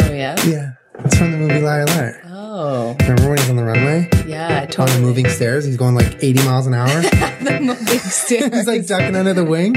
Oh 0.00 0.14
yeah. 0.14 0.36
Yeah, 0.44 0.72
it's 0.98 1.16
from 1.16 1.30
the 1.32 1.38
movie 1.38 1.60
Liar 1.60 1.86
Liar. 1.86 2.20
Oh 2.26 2.96
Remember 3.00 3.28
when 3.28 3.38
he's 3.38 3.50
on 3.50 3.56
the 3.56 3.64
runway 3.64 4.08
yeah. 4.26 4.62
on 4.62 4.66
the 4.66 4.72
Totally. 4.72 5.00
moving 5.00 5.28
stairs? 5.28 5.64
He's 5.64 5.76
going 5.76 5.94
like 5.94 6.22
80 6.22 6.44
miles 6.44 6.66
an 6.66 6.74
hour. 6.74 6.88
the 7.42 7.58
moving 7.62 7.98
stairs. 7.98 8.52
he's 8.54 8.66
like 8.66 8.86
ducking 8.86 9.14
under 9.16 9.32
the 9.34 9.44
wing. 9.44 9.74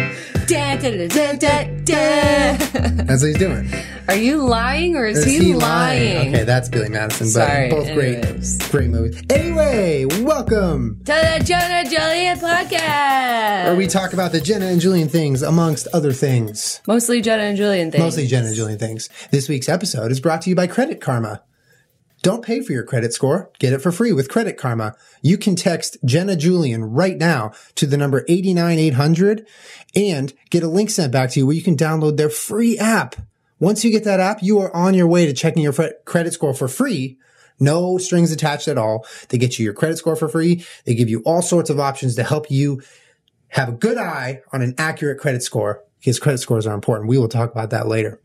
da, 0.48 0.78
da, 0.78 0.92
da, 0.92 1.08
da, 1.08 1.34
da, 1.34 1.64
da. 1.84 2.58
That's 3.04 3.22
what 3.22 3.28
he's 3.28 3.38
doing. 3.38 3.70
Are 4.08 4.16
you 4.16 4.46
lying 4.46 4.96
or 4.96 5.08
is, 5.08 5.26
Is 5.26 5.26
he, 5.26 5.54
lying? 5.56 6.36
Okay, 6.36 6.44
that's 6.44 6.70
Billy 6.70 6.90
Madison. 6.90 7.26
But 7.26 7.48
Sorry, 7.48 7.70
both 7.72 7.88
anyways. 7.88 8.58
great, 8.60 8.72
great 8.72 8.90
movies. 8.92 9.24
Anyway, 9.32 10.06
welcome. 10.22 11.00
To 11.06 11.12
the 11.12 11.44
Jenna 11.44 11.90
Julien 11.90 12.38
podcast. 12.38 13.66
Where 13.66 13.76
we 13.76 13.88
talk 13.88 14.14
about 14.14 14.32
the 14.32 14.40
Jenna 14.40 14.68
and 14.68 14.80
Julien 14.80 15.10
things, 15.10 15.42
amongst 15.42 15.88
other 15.88 16.14
things. 16.14 16.82
Mostly 16.88 17.20
Jenna 17.22 17.44
and 17.44 17.58
Julien 17.58 17.90
things. 17.92 18.04
Mostly 18.04 18.28
Jenna 18.28 18.48
and 18.48 18.56
Julien 18.56 18.78
things. 18.78 19.10
This 19.32 19.50
week's 19.50 19.68
episode 19.68 20.12
is 20.12 20.20
brought 20.20 20.44
to 20.44 20.52
you 20.52 20.56
by 20.56 20.68
Credit 20.68 21.02
Karma. 21.02 21.42
Don't 22.22 22.46
pay 22.46 22.62
for 22.62 22.74
your 22.74 22.84
credit 22.84 23.12
score. 23.12 23.50
Get 23.58 23.74
it 23.74 23.82
for 23.82 23.92
free 23.92 24.12
with 24.12 24.30
Credit 24.30 24.56
Karma. 24.56 24.96
You 25.24 25.38
can 25.40 25.56
text 25.56 25.98
Jenna 26.06 26.36
Julien 26.36 26.84
right 26.84 27.18
now 27.18 27.54
to 27.74 27.88
the 27.88 27.98
number 27.98 28.24
89800 28.28 29.48
and 29.96 30.32
get 30.52 30.62
a 30.64 30.68
link 30.68 30.92
sent 30.92 31.12
back 31.12 31.32
to 31.32 31.40
you 31.40 31.48
where 31.48 31.56
you 31.56 31.64
can 31.64 31.76
download 31.76 32.18
their 32.18 32.30
free 32.30 32.78
app. 32.78 33.16
Once 33.66 33.84
you 33.84 33.90
get 33.90 34.04
that 34.04 34.20
app, 34.20 34.44
you 34.44 34.60
are 34.60 34.72
on 34.76 34.94
your 34.94 35.08
way 35.08 35.26
to 35.26 35.34
checking 35.34 35.64
your 35.64 35.74
credit 36.06 36.32
score 36.32 36.54
for 36.54 36.68
free. 36.68 37.18
No 37.60 37.98
strings 37.98 38.32
attached 38.32 38.68
at 38.68 38.78
all. 38.78 39.08
They 39.30 39.40
get 39.40 39.58
you 39.58 39.66
your 39.66 39.74
credit 39.74 39.98
score 39.98 40.16
for 40.16 40.30
free. 40.30 40.64
They 40.86 40.94
give 40.94 41.10
you 41.10 41.24
all 41.26 41.42
sorts 41.42 41.72
of 41.72 41.80
options 41.80 42.14
to 42.18 42.24
help 42.24 42.52
you 42.52 42.84
have 43.48 43.70
a 43.70 43.72
good 43.72 43.98
eye 43.98 44.42
on 44.54 44.62
an 44.62 44.76
accurate 44.78 45.20
credit 45.20 45.42
score 45.42 45.84
because 45.98 46.20
credit 46.20 46.38
scores 46.38 46.68
are 46.68 46.76
important. 46.76 47.10
We 47.10 47.18
will 47.18 47.28
talk 47.28 47.52
about 47.52 47.72
that 47.72 47.88
later. 47.88 48.22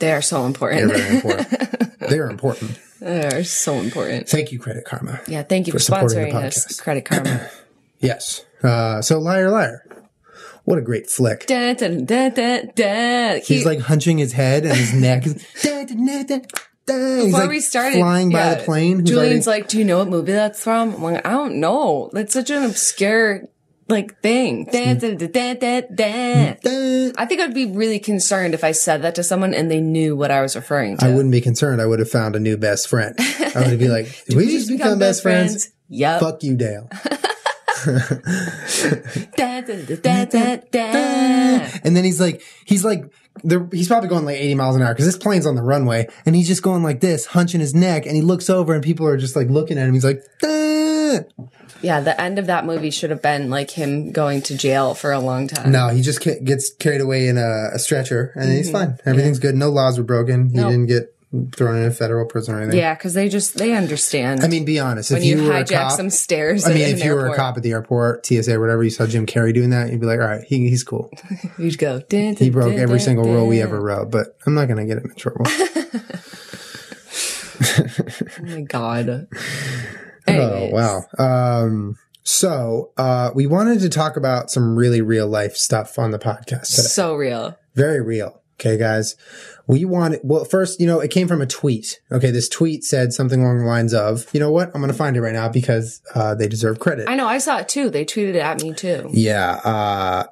They 0.00 0.10
are 0.10 0.20
so 0.20 0.46
important. 0.46 0.92
They're 0.92 1.12
important. 1.12 1.48
very 1.48 1.68
important. 1.68 2.00
They're 2.10 2.28
important. 2.28 2.80
they 2.98 3.26
are 3.26 3.44
so 3.44 3.74
important. 3.74 4.28
Thank 4.28 4.50
you, 4.50 4.58
Credit 4.58 4.84
Karma. 4.84 5.20
Yeah, 5.28 5.44
thank 5.44 5.68
you 5.68 5.72
for, 5.74 5.78
For 5.78 5.92
sponsoring 5.92 6.34
us. 6.34 6.80
Credit 6.80 7.04
Karma. 7.04 7.48
Yes. 8.00 8.44
Uh, 8.64 9.00
so 9.00 9.20
Liar 9.20 9.48
Liar. 9.48 9.84
What 10.64 10.78
a 10.78 10.82
great 10.82 11.10
flick. 11.10 11.46
da, 11.46 11.74
da, 11.74 11.88
da, 11.88 12.62
da. 12.74 13.34
He- 13.40 13.54
He's 13.54 13.66
like 13.66 13.80
hunching 13.80 14.18
his 14.18 14.32
head 14.32 14.64
and 14.64 14.76
his 14.76 14.94
neck 15.06 15.26
is. 15.26 15.44
He's 16.84 17.26
Before 17.26 17.40
like 17.40 17.48
we 17.48 17.60
started, 17.60 17.98
flying 17.98 18.30
by 18.30 18.38
yeah, 18.38 18.54
the 18.56 18.64
plane. 18.64 19.04
Julien's 19.06 19.46
already- 19.46 19.62
like, 19.62 19.68
"Do 19.68 19.78
you 19.78 19.84
know 19.84 19.98
what 19.98 20.08
movie 20.08 20.32
that's 20.32 20.62
from?" 20.62 20.94
I'm 20.96 21.02
like, 21.02 21.26
"I 21.26 21.30
don't 21.30 21.56
know. 21.60 22.10
That's 22.12 22.32
such 22.32 22.50
an 22.50 22.64
obscure 22.64 23.42
like 23.88 24.20
thing." 24.20 24.64
Da, 24.64 24.94
mm. 24.96 25.00
da, 25.00 25.14
da, 25.14 25.26
da, 25.28 25.54
da, 25.54 25.80
da. 25.94 26.54
Mm. 26.54 26.60
Da. 26.60 27.12
I 27.22 27.26
think 27.26 27.40
I'd 27.40 27.54
be 27.54 27.66
really 27.66 28.00
concerned 28.00 28.52
if 28.52 28.64
I 28.64 28.72
said 28.72 29.02
that 29.02 29.14
to 29.14 29.22
someone 29.22 29.54
and 29.54 29.70
they 29.70 29.80
knew 29.80 30.16
what 30.16 30.32
I 30.32 30.42
was 30.42 30.56
referring 30.56 30.96
to. 30.98 31.06
I 31.06 31.10
wouldn't 31.14 31.30
be 31.32 31.40
concerned. 31.40 31.80
I 31.80 31.86
would 31.86 32.00
have 32.00 32.10
found 32.10 32.34
a 32.34 32.40
new 32.40 32.56
best 32.56 32.88
friend. 32.88 33.14
I 33.18 33.64
would 33.68 33.78
be 33.78 33.88
like, 33.88 34.24
Did 34.26 34.36
we, 34.36 34.46
just 34.46 34.68
become, 34.68 34.98
best 34.98 35.22
friends? 35.22 35.70
Yep. 35.88 36.20
Fuck 36.20 36.42
you, 36.42 36.56
Dale. 36.56 36.88
And 41.84 41.96
then 41.96 42.04
he's 42.04 42.20
like, 42.20 42.42
he's 42.64 42.84
like, 42.84 43.04
he's 43.72 43.88
probably 43.88 44.08
going 44.08 44.24
like 44.24 44.36
80 44.36 44.54
miles 44.56 44.76
an 44.76 44.82
hour 44.82 44.92
because 44.92 45.06
this 45.06 45.16
plane's 45.16 45.46
on 45.46 45.54
the 45.54 45.62
runway 45.62 46.08
and 46.26 46.34
he's 46.36 46.48
just 46.48 46.62
going 46.62 46.82
like 46.82 47.00
this, 47.00 47.26
hunching 47.26 47.60
his 47.60 47.74
neck. 47.74 48.06
And 48.06 48.14
he 48.16 48.22
looks 48.22 48.50
over 48.50 48.74
and 48.74 48.82
people 48.82 49.06
are 49.06 49.16
just 49.16 49.36
like 49.36 49.48
looking 49.48 49.78
at 49.78 49.86
him. 49.88 49.94
He's 49.94 50.04
like, 50.04 50.22
"Ah." 50.44 51.20
Yeah, 51.82 52.00
the 52.00 52.18
end 52.20 52.38
of 52.38 52.46
that 52.46 52.64
movie 52.64 52.90
should 52.90 53.10
have 53.10 53.22
been 53.22 53.50
like 53.50 53.70
him 53.72 54.12
going 54.12 54.42
to 54.42 54.56
jail 54.56 54.94
for 54.94 55.10
a 55.10 55.18
long 55.18 55.48
time. 55.48 55.72
no, 55.72 55.88
he 55.88 56.00
just 56.00 56.20
gets 56.44 56.72
carried 56.74 57.00
away 57.00 57.26
in 57.26 57.38
a, 57.38 57.70
a 57.74 57.78
stretcher 57.78 58.32
and 58.36 58.52
he's 58.52 58.70
fine. 58.70 58.98
Everything's 59.04 59.40
good. 59.40 59.56
No 59.56 59.70
laws 59.70 59.98
were 59.98 60.04
broken. 60.04 60.48
He 60.50 60.56
Mm-hmm. 60.56 60.60
Nope. 60.60 60.70
didn't 60.70 60.86
get 60.86 61.16
thrown 61.52 61.76
in 61.76 61.84
a 61.84 61.90
federal 61.90 62.26
prison 62.26 62.54
or 62.54 62.60
anything. 62.60 62.78
Yeah, 62.78 62.94
because 62.94 63.14
they 63.14 63.28
just 63.28 63.56
they 63.56 63.72
understand. 63.72 64.42
I 64.42 64.48
mean, 64.48 64.64
be 64.64 64.78
honest. 64.78 65.10
If 65.10 65.18
when 65.18 65.24
you, 65.24 65.42
you, 65.42 65.50
a 65.50 65.54
hijack 65.54 65.88
cop, 65.88 65.92
some 65.92 66.10
stairs. 66.10 66.66
I 66.66 66.74
mean, 66.74 66.82
if 66.82 67.02
you 67.02 67.14
were 67.14 67.28
a 67.28 67.36
cop 67.36 67.56
at 67.56 67.62
the 67.62 67.72
airport, 67.72 68.26
TSA, 68.26 68.58
whatever, 68.60 68.82
you 68.82 68.90
saw 68.90 69.06
Jim 69.06 69.26
Carrey 69.26 69.54
doing 69.54 69.70
that, 69.70 69.90
you'd 69.90 70.00
be 70.00 70.06
like, 70.06 70.20
all 70.20 70.26
right, 70.26 70.44
he, 70.46 70.68
he's 70.68 70.84
cool. 70.84 71.10
you'd 71.58 71.78
go. 71.78 72.00
Dun, 72.00 72.36
He 72.36 72.50
broke 72.50 72.72
dun, 72.72 72.80
every 72.80 72.98
dun, 72.98 73.04
single 73.04 73.24
rule 73.24 73.46
we 73.46 73.62
ever 73.62 73.80
wrote, 73.80 74.10
but 74.10 74.36
I'm 74.46 74.54
not 74.54 74.68
going 74.68 74.86
to 74.86 74.94
get 74.94 75.02
him 75.02 75.10
in 75.10 75.16
trouble. 75.16 75.46
Oh 77.78 78.42
my 78.42 78.60
god. 78.62 79.28
Oh 80.28 80.68
wow. 80.70 81.02
Um, 81.18 81.96
so 82.22 82.92
uh, 82.96 83.30
we 83.34 83.44
wanted 83.44 83.80
to 83.80 83.88
talk 83.88 84.16
about 84.16 84.52
some 84.52 84.76
really 84.76 85.00
real 85.00 85.26
life 85.26 85.56
stuff 85.56 85.98
on 85.98 86.12
the 86.12 86.18
podcast 86.18 86.76
today. 86.76 86.88
So 86.88 87.16
real. 87.16 87.58
Very 87.74 88.00
real. 88.00 88.40
Okay, 88.54 88.78
guys. 88.78 89.16
We 89.72 89.86
wanted. 89.86 90.20
Well, 90.22 90.44
first, 90.44 90.80
you 90.80 90.86
know, 90.86 91.00
it 91.00 91.10
came 91.10 91.26
from 91.26 91.40
a 91.40 91.46
tweet. 91.46 91.98
Okay, 92.12 92.30
this 92.30 92.46
tweet 92.46 92.84
said 92.84 93.14
something 93.14 93.40
along 93.40 93.60
the 93.60 93.64
lines 93.64 93.94
of, 93.94 94.26
"You 94.34 94.38
know 94.38 94.50
what? 94.50 94.68
I'm 94.74 94.82
going 94.82 94.92
to 94.92 94.96
find 94.96 95.16
it 95.16 95.22
right 95.22 95.32
now 95.32 95.48
because 95.48 96.02
uh, 96.14 96.34
they 96.34 96.46
deserve 96.46 96.78
credit." 96.78 97.08
I 97.08 97.14
know. 97.16 97.26
I 97.26 97.38
saw 97.38 97.56
it 97.56 97.70
too. 97.70 97.88
They 97.88 98.04
tweeted 98.04 98.34
it 98.34 98.36
at 98.36 98.62
me 98.62 98.74
too. 98.74 99.08
yeah. 99.12 99.52
Uh, 99.64 100.24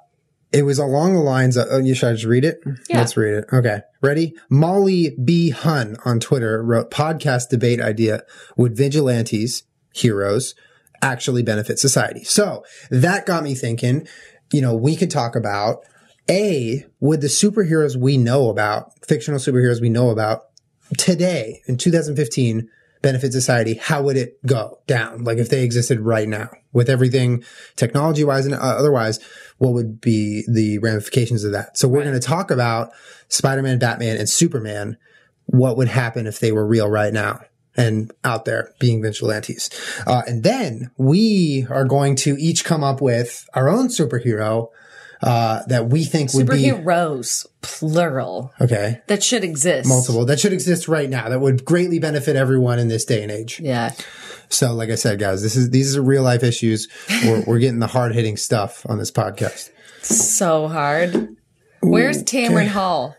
it 0.53 0.65
was 0.65 0.79
along 0.79 1.15
the 1.15 1.21
lines 1.21 1.57
of. 1.57 1.69
Oh, 1.71 1.79
you 1.79 1.95
should 1.95 2.11
I 2.11 2.13
just 2.13 2.27
read 2.27 2.45
it? 2.45 2.61
Yeah. 2.91 2.99
Let's 2.99 3.17
read 3.17 3.33
it. 3.33 3.47
Okay, 3.51 3.81
ready? 4.03 4.35
Molly 4.51 5.17
B. 5.25 5.51
Hun 5.51 5.97
on 6.05 6.21
Twitter 6.21 6.63
wrote 6.63 6.91
podcast 6.91 7.49
debate 7.49 7.81
idea: 7.81 8.25
Would 8.59 8.77
vigilantes, 8.77 9.63
heroes, 9.95 10.55
actually 11.01 11.43
benefit 11.43 11.79
society? 11.79 12.25
So 12.25 12.63
that 12.91 13.25
got 13.25 13.43
me 13.43 13.55
thinking. 13.55 14.07
You 14.53 14.61
know, 14.61 14.75
we 14.75 14.97
could 14.97 15.11
talk 15.11 15.35
about 15.35 15.85
a 16.31 16.87
would 17.01 17.21
the 17.21 17.27
superheroes 17.27 17.97
we 17.97 18.17
know 18.17 18.49
about, 18.49 18.93
fictional 19.07 19.41
superheroes 19.41 19.81
we 19.81 19.91
know 19.91 20.11
about 20.11 20.45
today 20.97 21.61
in 21.67 21.77
2015 21.77 22.71
benefit 23.03 23.33
society? 23.33 23.75
How 23.75 24.03
would 24.03 24.17
it 24.17 24.45
go 24.47 24.79
down? 24.87 25.25
Like 25.25 25.39
if 25.39 25.49
they 25.49 25.65
existed 25.65 26.01
right 26.01 26.29
now 26.29 26.51
with 26.73 26.89
everything 26.89 27.45
technology 27.77 28.25
wise 28.25 28.47
and 28.47 28.55
uh, 28.55 28.59
otherwise, 28.59 29.19
what 29.59 29.73
would 29.73 30.01
be 30.01 30.45
the 30.49 30.79
ramifications 30.79 31.45
of 31.45 31.53
that? 31.53 31.77
So 31.77 31.89
we're 31.89 32.05
going 32.05 32.15
to 32.15 32.21
talk 32.21 32.51
about 32.51 32.91
Spider-Man, 33.29 33.79
Batman 33.79 34.17
and 34.17 34.29
Superman. 34.29 34.97
What 35.47 35.77
would 35.77 35.89
happen 35.89 36.27
if 36.27 36.39
they 36.39 36.53
were 36.53 36.67
real 36.67 36.89
right 36.89 37.13
now? 37.13 37.41
And 37.77 38.13
out 38.25 38.45
there 38.45 38.75
being 38.81 39.01
vigilantes. 39.01 39.71
Uh, 40.07 40.23
and 40.27 40.43
then 40.43 40.91
we 40.99 41.67
are 41.71 41.85
going 41.85 42.17
to 42.17 42.37
each 42.39 42.65
come 42.65 42.83
up 42.83 43.01
with 43.01 43.49
our 43.55 43.69
own 43.69 43.89
superhero, 43.89 44.69
uh, 45.23 45.63
that 45.67 45.89
we 45.89 46.05
think 46.05 46.33
would 46.35 46.47
be, 46.47 46.55
Superheroes, 46.65 47.47
plural. 47.63 48.53
okay, 48.61 49.01
That 49.07 49.23
should 49.23 49.45
exist. 49.45 49.89
multiple 49.89 50.25
that 50.27 50.41
should 50.41 50.53
exist 50.53 50.89
right 50.89 51.11
now 51.11 51.29
that 51.29 51.41
would 51.41 51.65
greatly 51.65 51.99
benefit 51.99 52.37
everyone 52.37 52.79
in 52.79 52.89
this 52.89 53.05
day 53.05 53.23
and 53.23 53.31
age. 53.31 53.61
Yeah. 53.61 53.93
So, 54.49 54.73
like 54.75 54.91
I 54.91 54.95
said, 54.97 55.19
guys, 55.19 55.43
this 55.43 55.55
is 55.57 55.71
these 55.71 55.97
are 55.97 56.03
real 56.03 56.23
life 56.23 56.43
issues. 56.43 56.89
We're, 57.25 57.45
we're 57.47 57.59
getting 57.59 57.79
the 57.79 57.87
hard 57.87 58.15
hitting 58.15 58.37
stuff 58.37 58.85
on 58.89 58.99
this 58.99 59.11
podcast. 59.11 59.71
So 60.03 60.67
hard. 60.69 61.37
Where's 61.83 62.23
Tamron 62.25 62.67
Hall? 62.69 63.15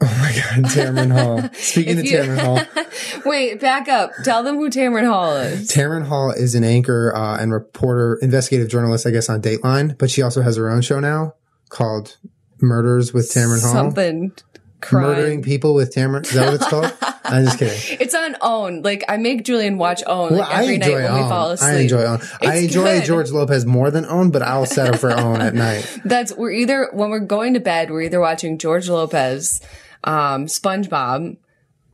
Oh 0.02 0.18
my 0.20 0.32
God, 0.32 0.70
Tamron 0.70 1.12
Hall. 1.12 1.50
Speaking 1.54 1.98
of 1.98 2.04
you- 2.06 2.18
Tamron 2.18 2.38
Hall, 2.38 2.84
Wait, 3.26 3.60
back 3.60 3.86
up. 3.88 4.10
Tell 4.24 4.42
them 4.42 4.56
who 4.56 4.70
Tamron 4.70 5.06
Hall 5.06 5.36
is. 5.36 5.70
Tamron 5.70 6.06
Hall 6.06 6.30
is 6.30 6.54
an 6.54 6.64
anchor 6.64 7.14
uh, 7.14 7.36
and 7.38 7.52
reporter, 7.52 8.18
investigative 8.22 8.68
journalist, 8.70 9.06
I 9.06 9.10
guess, 9.10 9.28
on 9.28 9.42
Dateline, 9.42 9.98
but 9.98 10.10
she 10.10 10.22
also 10.22 10.40
has 10.42 10.56
her 10.56 10.70
own 10.70 10.80
show 10.80 11.00
now 11.00 11.34
called 11.68 12.16
Murders 12.62 13.12
with 13.12 13.30
Tamron 13.30 13.60
Hall. 13.62 13.72
Something. 13.72 14.32
Crime. 14.80 15.02
Murdering 15.02 15.42
people 15.42 15.74
with 15.74 15.94
Tamron. 15.94 16.22
Is 16.24 16.32
that 16.32 16.46
what 16.46 16.54
it's 16.54 16.66
called? 16.68 16.90
I'm 17.24 17.44
just 17.44 17.58
kidding. 17.58 17.98
It's 18.00 18.14
on 18.14 18.34
OWN. 18.40 18.80
Like 18.80 19.04
I 19.10 19.18
make 19.18 19.44
Julien 19.44 19.76
watch 19.76 20.02
OWN 20.06 20.30
Well, 20.30 20.38
like, 20.40 20.48
I 20.48 20.62
every 20.62 20.78
night 20.78 20.90
when 20.94 21.02
we 21.02 21.20
fall 21.28 21.48
Own. 21.48 21.52
asleep. 21.52 21.70
I 21.70 21.76
enjoy 21.80 22.02
Own. 22.04 22.20
I 22.40 22.54
enjoy 22.56 22.84
good. 22.84 23.04
George 23.04 23.30
Lopez 23.30 23.66
more 23.66 23.90
than 23.90 24.06
Own, 24.06 24.30
but 24.30 24.40
I'll 24.40 24.64
settle 24.64 24.96
for 24.96 25.10
Own 25.12 25.42
at 25.42 25.52
night. 25.52 25.86
That's 26.06 26.34
we're 26.34 26.52
either 26.52 26.88
when 26.94 27.10
we're 27.10 27.18
going 27.20 27.52
to 27.54 27.60
bed, 27.60 27.90
we're 27.90 28.00
either 28.02 28.20
watching 28.20 28.56
George 28.56 28.88
Lopez, 28.88 29.60
um, 30.04 30.46
SpongeBob, 30.46 31.36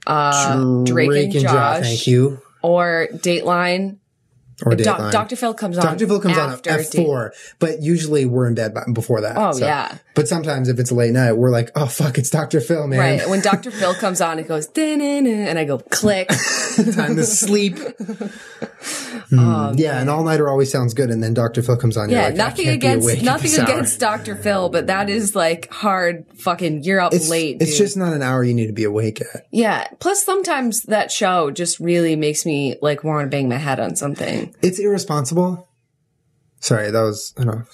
uh, 0.07 0.85
Drake, 0.85 1.35
and 1.35 1.43
Josh, 1.43 1.83
Thank 1.83 2.07
you. 2.07 2.41
or 2.63 3.09
Dateline. 3.13 3.99
Or 4.65 4.75
Do- 4.75 4.85
Dateline. 4.85 5.13
Dr. 5.13 5.37
Phil 5.37 5.53
comes 5.53 5.77
on. 5.77 5.85
Dr. 5.85 6.07
Phil 6.07 6.19
comes 6.19 6.39
on 6.39 6.53
after 6.53 6.71
at 6.71 6.87
four, 6.87 7.35
but 7.59 7.83
usually 7.83 8.25
we're 8.25 8.47
in 8.47 8.55
bed 8.55 8.73
by, 8.73 8.85
before 8.91 9.21
that. 9.21 9.37
Oh, 9.37 9.55
yeah. 9.59 9.99
But 10.15 10.29
sometimes 10.29 10.71
if 10.71 10.79
it's 10.79 10.91
late 10.91 11.13
night, 11.13 11.33
we're 11.33 11.51
like, 11.51 11.71
oh 11.75 11.85
fuck, 11.85 12.17
it's 12.17 12.31
Dr. 12.31 12.63
Phil, 12.63 12.87
man. 12.87 12.99
Right. 12.99 13.29
When 13.29 13.41
Dr. 13.43 13.71
Phil 13.71 13.95
comes 13.95 14.23
on, 14.23 14.39
it 14.39 14.49
goes, 14.49 14.67
and 14.75 15.59
I 15.59 15.65
go, 15.65 15.79
click. 15.79 16.29
Time 16.95 17.17
to 17.17 17.25
sleep. 17.25 17.77
Hmm. 19.29 19.73
yeah, 19.77 20.01
and 20.01 20.09
all 20.11 20.23
nighter 20.25 20.49
always 20.49 20.71
sounds 20.71 20.95
good, 20.95 21.11
and 21.11 21.23
then 21.23 21.35
Dr. 21.35 21.63
Phil 21.63 21.77
comes 21.77 21.97
on. 21.97 22.11
Yeah, 22.11 22.27
like, 22.27 22.35
nothing 22.35 22.65
can't 22.67 22.81
be 22.81 22.87
awake 22.89 23.19
against 23.19 23.25
nothing 23.25 23.61
against 23.61 24.01
Dr. 24.01 24.37
Phil, 24.37 24.69
but 24.69 24.87
that 24.89 25.09
is 25.11 25.35
like 25.35 25.71
hard 25.73 26.27
fucking 26.39 26.83
you're 26.85 27.01
up 27.01 27.13
It's, 27.13 27.29
late. 27.29 27.57
it's 27.61 27.73
dude. 27.73 27.79
just 27.79 27.97
not 27.97 28.13
an 28.13 28.23
hour 28.23 28.43
you 28.45 28.55
need 28.55 28.67
to 28.67 28.73
be 28.73 28.85
awake 28.85 29.21
at. 29.21 29.47
Yeah. 29.51 29.87
Plus 30.01 30.25
sometimes 30.25 30.83
that 30.85 31.11
show 31.11 31.51
just 31.51 31.81
really 31.81 32.17
makes 32.17 32.45
me 32.47 32.77
like 32.83 33.05
want 33.05 33.25
to 33.27 33.29
bang 33.31 33.49
my 33.49 33.57
head 33.57 33.81
on 33.81 33.97
something. 33.97 34.55
It's 34.63 34.79
irresponsible. 34.79 35.69
Sorry, 36.61 36.91
that 36.91 37.01
was 37.01 37.33
I 37.39 37.45
don't 37.45 37.57
know. 37.59 37.65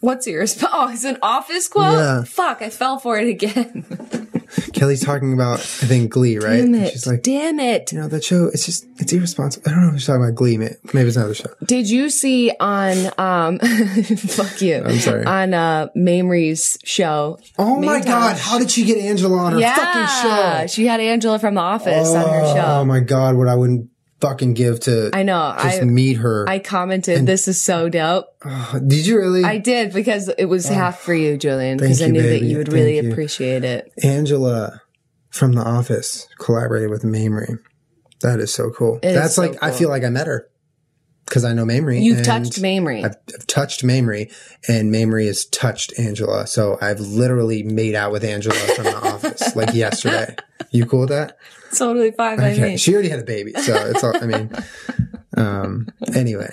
What's 0.00 0.26
yours? 0.26 0.62
Oh, 0.72 0.90
it's 0.92 1.04
an 1.04 1.18
office 1.22 1.68
quote? 1.68 1.98
Yeah. 1.98 2.24
Fuck, 2.24 2.62
I 2.62 2.70
fell 2.70 2.98
for 2.98 3.18
it 3.18 3.28
again. 3.28 4.28
Kelly's 4.72 5.04
talking 5.04 5.32
about, 5.32 5.60
I 5.60 5.86
think, 5.86 6.10
Glee, 6.10 6.36
right? 6.38 6.56
Damn 6.56 6.74
And 6.74 6.76
it. 6.76 6.92
She's 6.92 7.06
like, 7.06 7.22
Damn 7.22 7.60
it. 7.60 7.92
you 7.92 7.98
know, 7.98 8.08
that 8.08 8.24
show, 8.24 8.46
it's 8.46 8.66
just, 8.66 8.86
it's 8.98 9.12
irresponsible. 9.12 9.70
I 9.70 9.74
don't 9.74 9.82
know 9.82 9.88
if 9.88 9.94
she's 9.96 10.06
talking 10.06 10.22
about 10.22 10.34
Glee. 10.34 10.56
Maybe, 10.56 10.74
maybe 10.92 11.08
it's 11.08 11.16
another 11.16 11.34
show. 11.34 11.50
Did 11.64 11.88
you 11.88 12.10
see 12.10 12.52
on 12.60 13.12
um 13.18 13.58
fuck 14.16 14.60
you. 14.60 14.82
I'm 14.84 14.98
sorry. 14.98 15.24
On 15.24 15.54
uh 15.54 15.88
Mamrie's 15.96 16.78
show. 16.84 17.38
Oh 17.58 17.80
my 17.80 18.00
Maytosh. 18.00 18.04
God. 18.06 18.36
How 18.38 18.58
did 18.58 18.70
she 18.70 18.84
get 18.84 18.98
Angela 18.98 19.38
on 19.38 19.52
her 19.52 19.60
yeah. 19.60 19.74
fucking 19.76 20.30
show? 20.30 20.66
She 20.74 20.86
had 20.86 21.00
Angela 21.00 21.38
from 21.38 21.54
The 21.54 21.60
Office 21.60 22.08
on 22.08 22.28
her 22.28 22.54
show. 22.54 22.64
Oh 22.64 22.84
my 22.84 23.00
God. 23.00 23.36
What 23.36 23.48
I 23.48 23.54
wouldn't 23.54 23.90
fucking 24.22 24.54
give 24.54 24.80
to 24.80 25.10
I 25.12 25.24
know. 25.24 25.54
just 25.62 25.82
I 25.82 25.84
meet 25.84 26.14
her. 26.14 26.48
I 26.48 26.60
commented, 26.60 27.26
this 27.26 27.48
is 27.48 27.60
so 27.60 27.88
dope. 27.88 28.26
did 28.86 29.06
you 29.06 29.18
really? 29.18 29.44
I 29.44 29.58
did 29.58 29.92
because 29.92 30.28
it 30.38 30.46
was 30.46 30.70
oh, 30.70 30.74
half 30.74 31.00
for 31.00 31.12
you, 31.12 31.36
Julien, 31.36 31.76
because 31.76 32.00
I 32.00 32.06
knew 32.06 32.22
that 32.22 32.42
you 32.42 32.58
would 32.58 32.68
Thank 32.68 32.74
really 32.74 33.00
you. 33.00 33.10
appreciate 33.10 33.64
it. 33.64 33.92
Angela 34.02 34.80
from 35.28 35.52
The 35.52 35.62
Office 35.62 36.28
collaborated 36.38 36.88
with 36.88 37.02
Mamrie. 37.02 37.58
That 38.20 38.38
is 38.38 38.54
so 38.54 38.70
cool. 38.70 39.00
is 39.02 39.14
That's 39.14 39.34
so 39.34 39.42
like, 39.42 39.62
I 39.62 39.70
cool. 39.70 39.78
feel 39.78 39.88
like 39.88 40.04
I 40.04 40.08
met 40.08 40.28
her 40.28 40.48
because 41.26 41.44
I 41.44 41.52
know 41.54 41.64
Mamrie. 41.64 42.00
You've 42.02 42.18
and 42.18 42.26
touched 42.26 42.62
Mamrie. 42.62 43.04
I've, 43.04 43.16
I've 43.34 43.46
touched 43.48 43.82
Mamrie 43.82 44.32
and 44.68 44.94
Mamrie 44.94 45.26
has 45.26 45.46
touched 45.46 45.98
Angela. 45.98 46.46
So 46.46 46.78
I've 46.80 47.00
literally 47.00 47.64
made 47.64 47.96
out 47.96 48.12
with 48.12 48.22
Angela 48.22 48.54
from 48.54 48.84
The 48.84 48.96
Office 48.96 49.56
like 49.56 49.74
yesterday. 49.74 50.36
You 50.70 50.86
cool 50.86 51.00
with 51.00 51.08
that? 51.08 51.38
Totally 51.78 52.10
fine 52.12 52.38
by 52.38 52.52
Okay. 52.52 52.62
me. 52.72 52.76
She 52.76 52.92
already 52.94 53.08
had 53.08 53.20
a 53.20 53.24
baby. 53.24 53.52
So 53.54 53.74
it's 53.90 54.02
all, 54.04 54.16
I 54.16 54.26
mean, 54.26 54.50
um, 55.36 55.88
anyway. 56.14 56.50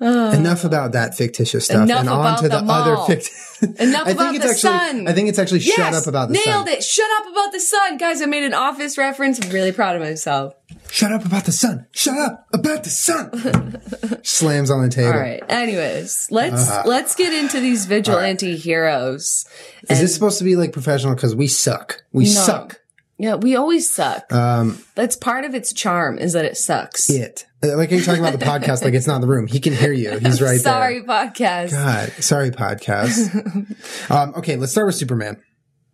Enough 0.00 0.64
about 0.64 0.92
that 0.92 1.14
fictitious 1.16 1.66
stuff 1.66 1.84
Enough 1.84 2.00
and 2.00 2.08
on 2.10 2.36
to 2.42 2.48
the, 2.48 2.60
the 2.60 2.70
other 2.72 2.96
fictitious. 3.06 3.62
Enough 3.62 4.06
I 4.06 4.10
about 4.10 4.32
think 4.32 4.44
it's 4.44 4.60
the 4.62 4.68
actually, 4.68 4.98
sun. 4.98 5.08
I 5.08 5.12
think 5.12 5.28
it's 5.30 5.38
actually 5.38 5.60
shut 5.60 5.94
up 5.94 6.06
about 6.06 6.28
the 6.28 6.34
nailed 6.34 6.44
sun. 6.44 6.64
Nailed 6.66 6.68
it. 6.78 6.82
Shut 6.84 7.08
up 7.20 7.32
about 7.32 7.52
the 7.52 7.60
sun, 7.60 7.96
guys. 7.96 8.20
I 8.20 8.26
made 8.26 8.42
an 8.44 8.52
office 8.54 8.98
reference. 8.98 9.42
I'm 9.42 9.50
really 9.50 9.72
proud 9.72 9.96
of 9.96 10.02
myself. 10.02 10.54
Shut 10.90 11.12
up 11.12 11.24
about 11.24 11.44
the 11.44 11.52
sun. 11.52 11.86
Shut 11.92 12.18
up 12.18 12.46
about 12.52 12.84
the 12.84 12.90
sun. 12.90 14.20
Slams 14.24 14.70
on 14.70 14.82
the 14.82 14.90
table. 14.90 15.12
All 15.12 15.18
right. 15.18 15.42
Anyways, 15.48 16.28
let's 16.30 16.68
Uh-huh. 16.68 16.82
let's 16.86 17.14
get 17.14 17.32
into 17.32 17.60
these 17.60 17.86
vigilante 17.86 18.56
heroes. 18.56 19.46
Is 19.88 20.00
this 20.00 20.12
supposed 20.12 20.38
to 20.38 20.44
be 20.44 20.56
like 20.56 20.72
professional? 20.72 21.14
Because 21.14 21.34
we 21.34 21.46
suck. 21.46 22.02
We 22.12 22.26
suck. 22.26 22.80
Yeah, 23.18 23.36
we 23.36 23.54
always 23.54 23.88
suck. 23.92 24.32
Um, 24.32 24.78
That's 24.96 25.14
part 25.16 25.44
of 25.44 25.54
its 25.54 25.72
charm 25.72 26.18
is 26.18 26.32
that 26.32 26.44
it 26.44 26.56
sucks. 26.56 27.08
it. 27.08 27.46
Uh, 27.62 27.76
Like 27.76 27.90
you're 27.92 28.00
talking 28.02 28.24
about 28.24 28.38
the 28.38 28.44
podcast, 28.44 28.82
like 28.82 28.94
it's 28.94 29.06
not 29.06 29.16
in 29.16 29.20
the 29.20 29.28
room. 29.28 29.46
He 29.46 29.60
can 29.60 29.72
hear 29.72 29.92
you. 29.92 30.18
He's 30.18 30.42
right 30.42 30.60
Sorry, 30.60 31.00
there. 31.00 31.06
Sorry, 31.06 31.30
podcast. 31.30 31.70
God, 31.70 32.10
sorry, 32.22 32.50
podcast. 32.50 34.10
um, 34.10 34.34
okay, 34.36 34.56
let's 34.56 34.72
start 34.72 34.86
with 34.86 34.96
Superman. 34.96 35.40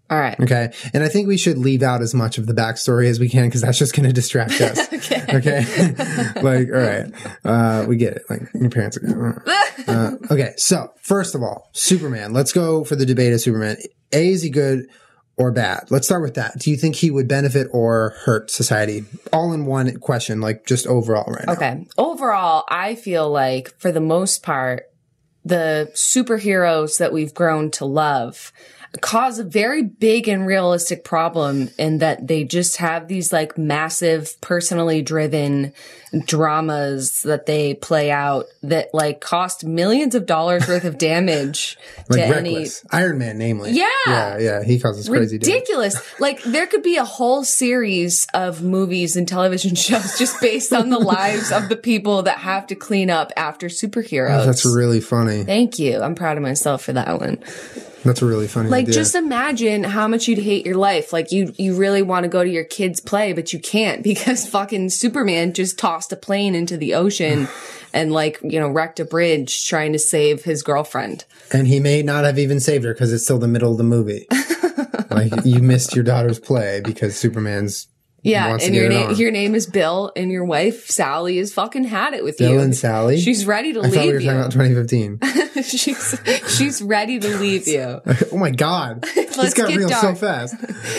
All 0.09 0.19
right. 0.19 0.41
Okay, 0.41 0.73
and 0.93 1.05
I 1.05 1.09
think 1.09 1.29
we 1.29 1.37
should 1.39 1.57
leave 1.57 1.83
out 1.85 2.01
as 2.03 2.15
much 2.15 2.37
of 2.37 2.47
the 2.49 2.53
backstory 2.53 3.07
as 3.09 3.21
we 3.21 3.29
can 3.29 3.45
because 3.47 3.61
that's 3.61 3.79
just 3.79 3.95
going 3.95 4.09
to 4.09 4.13
distract 4.13 4.53
us. 4.61 4.93
Okay. 4.93 5.25
Okay, 5.29 5.63
like 6.43 6.69
all 6.69 6.81
right, 6.81 7.13
uh, 7.45 7.85
we 7.87 7.97
get 7.97 8.15
it. 8.17 8.23
Like 8.29 8.41
your 8.55 8.71
parents 8.71 8.97
are. 8.97 9.45
Uh, 9.87 10.11
okay, 10.33 10.55
so 10.57 10.93
first 11.01 11.37
of 11.37 11.43
all, 11.45 11.69
Superman. 11.75 12.33
Let's 12.33 12.53
go 12.53 12.83
for 12.83 12.97
the 12.97 13.07
debate 13.07 13.33
of 13.35 13.41
Superman. 13.41 13.77
A 14.13 14.31
is 14.31 14.43
he 14.43 14.51
good 14.51 14.87
or 15.41 15.51
bad? 15.51 15.91
Let's 15.91 16.07
start 16.07 16.21
with 16.21 16.35
that. 16.35 16.59
Do 16.59 16.71
you 16.71 16.77
think 16.77 16.97
he 16.97 17.11
would 17.11 17.27
benefit 17.27 17.69
or 17.73 18.11
hurt 18.25 18.51
society? 18.51 19.05
All 19.33 19.55
in 19.55 19.65
one 19.65 19.99
question, 19.99 20.43
like 20.43 20.67
just 20.67 20.87
overall, 20.87 21.33
right 21.33 21.47
now. 21.47 21.53
Okay. 21.55 21.87
Overall, 21.97 22.65
I 22.69 22.95
feel 22.95 23.31
like 23.31 23.75
for 23.79 23.91
the 23.91 24.01
most 24.01 24.43
part, 24.43 24.93
the 25.43 25.91
superheroes 25.95 26.99
that 26.99 27.15
we've 27.15 27.33
grown 27.33 27.71
to 27.73 27.87
love 27.87 28.53
cause 29.01 29.39
a 29.39 29.45
very 29.45 29.83
big 29.83 30.27
and 30.27 30.47
realistic 30.47 31.05
problem 31.05 31.71
in 31.79 31.99
that 31.99 32.27
they 32.27 32.43
just 32.43 32.79
have 32.79 33.07
these 33.07 33.33
like 33.33 33.57
massive 33.57 34.39
personally 34.41 35.01
driven 35.01 35.73
dramas 36.25 37.23
that 37.23 37.47
they 37.47 37.73
play 37.75 38.11
out 38.11 38.47
that 38.65 38.93
like 38.93 39.21
cost 39.21 39.65
millions 39.65 40.17
of 40.17 40.27
dollars 40.27 40.67
worth 40.67 40.85
of 40.85 40.99
damage 40.99 41.79
Like 42.11 42.19
to 42.19 42.27
any 42.27 42.55
reckless, 42.55 42.85
Iron 42.91 43.19
Man, 43.19 43.39
namely. 43.39 43.71
Yeah. 43.71 43.87
yeah, 44.09 44.39
yeah. 44.39 44.65
He 44.65 44.81
causes 44.81 45.09
crazy 45.09 45.39
damage. 45.39 45.55
ridiculous. 45.55 46.21
like 46.21 46.43
there 46.43 46.67
could 46.67 46.83
be 46.83 46.97
a 46.97 47.05
whole 47.05 47.45
series 47.45 48.27
of 48.35 48.61
movies 48.63 49.17
and 49.17 49.29
television 49.29 49.75
shows 49.77 50.19
just 50.19 50.41
based 50.41 50.73
on 50.73 50.91
the 50.91 50.99
lives 51.11 51.53
of 51.53 51.69
the 51.69 51.77
people 51.77 52.25
that 52.25 52.39
have 52.39 52.67
to 52.67 52.75
clean 52.75 53.09
up 53.09 53.31
after 53.37 53.69
superheroes. 53.69 54.43
Oh, 54.43 54.47
That's 54.47 54.67
really 54.67 55.01
funny. 55.01 55.45
Thank 55.45 55.79
you. 55.79 56.01
I'm 56.01 56.17
proud 56.17 56.37
of 56.37 56.43
myself 56.43 56.83
for 56.83 56.93
that 56.95 57.21
one. 57.21 57.39
That's 58.05 58.23
a 58.23 58.27
really 58.27 58.49
funny. 58.49 58.71
Like 58.71 58.85
idea. 58.85 58.95
just 58.95 59.15
imagine 59.15 59.85
how 59.85 60.09
much 60.09 60.27
you'd 60.27 60.39
hate 60.39 60.65
your 60.65 60.77
life. 60.77 61.13
Like 61.13 61.33
you 61.33 61.55
you 61.57 61.77
really 61.77 62.03
want 62.03 62.25
to 62.25 62.29
go 62.29 62.43
to 62.43 62.51
your 62.51 62.65
kids' 62.65 63.01
play, 63.01 63.33
but 63.33 63.53
you 63.53 63.59
can't 63.59 64.03
because 64.11 64.49
fucking 64.49 64.91
Superman 64.91 65.53
just 65.53 65.79
tossed 65.79 66.13
a 66.13 66.17
plane 66.17 66.55
into 66.55 66.77
the 66.77 66.95
ocean 66.95 67.49
and 67.93 68.13
like, 68.13 68.41
you 68.43 68.59
know, 68.59 68.69
wrecked 68.69 69.01
a 69.01 69.05
bridge 69.05 69.67
trying 69.67 69.93
to 69.93 69.99
save 69.99 70.45
his 70.45 70.63
girlfriend. 70.63 71.25
and 71.53 71.67
he 71.67 71.81
may 71.81 72.03
not 72.03 72.25
have 72.25 72.39
even 72.39 72.61
saved 72.61 72.85
her 72.85 72.95
because 72.95 73.13
it's 73.13 73.25
still 73.25 73.39
the 73.39 73.49
middle 73.49 73.73
of 73.73 73.79
the 73.79 73.85
movie. 73.85 74.27
like 75.11 75.33
you 75.45 75.61
missed 75.61 75.95
your 75.95 76.05
daughter's 76.05 76.39
play 76.39 76.81
because 76.83 77.17
Superman's 77.17 77.89
Yeah, 78.23 78.57
and 78.61 78.75
your 78.75 78.89
name 78.89 79.13
your 79.13 79.31
name 79.31 79.55
is 79.55 79.67
Bill 79.67 80.13
and 80.15 80.31
your 80.31 80.45
wife 80.45 80.87
Sally 80.87 81.39
has 81.39 81.53
fucking 81.53 81.85
had 81.85 82.15
it 82.15 82.23
with 82.23 82.39
Bill 82.39 82.51
you. 82.51 82.57
Bill 82.57 82.65
and 82.65 82.77
Sally. 82.77 83.21
She's 83.21 83.47
ready 83.47 83.73
to 83.73 83.81
I 83.81 83.91
thought 83.91 84.07
we 84.07 84.13
were 84.13 84.19
leave 84.19 84.29
talking 84.29 84.39
you. 84.39 84.41
about 84.41 84.53
2015. 84.53 85.63
she's 85.63 86.21
she's 86.59 86.83
ready 86.83 87.19
to 87.19 87.37
leave 87.39 87.67
you. 87.67 88.01
oh 88.33 88.37
my 88.37 88.51
god, 88.51 89.03
this 89.15 89.55
got 89.55 89.75
real 89.75 89.89
so 89.89 90.15
fast. 90.15 90.55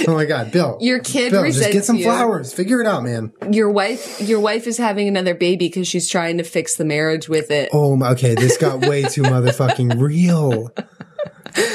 Oh 0.07 0.13
my 0.13 0.25
god, 0.25 0.51
Bill. 0.51 0.77
Your 0.81 0.99
kid 0.99 1.31
Bill, 1.31 1.45
just 1.45 1.71
get 1.71 1.85
some 1.85 1.97
you. 1.97 2.05
flowers. 2.05 2.53
Figure 2.53 2.81
it 2.81 2.87
out, 2.87 3.03
man. 3.03 3.31
Your 3.51 3.69
wife 3.69 4.21
your 4.21 4.39
wife 4.39 4.67
is 4.67 4.77
having 4.77 5.07
another 5.07 5.35
baby 5.35 5.67
because 5.67 5.87
she's 5.87 6.09
trying 6.09 6.37
to 6.37 6.43
fix 6.43 6.75
the 6.75 6.85
marriage 6.85 7.29
with 7.29 7.51
it. 7.51 7.69
Oh 7.73 7.95
my. 7.95 8.11
Okay, 8.11 8.35
this 8.35 8.57
got 8.57 8.85
way 8.85 9.03
too 9.03 9.23
motherfucking 9.23 9.99
real. 9.99 10.71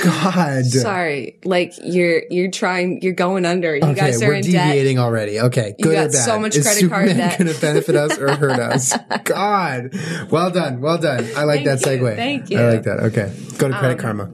God. 0.05 0.65
Sorry, 0.67 1.39
like 1.45 1.75
you're 1.85 2.23
you're 2.31 2.51
trying 2.51 3.01
you're 3.03 3.13
going 3.15 3.45
under. 3.45 3.75
You 3.77 3.83
Okay, 3.83 3.95
guys 3.95 4.23
are 4.23 4.29
we're 4.29 4.35
in 4.35 4.43
debt. 4.43 4.69
deviating 4.69 4.99
already. 4.99 5.41
Okay, 5.41 5.75
good 5.81 5.95
got 5.95 6.07
or 6.07 6.13
bad? 6.13 6.25
so 6.25 6.39
much 6.39 6.57
Is 6.57 6.65
credit 6.65 6.89
card 6.89 7.09
Superman 7.09 7.29
debt. 7.31 7.39
going 7.39 7.55
to 7.55 7.61
benefit 7.61 7.95
us 7.97 8.19
or 8.19 8.35
hurt 8.37 8.59
us? 8.61 8.95
God, 9.25 9.91
well 10.31 10.51
done, 10.51 10.81
well 10.81 10.99
done. 10.99 11.27
I 11.37 11.45
like 11.45 11.65
Thank 11.65 11.81
that 11.83 11.91
you, 11.93 11.99
segue. 11.99 12.17
thank 12.17 12.51
you. 12.51 12.59
I 12.59 12.73
like 12.75 12.83
that. 12.85 13.01
Okay, 13.01 13.33
go 13.59 13.69
to 13.69 13.75
Credit 13.79 13.95
um, 13.95 13.99
Karma. 13.99 14.31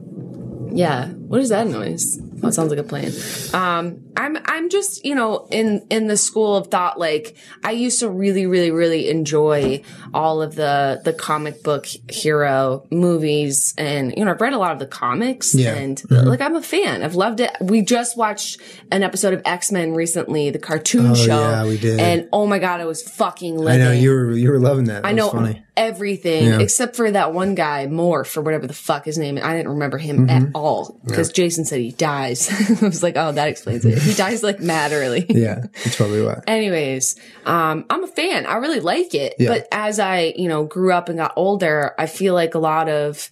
Yeah. 0.75 1.11
What 1.33 1.41
is 1.41 1.49
that 1.49 1.65
noise? 1.65 2.21
Oh, 2.43 2.49
it 2.49 2.51
sounds 2.51 2.69
like 2.69 2.77
a 2.77 2.83
plane. 2.83 3.11
Um, 3.55 4.03
I'm, 4.15 4.37
I'm 4.45 4.69
just, 4.69 5.03
you 5.03 5.15
know, 5.15 5.47
in, 5.49 5.83
in 5.89 6.05
the 6.05 6.15
school 6.15 6.55
of 6.55 6.67
thought, 6.67 6.99
like, 6.99 7.35
I 7.63 7.71
used 7.71 8.01
to 8.01 8.09
really, 8.09 8.45
really, 8.45 8.69
really 8.69 9.09
enjoy 9.09 9.81
all 10.13 10.43
of 10.43 10.53
the, 10.53 11.01
the 11.03 11.11
comic 11.11 11.63
book 11.63 11.87
hero 12.07 12.85
movies. 12.91 13.73
And, 13.79 14.13
you 14.15 14.23
know, 14.25 14.29
I've 14.31 14.41
read 14.41 14.53
a 14.53 14.59
lot 14.59 14.73
of 14.73 14.79
the 14.79 14.85
comics 14.85 15.55
Yeah. 15.55 15.73
and 15.73 15.97
Mm-hmm. 15.97 16.27
like, 16.27 16.41
I'm 16.41 16.55
a 16.55 16.61
fan. 16.61 17.01
I've 17.01 17.15
loved 17.15 17.39
it. 17.39 17.49
We 17.61 17.81
just 17.81 18.15
watched 18.15 18.61
an 18.91 19.01
episode 19.01 19.33
of 19.33 19.41
X-Men 19.43 19.93
recently, 19.95 20.51
the 20.51 20.59
cartoon 20.59 21.07
Oh, 21.07 21.15
show. 21.15 21.39
yeah, 21.39 21.65
we 21.65 21.77
did. 21.79 21.99
And 21.99 22.29
oh 22.31 22.45
my 22.45 22.59
God, 22.59 22.79
I 22.79 22.85
was 22.85 23.01
fucking 23.01 23.67
I 23.67 23.77
know 23.77 23.91
you 23.91 24.11
were 24.11 24.31
you 24.33 24.51
were 24.51 24.59
loving 24.59 24.85
that. 24.85 25.01
That 25.01 25.07
I 25.07 25.13
know 25.13 25.29
funny. 25.31 25.63
everything 25.75 26.45
Yeah. 26.45 26.59
except 26.59 26.95
for 26.95 27.09
that 27.09 27.33
one 27.33 27.55
guy, 27.55 27.87
Morph 27.87 28.37
or 28.37 28.41
whatever 28.41 28.67
the 28.67 28.73
fuck 28.75 29.05
his 29.05 29.17
name. 29.17 29.37
is. 29.39 29.43
I 29.43 29.55
didn't 29.55 29.71
remember 29.71 29.97
him 29.97 30.27
Mm-hmm. 30.27 30.29
at 30.29 30.49
all 30.53 30.99
because 31.05 31.22
Jason 31.31 31.65
said 31.65 31.79
he 31.79 31.91
dies. 31.91 32.49
I 32.81 32.85
was 32.85 33.03
like, 33.03 33.15
oh, 33.17 33.31
that 33.31 33.47
explains 33.47 33.85
it. 33.85 33.97
He 33.99 34.13
dies 34.15 34.43
like 34.43 34.59
mad 34.59 34.91
early. 34.91 35.25
Yeah, 35.29 35.65
that's 35.83 35.95
probably 35.95 36.23
what. 36.23 36.43
Anyways, 36.47 37.15
um, 37.45 37.85
I'm 37.89 38.03
a 38.03 38.07
fan. 38.07 38.45
I 38.45 38.55
really 38.55 38.79
like 38.79 39.13
it. 39.13 39.35
Yeah. 39.39 39.49
But 39.49 39.67
as 39.71 39.99
I, 39.99 40.33
you 40.35 40.47
know, 40.47 40.65
grew 40.65 40.91
up 40.91 41.09
and 41.09 41.17
got 41.17 41.33
older, 41.35 41.93
I 41.97 42.07
feel 42.07 42.33
like 42.33 42.55
a 42.55 42.59
lot 42.59 42.89
of, 42.89 43.29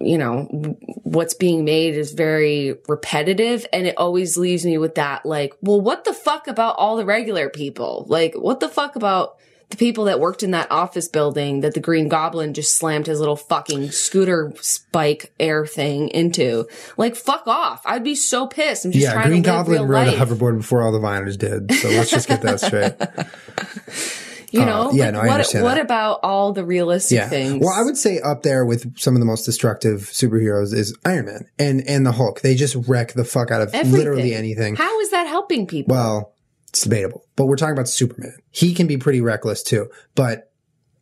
you 0.00 0.18
know, 0.18 0.48
w- 0.50 0.76
what's 1.02 1.34
being 1.34 1.64
made 1.64 1.94
is 1.94 2.12
very 2.12 2.76
repetitive 2.88 3.66
and 3.72 3.86
it 3.86 3.94
always 3.98 4.36
leaves 4.36 4.64
me 4.64 4.78
with 4.78 4.96
that, 4.96 5.24
like, 5.24 5.54
well, 5.62 5.80
what 5.80 6.04
the 6.04 6.14
fuck 6.14 6.48
about 6.48 6.76
all 6.76 6.96
the 6.96 7.04
regular 7.04 7.48
people? 7.48 8.04
Like, 8.08 8.34
what 8.34 8.60
the 8.60 8.68
fuck 8.68 8.96
about 8.96 9.36
the 9.72 9.76
people 9.76 10.04
that 10.04 10.20
worked 10.20 10.42
in 10.44 10.52
that 10.52 10.70
office 10.70 11.08
building 11.08 11.60
that 11.62 11.74
the 11.74 11.80
Green 11.80 12.06
Goblin 12.08 12.54
just 12.54 12.78
slammed 12.78 13.06
his 13.06 13.18
little 13.18 13.34
fucking 13.36 13.90
scooter 13.90 14.52
spike 14.60 15.32
air 15.40 15.66
thing 15.66 16.08
into? 16.10 16.66
Like, 16.96 17.16
fuck 17.16 17.46
off. 17.48 17.82
I'd 17.84 18.04
be 18.04 18.14
so 18.14 18.46
pissed. 18.46 18.84
I'm 18.84 18.92
just 18.92 19.02
Yeah, 19.02 19.14
trying 19.14 19.28
Green 19.28 19.42
to 19.42 19.50
live 19.50 19.58
Goblin 19.66 19.82
rode 19.88 20.06
life. 20.06 20.20
a 20.20 20.24
hoverboard 20.24 20.58
before 20.58 20.82
all 20.82 20.92
the 20.92 21.00
Viners 21.00 21.36
did. 21.36 21.72
So 21.74 21.88
let's 21.88 22.10
just 22.10 22.28
get 22.28 22.42
that 22.42 22.60
straight. 22.60 22.94
You 24.54 24.66
know, 24.66 24.90
Uh, 24.90 24.92
yeah, 24.92 25.04
Like, 25.06 25.12
no, 25.14 25.20
I 25.20 25.22
what, 25.28 25.32
understand 25.32 25.64
what 25.64 25.74
that. 25.76 25.84
about 25.86 26.20
all 26.22 26.52
the 26.52 26.62
realistic 26.62 27.16
Yeah. 27.16 27.28
things? 27.30 27.64
Well, 27.64 27.72
I 27.74 27.80
would 27.82 27.96
say 27.96 28.20
up 28.20 28.42
there 28.42 28.66
with 28.66 28.98
some 28.98 29.14
of 29.16 29.20
the 29.20 29.24
most 29.24 29.44
destructive 29.46 30.10
superheroes 30.12 30.74
is 30.74 30.94
Iron 31.06 31.24
Man 31.24 31.46
and 31.58 31.82
and 31.88 32.04
the 32.04 32.12
Hulk. 32.12 32.42
They 32.42 32.54
just 32.54 32.76
wreck 32.86 33.14
the 33.14 33.24
fuck 33.24 33.50
out 33.50 33.62
of 33.62 33.70
Everything. 33.72 33.92
literally 33.98 34.34
anything. 34.34 34.76
How 34.76 35.00
is 35.00 35.10
that 35.10 35.26
helping 35.26 35.66
people? 35.66 35.94
Well, 35.94 36.31
it's 36.72 36.82
debatable, 36.82 37.26
but 37.36 37.44
we're 37.46 37.56
talking 37.56 37.74
about 37.74 37.88
Superman. 37.88 38.36
He 38.50 38.72
can 38.72 38.86
be 38.86 38.96
pretty 38.96 39.20
reckless 39.20 39.62
too, 39.62 39.90
but 40.14 40.48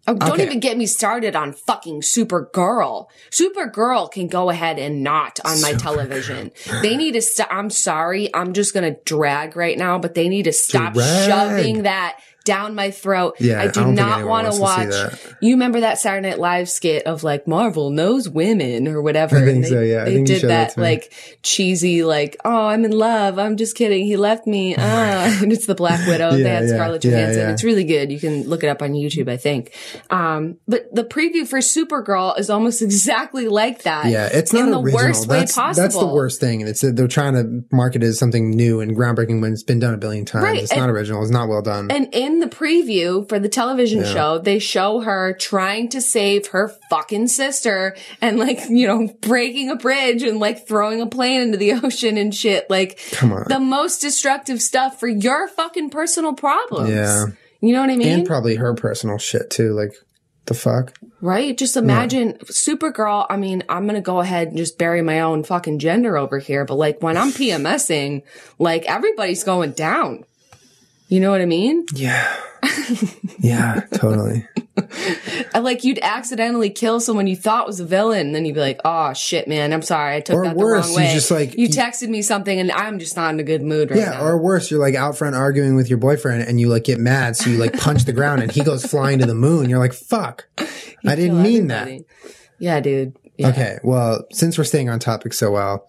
Oh, 0.08 0.14
don't 0.14 0.32
Okay. 0.32 0.46
even 0.46 0.60
get 0.60 0.78
me 0.78 0.86
started 0.86 1.36
on 1.36 1.52
fucking 1.52 2.00
Supergirl. 2.00 3.06
Supergirl 3.30 4.10
can 4.10 4.28
go 4.28 4.48
ahead 4.48 4.78
and 4.78 5.02
not 5.04 5.38
on 5.44 5.60
my 5.60 5.74
television. 5.74 6.50
They 6.82 6.96
need 6.96 7.12
to 7.12 7.20
stop. 7.22 7.48
I'm 7.50 7.68
sorry. 7.70 8.34
I'm 8.34 8.54
just 8.54 8.72
going 8.72 8.92
to 8.94 8.98
drag 9.04 9.56
right 9.56 9.76
now, 9.76 9.98
but 9.98 10.14
they 10.14 10.28
need 10.28 10.44
to 10.44 10.52
stop 10.54 10.94
Drag. 10.94 11.28
shoving 11.28 11.82
that 11.82 12.18
down 12.50 12.74
my 12.74 12.90
throat. 12.90 13.36
Yeah, 13.38 13.60
I 13.60 13.64
I 13.64 13.66
do 13.68 13.80
don't 13.80 13.94
not 13.94 14.26
want 14.26 14.52
to 14.52 14.60
watch. 14.60 14.86
to 14.88 14.92
see 14.92 15.26
that. 15.28 15.36
You 15.40 15.52
remember 15.54 15.80
that 15.80 15.98
Saturday 15.98 16.28
Night 16.30 16.38
Live 16.38 16.68
skit 16.68 17.06
of 17.06 17.22
like 17.22 17.46
Marvel 17.46 17.90
knows 17.90 18.28
women 18.28 18.88
or 18.88 19.00
whatever? 19.02 19.36
I 19.38 19.44
think 19.44 19.62
they, 19.64 19.70
so, 19.70 19.80
yeah. 19.80 20.02
I 20.02 20.04
They 20.06 20.24
did 20.24 20.42
that 20.42 20.74
that 20.74 20.78
like 20.80 21.12
cheesy, 21.42 22.02
like, 22.04 22.36
oh, 22.44 22.66
I'm 22.66 22.84
in 22.84 22.90
love. 22.92 23.38
I'm 23.38 23.56
just 23.56 23.76
kidding. 23.76 24.04
He 24.04 24.16
left 24.16 24.46
me. 24.46 24.74
Ah, 24.76 25.38
and 25.42 25.52
it's 25.52 25.66
the 25.66 25.74
Black 25.74 26.06
Widow. 26.08 26.32
they 26.36 26.42
Yeah, 26.42 26.48
had 26.60 26.62
yeah, 26.64 26.68
Scarlett 26.70 27.02
Johansson. 27.02 27.42
yeah. 27.42 27.52
It's 27.52 27.64
really 27.64 27.84
good. 27.84 28.10
You 28.10 28.18
can 28.18 28.48
look 28.48 28.64
it 28.64 28.68
up 28.68 28.82
on 28.82 28.90
YouTube, 28.92 29.28
I 29.28 29.36
think. 29.36 29.72
Um, 30.10 30.58
but 30.66 30.92
the 30.94 31.04
preview 31.04 31.46
for 31.46 31.58
Supergirl 31.60 32.38
is 32.38 32.50
almost 32.50 32.82
exactly 32.90 33.48
like 33.48 33.82
that. 33.84 34.06
Yeah, 34.06 34.28
it's 34.32 34.52
not 34.52 34.64
in 34.64 34.70
the 34.72 34.80
original. 34.80 35.04
worst 35.06 35.28
way 35.28 35.40
possible. 35.46 35.72
That's 35.82 35.96
the 35.98 36.06
worst 36.06 36.40
thing. 36.40 36.62
And 36.62 36.68
it's 36.68 36.80
they're 36.80 37.06
trying 37.08 37.34
to 37.34 37.64
market 37.74 38.02
it 38.02 38.06
as 38.06 38.18
something 38.18 38.50
new 38.50 38.80
and 38.80 38.96
groundbreaking 38.96 39.40
when 39.40 39.52
it's 39.52 39.62
been 39.62 39.78
done 39.78 39.94
a 39.94 39.98
billion 39.98 40.24
times. 40.24 40.44
Right, 40.44 40.62
It's 40.62 40.72
and- 40.72 40.80
not 40.80 40.90
original. 40.90 41.22
It's 41.22 41.30
not 41.30 41.48
well 41.48 41.62
done. 41.62 41.90
And 41.90 42.08
in 42.12 42.39
the 42.40 42.46
preview 42.48 43.28
for 43.28 43.38
the 43.38 43.48
television 43.48 44.00
Yeah. 44.00 44.12
show, 44.12 44.38
they 44.38 44.58
show 44.58 45.00
her 45.00 45.32
trying 45.38 45.88
to 45.90 46.00
save 46.00 46.48
her 46.48 46.68
fucking 46.90 47.28
sister 47.28 47.96
and 48.20 48.38
like, 48.38 48.60
you 48.68 48.86
know, 48.86 49.08
breaking 49.20 49.70
a 49.70 49.76
bridge 49.76 50.22
and 50.22 50.38
like 50.40 50.66
throwing 50.66 51.00
a 51.00 51.06
plane 51.06 51.40
into 51.42 51.58
the 51.58 51.72
ocean 51.84 52.16
and 52.18 52.34
shit. 52.34 52.68
Like 52.70 52.98
Come 53.12 53.32
on. 53.32 53.44
the 53.48 53.60
most 53.60 54.00
destructive 54.00 54.60
stuff 54.60 54.98
for 54.98 55.08
your 55.08 55.48
fucking 55.48 55.90
personal 55.90 56.34
problems. 56.34 56.90
Yeah. 56.90 57.26
You 57.60 57.72
know 57.74 57.80
what 57.82 57.90
I 57.90 57.96
mean? 57.96 58.08
and 58.20 58.26
probably 58.26 58.54
her 58.56 58.72
personal 58.74 59.18
shit 59.18 59.50
too. 59.50 59.72
Like 59.74 59.92
the 60.46 60.54
fuck. 60.54 60.94
Right? 61.20 61.56
Just 61.56 61.76
imagine 61.76 62.38
Supergirl. 62.44 63.26
I 63.28 63.36
mean, 63.36 63.62
I'm 63.68 63.82
going 63.84 63.94
to 63.96 64.00
go 64.00 64.20
ahead 64.20 64.48
and 64.48 64.56
just 64.56 64.78
bury 64.78 65.02
my 65.02 65.20
own 65.20 65.44
fucking 65.44 65.78
gender 65.78 66.16
over 66.16 66.38
here. 66.38 66.64
But 66.64 66.76
like 66.76 67.02
when 67.02 67.16
I'm 67.18 67.30
PMSing, 67.32 68.22
like 68.58 68.86
everybody's 68.86 69.44
going 69.44 69.72
down. 69.72 70.24
You 71.10 71.18
know 71.18 71.32
what 71.32 71.40
I 71.40 71.46
mean? 71.46 71.86
Yeah. 71.92 72.36
yeah, 73.40 73.82
totally. 73.92 74.46
Like 75.54 75.84
you'd 75.84 75.98
accidentally 76.00 76.70
kill 76.70 77.00
someone 77.00 77.26
you 77.26 77.36
thought 77.36 77.66
was 77.66 77.80
a 77.80 77.84
villain. 77.84 78.28
And 78.28 78.34
then 78.34 78.46
you'd 78.46 78.54
be 78.54 78.60
like, 78.60 78.80
oh 78.82 79.12
shit, 79.12 79.46
man. 79.46 79.74
I'm 79.74 79.82
sorry. 79.82 80.16
I 80.16 80.20
took 80.20 80.36
Or 80.36 80.44
that 80.44 80.56
worse, 80.56 80.86
the 80.86 80.92
wrong 80.92 80.96
way. 80.96 81.08
You 81.08 81.14
just, 81.14 81.30
like- 81.30 81.58
you 81.58 81.68
texted 81.68 82.08
me 82.08 82.22
something 82.22 82.58
and 82.58 82.72
I'm 82.72 82.98
just 82.98 83.14
not 83.14 83.34
in 83.34 83.40
a 83.40 83.42
good 83.42 83.60
mood 83.62 83.90
right 83.90 83.98
now. 83.98 84.04
Yeah, 84.04 84.10
now. 84.12 84.24
or 84.24 84.38
worse, 84.38 84.70
you're 84.70 84.80
like 84.80 84.94
out 84.94 85.18
front 85.18 85.34
arguing 85.36 85.74
with 85.74 85.90
your 85.90 85.98
boyfriend 85.98 86.44
and 86.48 86.58
you 86.58 86.68
like 86.68 86.84
get 86.84 86.98
mad, 86.98 87.36
so 87.36 87.50
you 87.50 87.58
like 87.58 87.78
punch 87.78 88.04
the 88.04 88.12
ground 88.14 88.42
and 88.42 88.50
he 88.50 88.64
goes 88.64 88.86
flying 88.86 89.18
to 89.18 89.26
the 89.26 89.34
moon. 89.34 89.68
You're 89.68 89.80
like, 89.80 89.92
fuck. 89.92 90.46
I 90.58 91.14
didn't 91.14 91.42
mean 91.42 91.66
that. 91.66 91.90
Yeah, 92.58 92.80
dude. 92.80 93.16
Yeah. 93.36 93.48
Okay, 93.48 93.78
well, 93.84 94.24
since 94.32 94.56
we're 94.56 94.64
staying 94.64 94.88
on 94.88 94.98
topic 94.98 95.34
so 95.34 95.50
well, 95.50 95.88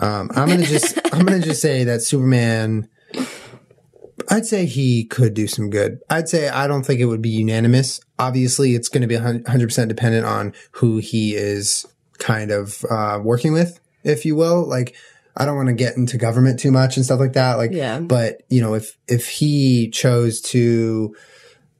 um, 0.00 0.30
I'm 0.34 0.48
gonna 0.48 0.64
just 0.66 0.98
I'm 1.12 1.26
gonna 1.26 1.40
just 1.40 1.60
say 1.60 1.84
that 1.84 2.02
Superman. 2.02 2.88
I'd 4.30 4.46
say 4.46 4.66
he 4.66 5.04
could 5.04 5.34
do 5.34 5.46
some 5.46 5.70
good. 5.70 6.00
I'd 6.10 6.28
say 6.28 6.48
I 6.48 6.66
don't 6.66 6.84
think 6.84 7.00
it 7.00 7.06
would 7.06 7.22
be 7.22 7.30
unanimous. 7.30 8.00
Obviously, 8.18 8.74
it's 8.74 8.88
going 8.88 9.02
to 9.02 9.08
be 9.08 9.16
100% 9.16 9.88
dependent 9.88 10.26
on 10.26 10.52
who 10.72 10.98
he 10.98 11.34
is 11.34 11.86
kind 12.18 12.50
of 12.50 12.84
uh, 12.90 13.20
working 13.22 13.52
with, 13.52 13.80
if 14.04 14.24
you 14.24 14.36
will. 14.36 14.66
Like, 14.68 14.94
I 15.36 15.44
don't 15.46 15.56
want 15.56 15.68
to 15.68 15.74
get 15.74 15.96
into 15.96 16.18
government 16.18 16.58
too 16.58 16.70
much 16.72 16.96
and 16.96 17.04
stuff 17.06 17.20
like 17.20 17.34
that. 17.34 17.54
Like, 17.54 17.70
Yeah. 17.72 18.00
but 18.00 18.42
you 18.50 18.60
know, 18.60 18.74
if 18.74 18.98
if 19.06 19.28
he 19.28 19.88
chose 19.90 20.40
to 20.42 21.14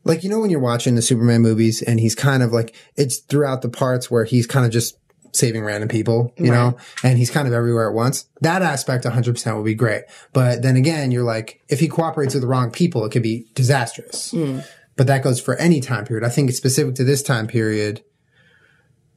like 0.04 0.22
you 0.24 0.30
know 0.30 0.38
when 0.40 0.48
you're 0.48 0.60
watching 0.60 0.94
the 0.94 1.02
Superman 1.02 1.42
movies 1.42 1.82
and 1.82 2.00
he's 2.00 2.14
kind 2.14 2.42
of 2.42 2.52
like 2.52 2.74
it's 2.96 3.18
throughout 3.18 3.62
the 3.62 3.68
parts 3.68 4.10
where 4.10 4.24
he's 4.24 4.46
kind 4.46 4.64
of 4.64 4.72
just 4.72 4.96
saving 5.32 5.64
random 5.64 5.88
people, 5.88 6.32
you 6.36 6.50
know, 6.50 6.76
and 7.02 7.18
he's 7.18 7.30
kind 7.30 7.46
of 7.46 7.54
everywhere 7.54 7.88
at 7.88 7.94
once. 7.94 8.26
That 8.40 8.62
aspect 8.62 9.04
100% 9.04 9.56
would 9.56 9.64
be 9.64 9.74
great. 9.74 10.04
But 10.32 10.62
then 10.62 10.76
again, 10.76 11.10
you're 11.10 11.24
like 11.24 11.60
if 11.68 11.80
he 11.80 11.88
cooperates 11.88 12.34
with 12.34 12.42
the 12.42 12.48
wrong 12.48 12.70
people, 12.70 13.04
it 13.04 13.10
could 13.10 13.22
be 13.22 13.46
disastrous. 13.54 14.30
Hmm. 14.30 14.60
But 14.96 15.06
that 15.06 15.22
goes 15.22 15.40
for 15.40 15.54
any 15.56 15.80
time 15.80 16.04
period. 16.04 16.26
I 16.26 16.30
think 16.30 16.48
it's 16.48 16.58
specific 16.58 16.96
to 16.96 17.04
this 17.04 17.22
time 17.22 17.46
period. 17.46 18.02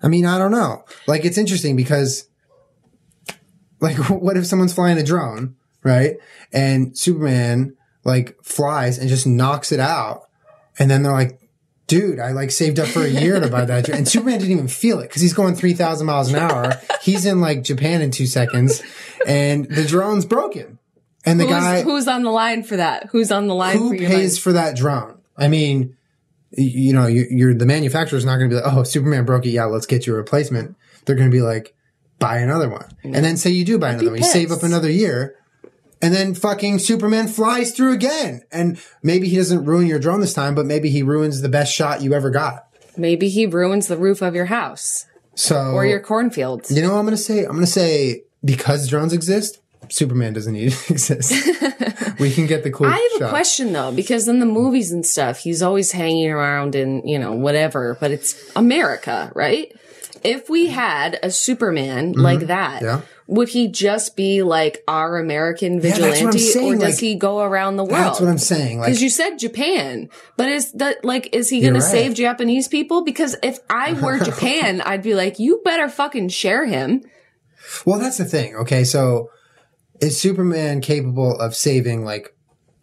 I 0.04 0.08
mean, 0.08 0.26
I 0.26 0.38
don't 0.38 0.52
know. 0.52 0.84
Like 1.08 1.26
it's 1.26 1.38
interesting 1.38 1.76
because 1.76 2.28
like 3.80 3.98
what 4.10 4.38
if 4.38 4.46
someone's 4.46 4.74
flying 4.74 4.98
a 4.98 5.04
drone, 5.04 5.56
right? 5.84 6.18
And 6.54 6.98
Superman 6.98 7.76
like 8.04 8.36
flies 8.44 8.98
and 8.98 9.10
just 9.10 9.28
knocks 9.28 9.72
it 9.72 9.80
out. 9.80 10.24
And 10.80 10.90
then 10.90 11.04
they're 11.04 11.12
like, 11.12 11.41
dude, 11.92 12.22
I 12.22 12.32
like 12.32 12.52
saved 12.52 12.80
up 12.80 12.88
for 12.88 13.02
a 13.02 13.10
year 13.10 13.38
to 13.42 13.50
buy 13.50 13.66
that. 13.66 13.90
And 13.90 14.08
Superman 14.08 14.40
didn't 14.40 14.54
even 14.54 14.68
feel 14.70 15.00
it 15.00 15.10
because 15.10 15.22
he's 15.22 15.34
going 15.34 15.56
3,000 15.56 16.08
miles 16.08 16.32
an 16.32 16.38
hour. 16.40 16.80
He's 17.02 17.26
in 17.26 17.42
like 17.42 17.64
Japan 17.64 18.02
in 18.02 18.12
two 18.12 18.28
seconds 18.28 18.82
and 19.28 19.66
the 19.66 19.84
drone's 19.84 20.26
broken. 20.26 20.80
And 21.26 21.38
the 21.38 21.44
Who's, 21.44 21.54
guy 21.54 21.82
who's 21.82 22.08
on 22.08 22.24
the 22.24 22.32
line 22.32 22.64
for 22.64 22.78
that? 22.78 23.08
Who's 23.12 23.30
on 23.30 23.48
the 23.48 23.54
line 23.54 23.78
who 23.78 23.90
for 23.90 23.98
pays 23.98 24.40
for 24.40 24.54
that 24.54 24.78
drone? 24.78 25.20
I 25.36 25.50
mean, 25.50 25.98
you 26.52 26.94
know, 26.94 27.08
you, 27.08 27.28
you're 27.30 27.54
the 27.54 27.66
manufacturer's 27.66 28.24
not 28.24 28.38
going 28.38 28.50
to 28.50 28.56
be 28.56 28.62
like, 28.62 28.74
oh, 28.74 28.84
Superman 28.84 29.26
broke 29.26 29.46
it. 29.46 29.50
Yeah, 29.50 29.66
let's 29.66 29.86
get 29.86 30.08
you 30.08 30.14
a 30.14 30.18
replacement. 30.18 30.78
They're 31.04 31.18
going 31.18 31.30
to 31.30 31.36
be 31.36 31.42
like, 31.42 31.76
buy 32.20 32.38
another 32.38 32.70
one. 32.70 32.90
And 33.04 33.16
then 33.16 33.36
say 33.36 33.50
you 33.50 33.66
do 33.66 33.78
buy 33.78 33.90
another 33.90 34.12
one. 34.12 34.20
You 34.20 34.24
save 34.24 34.54
up 34.54 34.64
another 34.64 34.90
year. 34.90 35.36
And 36.02 36.14
then 36.14 36.34
fucking 36.34 36.80
Superman 36.80 37.28
flies 37.28 37.72
through 37.72 37.94
again. 37.94 38.42
And 38.52 38.82
maybe 39.04 39.28
he 39.30 39.36
doesn't 39.38 39.66
ruin 39.66 39.86
your 39.88 40.00
drone 40.00 40.20
this 40.20 40.34
time, 40.34 40.56
but 40.56 40.66
maybe 40.66 40.90
he 40.90 41.04
ruins 41.04 41.42
the 41.42 41.50
best 41.50 41.72
shot 41.74 42.02
you 42.02 42.14
ever 42.14 42.30
got. 42.32 42.68
Maybe 42.98 43.30
he 43.30 43.46
ruins 43.46 43.88
the 43.88 43.98
roof 43.98 44.22
of 44.22 44.34
your 44.36 44.46
house 44.46 45.06
So, 45.36 45.58
or 45.74 45.86
your 45.86 46.00
cornfields. 46.00 46.72
you 46.72 46.82
know 46.82 46.94
what 46.94 47.00
I'm 47.00 47.08
to 47.08 47.18
say? 47.18 47.46
I'm 47.46 47.60
to 47.60 47.68
say 47.68 48.24
because 48.44 48.88
drones 48.88 49.14
exist, 49.14 49.60
Superman 49.90 50.34
doesn't 50.34 50.54
need 50.54 50.72
to 50.72 50.78
exist. 50.94 51.32
we 52.20 52.32
can 52.34 52.48
get 52.48 52.64
the 52.64 52.72
cool 52.72 52.88
I 52.88 53.10
have 53.14 53.20
shot. 53.20 53.28
a 53.28 53.30
question 53.30 53.72
though, 53.74 53.92
because 53.92 54.28
in 54.28 54.40
the 54.40 54.46
movies 54.46 54.92
and 54.92 55.06
stuff, 55.06 55.40
he's 55.40 55.62
always 55.62 55.92
hanging 55.92 56.32
around 56.32 56.76
in, 56.76 57.08
you 57.08 57.18
know, 57.20 57.34
whatever, 57.34 57.96
but 58.00 58.12
it's 58.12 58.36
America, 58.56 59.32
right? 59.36 59.72
If 60.24 60.50
we 60.50 60.68
had 60.68 61.18
a 61.24 61.32
Superman 61.32 62.12
like 62.14 62.42
that, 62.48 62.82
Mm-hmm. 62.82 62.86
Yeah. 62.86 63.02
Would 63.32 63.48
he 63.48 63.70
just 63.70 64.18
be 64.18 64.44
like 64.44 64.84
our 64.90 65.18
American 65.18 65.80
that's 65.80 65.98
what 65.98 66.10
I'm 66.10 66.12
vigilante 66.12 66.40
saying, 66.40 66.74
or 66.74 66.76
does 66.76 66.84
like, 66.96 67.00
he 67.00 67.16
go 67.16 67.40
around 67.40 67.78
the 67.78 67.86
world? 67.86 67.94
That's 67.94 68.20
what 68.20 68.30
I'm 68.30 68.38
saying. 68.38 68.80
Like, 68.80 68.88
Because 68.88 69.02
you 69.02 69.10
said 69.10 69.38
Japan, 69.38 70.10
but 70.36 70.50
is 70.50 70.74
that 70.74 71.06
like 71.06 71.34
is 71.34 71.50
he 71.50 71.62
going 71.62 71.76
to 71.76 71.82
save 71.82 72.14
Japanese 72.14 72.68
people? 72.68 73.06
Because 73.06 73.38
if 73.42 73.60
I 73.70 73.94
were 74.02 74.20
Japan, 74.20 74.82
I'd 74.82 75.02
be 75.02 75.16
like, 75.16 75.40
you 75.40 75.62
better 75.64 75.88
fucking 75.88 76.28
share 76.28 76.66
him. 76.66 77.04
Well, 77.86 78.00
that's 78.00 78.18
the 78.18 78.26
thing. 78.26 78.54
Okay, 78.58 78.84
so 78.84 79.30
is 80.02 80.20
Superman 80.20 80.82
capable 80.82 81.40
of 81.40 81.56
saving 81.56 82.04
like 82.04 82.36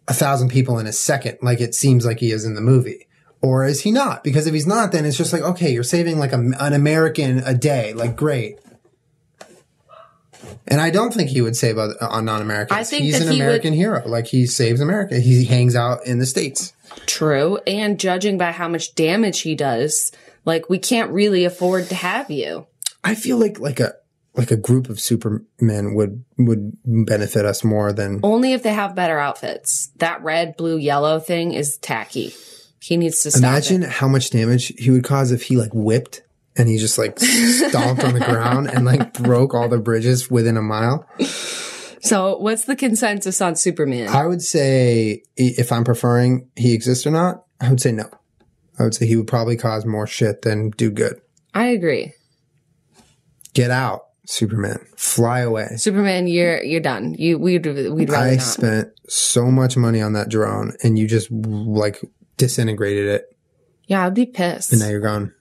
a 0.07 0.15
thousand 0.15 0.49
people 0.49 0.79
in 0.79 0.87
a 0.87 0.93
second, 0.93 1.37
like 1.43 1.61
it 1.61 1.75
seems 1.75 2.07
like 2.07 2.19
he 2.19 2.31
is 2.31 2.43
in 2.43 2.55
the 2.55 2.61
movie? 2.61 3.07
Or 3.43 3.65
is 3.65 3.81
he 3.81 3.91
not? 3.91 4.23
Because 4.23 4.47
if 4.47 4.55
he's 4.55 4.65
not, 4.65 4.91
then 4.93 5.05
it's 5.05 5.15
just 5.15 5.31
like, 5.31 5.43
okay, 5.43 5.71
you're 5.71 5.83
saving 5.83 6.17
like 6.17 6.33
a, 6.33 6.39
an 6.59 6.73
American 6.73 7.37
a 7.45 7.53
day. 7.53 7.93
Like, 7.93 8.15
great. 8.15 8.57
And 10.69 10.79
I 10.79 10.89
don't 10.91 11.13
think 11.13 11.29
he 11.29 11.41
would 11.41 11.55
save 11.55 11.77
other, 11.77 11.95
on 12.01 12.25
non-Americans. 12.25 12.79
I 12.79 12.83
think 12.83 13.03
he's 13.03 13.15
an 13.19 13.31
he 13.33 13.39
would- 13.39 13.45
American 13.45 13.73
hero. 13.73 14.03
Like 14.07 14.27
he 14.27 14.45
saves 14.45 14.79
America. 14.81 15.19
He 15.19 15.45
hangs 15.45 15.75
out 15.75 16.05
in 16.05 16.19
the 16.19 16.25
states. 16.25 16.73
True, 17.05 17.57
and 17.67 17.99
judging 17.99 18.37
by 18.37 18.51
how 18.51 18.67
much 18.67 18.95
damage 18.95 19.41
he 19.41 19.55
does, 19.55 20.11
like 20.45 20.69
we 20.69 20.77
can't 20.79 21.11
really 21.11 21.43
afford 21.45 21.87
to 21.89 21.95
have 21.95 22.29
you. 22.31 22.67
I 23.03 23.15
feel 23.15 23.37
like 23.37 23.59
like 23.59 23.79
a 23.79 23.93
like 24.35 24.51
a 24.51 24.57
group 24.57 24.89
of 24.89 24.99
Supermen 24.99 25.93
would 25.95 26.23
would 26.37 26.77
benefit 26.85 27.45
us 27.45 27.63
more 27.63 27.91
than 27.93 28.19
Only 28.23 28.53
if 28.53 28.63
they 28.63 28.73
have 28.73 28.95
better 28.95 29.19
outfits. 29.19 29.89
That 29.97 30.23
red, 30.23 30.55
blue, 30.57 30.77
yellow 30.77 31.19
thing 31.19 31.53
is 31.53 31.77
tacky. 31.77 32.33
He 32.81 32.95
needs 32.97 33.21
to 33.23 33.31
stop 33.31 33.39
Imagine 33.41 33.83
it. 33.83 33.89
how 33.89 34.07
much 34.07 34.29
damage 34.29 34.67
he 34.77 34.89
would 34.89 35.03
cause 35.03 35.31
if 35.31 35.43
he 35.43 35.57
like 35.57 35.71
whipped 35.73 36.21
and 36.59 36.67
he 36.67 36.77
just 36.77 36.97
like 36.97 37.17
stomped 37.17 38.03
on 38.03 38.13
the 38.13 38.19
ground 38.19 38.69
and 38.69 38.85
like 38.85 39.13
broke 39.23 39.55
all 39.55 39.69
the 39.69 39.79
bridges 39.79 40.29
within 40.29 40.57
a 40.57 40.61
mile. 40.61 41.07
So, 42.01 42.37
what's 42.37 42.65
the 42.65 42.75
consensus 42.75 43.41
on 43.41 43.55
Superman? 43.55 44.09
I 44.09 44.27
would 44.27 44.41
say 44.41 45.23
if 45.37 45.71
I'm 45.71 45.83
preferring 45.83 46.49
he 46.55 46.73
exists 46.73 47.07
or 47.07 47.11
not, 47.11 47.45
I 47.59 47.69
would 47.69 47.81
say 47.81 47.93
no. 47.93 48.09
I 48.77 48.83
would 48.83 48.93
say 48.93 49.07
he 49.07 49.15
would 49.15 49.27
probably 49.27 49.57
cause 49.57 49.85
more 49.85 50.05
shit 50.05 50.41
than 50.41 50.69
do 50.71 50.91
good. 50.91 51.19
I 51.53 51.67
agree. 51.67 52.13
Get 53.53 53.71
out, 53.71 54.01
Superman. 54.25 54.85
Fly 54.95 55.39
away. 55.39 55.69
Superman, 55.77 56.27
you're 56.27 56.61
you're 56.61 56.81
done. 56.81 57.15
You 57.17 57.39
we'd 57.39 57.65
we'd 57.65 58.09
rather 58.09 58.29
I 58.29 58.35
not. 58.35 58.41
spent 58.41 58.89
so 59.07 59.49
much 59.49 59.75
money 59.75 60.01
on 60.01 60.13
that 60.13 60.29
drone 60.29 60.73
and 60.83 60.99
you 60.99 61.07
just 61.07 61.31
like 61.31 61.99
disintegrated 62.37 63.07
it 63.07 63.25
yeah, 63.89 64.05
I'd 64.05 64.13
be 64.13 64.27
pissed. 64.27 64.71
and 64.71 64.79
now 64.79 64.87
you're 64.87 64.99
gone. 64.99 65.33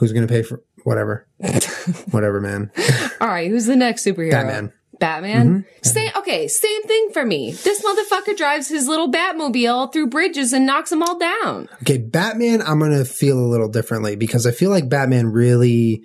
Who's 0.00 0.12
going 0.12 0.26
to 0.26 0.32
pay 0.32 0.42
for 0.42 0.62
whatever? 0.84 1.26
whatever, 2.10 2.40
man. 2.40 2.72
All 3.20 3.28
right, 3.28 3.48
who's 3.50 3.66
the 3.66 3.76
next 3.76 4.04
superhero? 4.04 4.32
Batman. 4.32 4.72
Batman? 4.98 5.48
Mm-hmm. 5.48 5.82
Same, 5.82 6.10
okay, 6.16 6.48
same 6.48 6.82
thing 6.82 7.10
for 7.12 7.24
me. 7.24 7.52
This 7.52 7.82
motherfucker 7.84 8.36
drives 8.36 8.68
his 8.68 8.86
little 8.88 9.10
Batmobile 9.10 9.92
through 9.92 10.08
bridges 10.08 10.52
and 10.52 10.66
knocks 10.66 10.90
them 10.90 11.02
all 11.02 11.18
down. 11.18 11.68
Okay, 11.82 11.98
Batman, 11.98 12.60
I'm 12.62 12.78
going 12.78 12.92
to 12.92 13.04
feel 13.04 13.38
a 13.38 13.46
little 13.48 13.68
differently 13.68 14.16
because 14.16 14.46
I 14.46 14.50
feel 14.50 14.70
like 14.70 14.88
Batman 14.88 15.28
really 15.28 16.02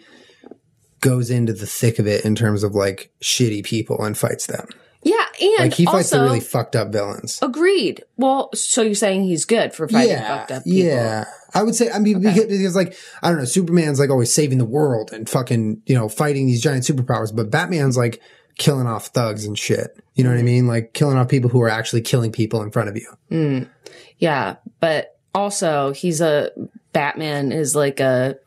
goes 1.01 1.29
into 1.29 1.53
the 1.53 1.65
thick 1.67 1.99
of 1.99 2.07
it 2.07 2.25
in 2.25 2.35
terms 2.35 2.63
of 2.63 2.73
like 2.73 3.11
shitty 3.21 3.63
people 3.63 4.03
and 4.03 4.17
fights 4.17 4.47
them. 4.47 4.67
Yeah, 5.03 5.25
and 5.39 5.59
Like 5.59 5.73
he 5.75 5.85
fights 5.85 6.11
also, 6.11 6.17
the 6.19 6.23
really 6.23 6.39
fucked 6.39 6.75
up 6.75 6.91
villains. 6.91 7.37
agreed. 7.41 8.03
Well, 8.17 8.49
so 8.55 8.81
you're 8.81 8.95
saying 8.95 9.25
he's 9.25 9.45
good 9.45 9.73
for 9.73 9.87
fighting 9.87 10.17
fucked 10.17 10.51
up 10.51 10.63
people? 10.63 10.79
Yeah. 10.79 11.25
I 11.55 11.63
would 11.63 11.73
say, 11.73 11.89
I 11.89 11.97
mean, 11.99 12.19
because, 12.21 12.45
because 12.45 12.75
like, 12.75 12.95
I 13.23 13.29
don't 13.29 13.39
know, 13.39 13.45
Superman's 13.45 13.99
like 13.99 14.09
always 14.11 14.31
saving 14.33 14.57
the 14.59 14.65
world 14.65 15.11
and 15.11 15.27
fucking, 15.27 15.81
you 15.87 15.95
know, 15.95 16.09
fighting 16.09 16.45
these 16.47 16.61
giant 16.61 16.83
superpowers, 16.83 17.35
but 17.35 17.49
Batman's 17.49 17.97
like 17.97 18.21
killing 18.57 18.85
off 18.87 19.07
thugs 19.07 19.45
and 19.45 19.57
shit. 19.57 19.97
You 20.13 20.23
know 20.23 20.29
what 20.29 20.35
I 20.35 20.39
Mm-hmm. 20.39 20.45
mean? 20.45 20.67
Like 20.67 20.93
killing 20.93 21.17
off 21.17 21.27
people 21.29 21.49
who 21.49 21.61
are 21.61 21.69
actually 21.69 22.01
killing 22.01 22.31
people 22.31 22.61
in 22.61 22.71
front 22.71 22.89
of 22.89 22.97
you. 22.97 23.67
Yeah, 24.19 24.57
but 24.79 25.17
also 25.33 25.91
he's 25.91 26.21
a 26.21 26.51
Batman 26.93 27.51
is 27.51 27.75
like 27.75 27.99
a 27.99 28.37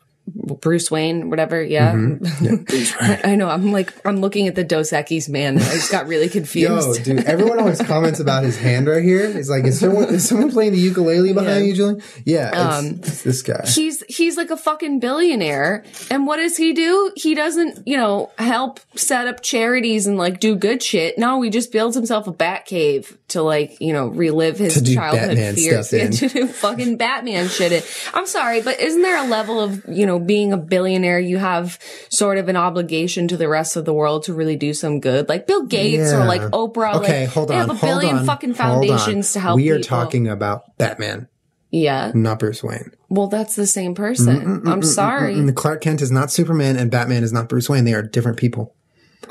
Bruce 0.61 0.89
Wayne, 0.91 1.29
whatever. 1.29 1.61
Yeah, 1.61 1.93
Mm-hmm. 1.93 2.93
I, 3.27 3.31
I 3.33 3.35
know. 3.35 3.49
I'm 3.49 3.71
like 3.71 3.93
I'm 4.05 4.21
looking 4.21 4.47
at 4.47 4.55
the 4.55 4.63
Dos 4.63 4.91
Equis 4.91 5.29
man, 5.29 5.55
and 5.57 5.63
I 5.63 5.73
just 5.73 5.91
got 5.91 6.07
really 6.07 6.29
confused. 6.39 6.97
Yo, 6.97 7.03
dude, 7.03 7.25
everyone 7.25 7.59
always 7.59 7.81
comments 7.81 8.19
about 8.19 8.43
his 8.43 8.57
hand 8.57 8.87
right 8.87 9.03
here. 9.03 9.21
It's 9.25 9.49
like, 9.49 9.65
is 9.65 9.79
someone, 9.79 10.05
is 10.05 10.27
someone 10.27 10.51
playing 10.51 10.71
the 10.73 10.79
ukulele 10.79 11.33
behind 11.33 11.65
you, 11.67 11.73
Julien? 11.75 12.01
Yeah, 12.25 12.47
it's, 12.49 12.57
Um, 12.79 12.85
it's 13.03 13.23
this 13.23 13.41
guy. 13.41 13.65
He's 13.67 14.03
he's 14.07 14.37
like 14.37 14.49
a 14.49 14.57
fucking 14.57 14.99
billionaire, 14.99 15.83
and 16.11 16.25
what 16.27 16.37
does 16.37 16.57
he 16.57 16.73
do? 16.73 17.11
He 17.15 17.35
doesn't, 17.35 17.87
you 17.87 17.97
know, 17.97 18.31
help 18.37 18.79
set 18.95 19.27
up 19.27 19.41
charities 19.41 20.07
and 20.07 20.17
like 20.17 20.39
do 20.39 20.55
good 20.55 20.81
shit. 20.83 21.17
No, 21.17 21.41
he 21.41 21.49
just 21.49 21.71
builds 21.71 21.95
himself 21.95 22.27
a 22.27 22.31
bat 22.31 22.65
cave 22.65 23.17
to 23.29 23.41
like, 23.41 23.79
you 23.79 23.93
know, 23.93 24.07
relive 24.07 24.57
his 24.57 24.73
To 24.75 24.81
do 24.81 24.95
childhood 24.95 25.29
Batman 25.37 25.55
fears. 25.55 25.93
Yeah, 25.99 26.09
to 26.09 26.27
do 26.29 26.47
fucking 26.47 26.97
Batman 26.97 27.47
shit. 27.47 27.71
in. 27.71 27.83
I'm 28.13 28.25
sorry, 28.25 28.61
but 28.61 28.79
isn't 28.79 29.01
there 29.01 29.23
a 29.23 29.27
level 29.27 29.59
of, 29.59 29.83
you 29.87 30.05
know, 30.05 30.18
being 30.25 30.53
a 30.53 30.57
billionaire, 30.57 31.19
you 31.19 31.37
have 31.37 31.79
sort 32.09 32.37
of 32.37 32.49
an 32.49 32.55
obligation 32.55 33.27
to 33.29 33.37
the 33.37 33.47
rest 33.47 33.75
of 33.75 33.85
the 33.85 33.93
world 33.93 34.23
to 34.23 34.33
really 34.33 34.55
do 34.55 34.73
some 34.73 34.99
good? 34.99 35.29
Like 35.29 35.47
Bill 35.47 35.65
Gates 35.65 36.11
or 36.11 36.25
like 36.25 36.41
Oprah. 36.41 36.95
Okay, 36.95 37.21
like, 37.25 37.29
hold 37.33 37.49
they 37.49 37.55
on. 37.55 37.67
have 37.69 37.77
a 37.77 37.85
billion 37.85 38.17
on, 38.19 38.25
fucking 38.25 38.53
foundations 38.53 39.33
to 39.33 39.39
help 39.39 39.55
We 39.57 39.69
are 39.69 39.77
people. 39.77 39.87
talking 39.87 40.27
about 40.27 40.63
Batman, 40.77 41.27
Yeah. 41.71 42.11
not 42.13 42.39
Bruce 42.39 42.63
Wayne. 42.63 42.91
Well, 43.09 43.27
that's 43.27 43.55
the 43.55 43.67
same 43.67 43.95
person. 43.95 44.37
Mm, 44.37 44.43
mm, 44.45 44.59
mm, 44.63 44.71
I'm 44.71 44.83
sorry. 44.83 45.51
Clark 45.53 45.81
Kent 45.81 46.01
is 46.01 46.11
not 46.11 46.31
Superman 46.31 46.77
and 46.77 46.91
Batman 46.91 47.23
is 47.23 47.33
not 47.33 47.49
Bruce 47.49 47.69
Wayne. 47.69 47.85
They 47.85 47.93
are 47.93 48.03
different 48.03 48.37
people. 48.37 48.75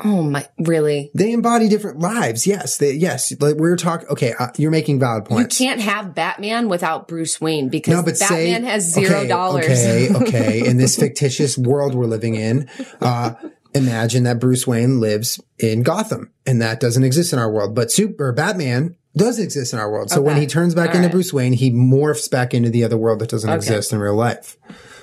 Oh 0.03 0.21
my, 0.21 0.47
really? 0.59 1.11
They 1.13 1.31
embody 1.31 1.67
different 1.67 1.99
lives. 1.99 2.45
Yes, 2.45 2.77
they, 2.77 2.93
yes. 2.93 3.33
Like 3.39 3.55
we're 3.55 3.75
talking. 3.75 4.07
Okay, 4.09 4.33
uh, 4.37 4.49
you're 4.57 4.71
making 4.71 4.99
valid 4.99 5.25
points. 5.25 5.59
You 5.59 5.67
can't 5.67 5.81
have 5.81 6.15
Batman 6.15 6.69
without 6.69 7.07
Bruce 7.07 7.41
Wayne 7.41 7.69
because 7.69 7.95
no, 7.95 8.03
but 8.03 8.15
say 8.15 8.51
Batman 8.51 8.69
has 8.69 8.93
zero 8.93 9.19
okay, 9.19 9.27
dollars. 9.27 9.65
Okay, 9.65 10.09
okay. 10.13 10.65
In 10.65 10.77
this 10.77 10.95
fictitious 10.99 11.57
world 11.57 11.95
we're 11.95 12.05
living 12.05 12.35
in, 12.35 12.69
uh, 13.01 13.33
imagine 13.73 14.23
that 14.23 14.39
Bruce 14.39 14.67
Wayne 14.67 14.99
lives 14.99 15.41
in 15.57 15.83
Gotham, 15.83 16.31
and 16.45 16.61
that 16.61 16.79
doesn't 16.79 17.03
exist 17.03 17.33
in 17.33 17.39
our 17.39 17.51
world. 17.51 17.75
But 17.75 17.91
Super 17.91 18.31
Batman 18.31 18.95
does 19.17 19.39
exist 19.39 19.73
in 19.73 19.79
our 19.79 19.91
world. 19.91 20.11
So 20.11 20.21
when 20.21 20.37
he 20.37 20.45
turns 20.45 20.75
back 20.75 20.89
All 20.89 20.97
into 20.97 21.07
right. 21.07 21.11
Bruce 21.11 21.33
Wayne, 21.33 21.53
he 21.53 21.71
morphs 21.71 22.29
back 22.29 22.53
into 22.53 22.69
the 22.69 22.83
other 22.83 22.97
world 22.97 23.19
that 23.19 23.29
doesn't 23.29 23.49
exist 23.49 23.91
in 23.91 23.99
real 23.99 24.15
life. 24.15 24.55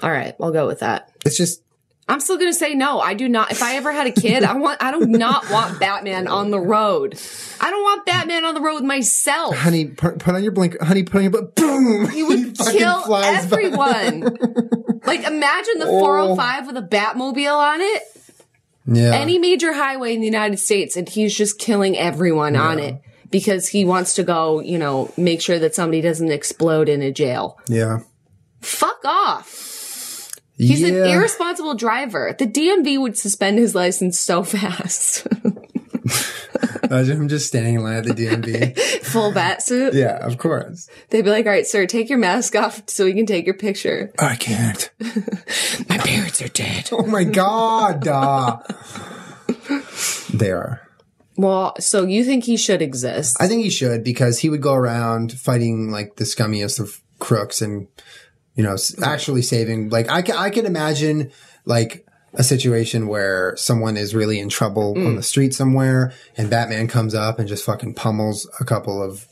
All 0.02 0.10
right, 0.10 0.34
I'll 0.40 0.52
go 0.52 0.66
with 0.66 0.80
that. 0.80 1.10
It's 1.24 1.36
just 1.36 1.62
I'm 2.08 2.20
still 2.20 2.38
gonna 2.38 2.52
say 2.52 2.74
no. 2.74 3.00
I 3.00 3.14
do 3.14 3.28
not. 3.28 3.50
If 3.50 3.62
I 3.62 3.76
ever 3.76 3.90
had 3.90 4.06
a 4.06 4.12
kid, 4.12 4.44
I 4.44 4.54
want. 4.54 4.80
I 4.82 4.92
do 4.92 5.06
not 5.06 5.50
want 5.50 5.80
Batman 5.80 6.28
on 6.28 6.50
the 6.52 6.60
road. 6.60 7.18
I 7.60 7.68
don't 7.70 7.82
want 7.82 8.06
Batman 8.06 8.44
on 8.44 8.54
the 8.54 8.60
road 8.60 8.74
with 8.76 8.84
myself. 8.84 9.56
honey, 9.56 9.86
put, 9.86 10.20
put 10.20 10.34
on 10.36 10.42
your 10.44 10.52
blinker. 10.52 10.84
Honey, 10.84 11.02
put 11.02 11.16
on 11.16 11.22
your 11.24 11.32
bl- 11.32 11.50
boom. 11.56 12.08
He 12.10 12.22
would 12.22 12.56
fucking 12.56 12.78
kill 12.78 13.02
flies 13.02 13.44
everyone. 13.44 14.20
like 15.04 15.24
imagine 15.24 15.78
the 15.78 15.86
405 15.86 16.66
with 16.68 16.76
a 16.76 16.82
Batmobile 16.82 17.56
on 17.58 17.80
it. 17.80 18.02
Yeah. 18.86 19.10
Any 19.14 19.40
major 19.40 19.72
highway 19.72 20.14
in 20.14 20.20
the 20.20 20.26
United 20.26 20.58
States, 20.58 20.96
and 20.96 21.08
he's 21.08 21.34
just 21.36 21.58
killing 21.58 21.98
everyone 21.98 22.54
on 22.54 22.78
it 22.78 23.00
because 23.30 23.66
he 23.66 23.84
wants 23.84 24.14
to 24.14 24.22
go. 24.22 24.60
You 24.60 24.78
know, 24.78 25.12
make 25.16 25.40
sure 25.40 25.58
that 25.58 25.74
somebody 25.74 26.02
doesn't 26.02 26.30
explode 26.30 26.88
in 26.88 27.02
a 27.02 27.10
jail. 27.10 27.58
yeah. 27.66 27.98
Fuck 28.60 29.04
off. 29.04 29.72
He's 30.58 30.80
yeah. 30.80 30.88
an 30.88 30.94
irresponsible 31.10 31.74
driver. 31.74 32.34
The 32.38 32.46
DMV 32.46 32.98
would 33.00 33.18
suspend 33.18 33.58
his 33.58 33.74
license 33.74 34.18
so 34.18 34.42
fast. 34.44 35.26
Imagine 36.84 37.22
him 37.22 37.28
just 37.28 37.48
standing 37.48 37.74
in 37.74 37.82
line 37.82 37.96
at 37.96 38.04
the 38.04 38.14
DMV. 38.14 38.78
Full 39.04 39.32
bat 39.32 39.60
suit. 39.62 39.94
yeah, 39.94 40.24
of 40.24 40.38
course. 40.38 40.88
They'd 41.10 41.22
be 41.22 41.30
like, 41.30 41.46
all 41.46 41.52
right, 41.52 41.66
sir, 41.66 41.86
take 41.86 42.08
your 42.08 42.18
mask 42.18 42.54
off 42.54 42.82
so 42.86 43.04
we 43.04 43.12
can 43.12 43.26
take 43.26 43.44
your 43.44 43.56
picture. 43.56 44.12
I 44.18 44.36
can't. 44.36 44.90
My 45.88 45.98
parents 45.98 46.40
are 46.40 46.48
dead. 46.48 46.88
Oh 46.92 47.06
my 47.06 47.24
god. 47.24 48.06
uh. 48.06 48.58
they 50.32 50.50
are. 50.52 50.80
Well, 51.36 51.74
so 51.80 52.04
you 52.04 52.24
think 52.24 52.44
he 52.44 52.56
should 52.56 52.80
exist? 52.80 53.36
I 53.40 53.48
think 53.48 53.62
he 53.62 53.70
should 53.70 54.04
because 54.04 54.38
he 54.38 54.48
would 54.48 54.62
go 54.62 54.74
around 54.74 55.32
fighting 55.32 55.90
like 55.90 56.16
the 56.16 56.24
scummiest 56.24 56.80
of 56.80 57.02
crooks 57.18 57.60
and 57.60 57.88
you 58.56 58.64
know 58.64 58.76
actually 59.02 59.42
saving. 59.42 59.90
Like 59.90 60.10
I 60.10 60.22
can 60.22 60.36
I 60.36 60.50
can 60.50 60.66
imagine 60.66 61.30
like 61.64 62.06
a 62.34 62.42
situation 62.42 63.06
where 63.08 63.54
someone 63.56 63.96
is 63.96 64.14
really 64.14 64.38
in 64.38 64.48
trouble 64.48 64.94
Mm. 64.94 65.06
on 65.06 65.16
the 65.16 65.22
street 65.22 65.54
somewhere 65.54 66.12
and 66.36 66.50
Batman 66.50 66.88
comes 66.88 67.14
up 67.14 67.38
and 67.38 67.48
just 67.48 67.64
fucking 67.64 67.94
pummels 67.94 68.48
a 68.60 68.64
couple 68.64 69.02
of 69.02 69.26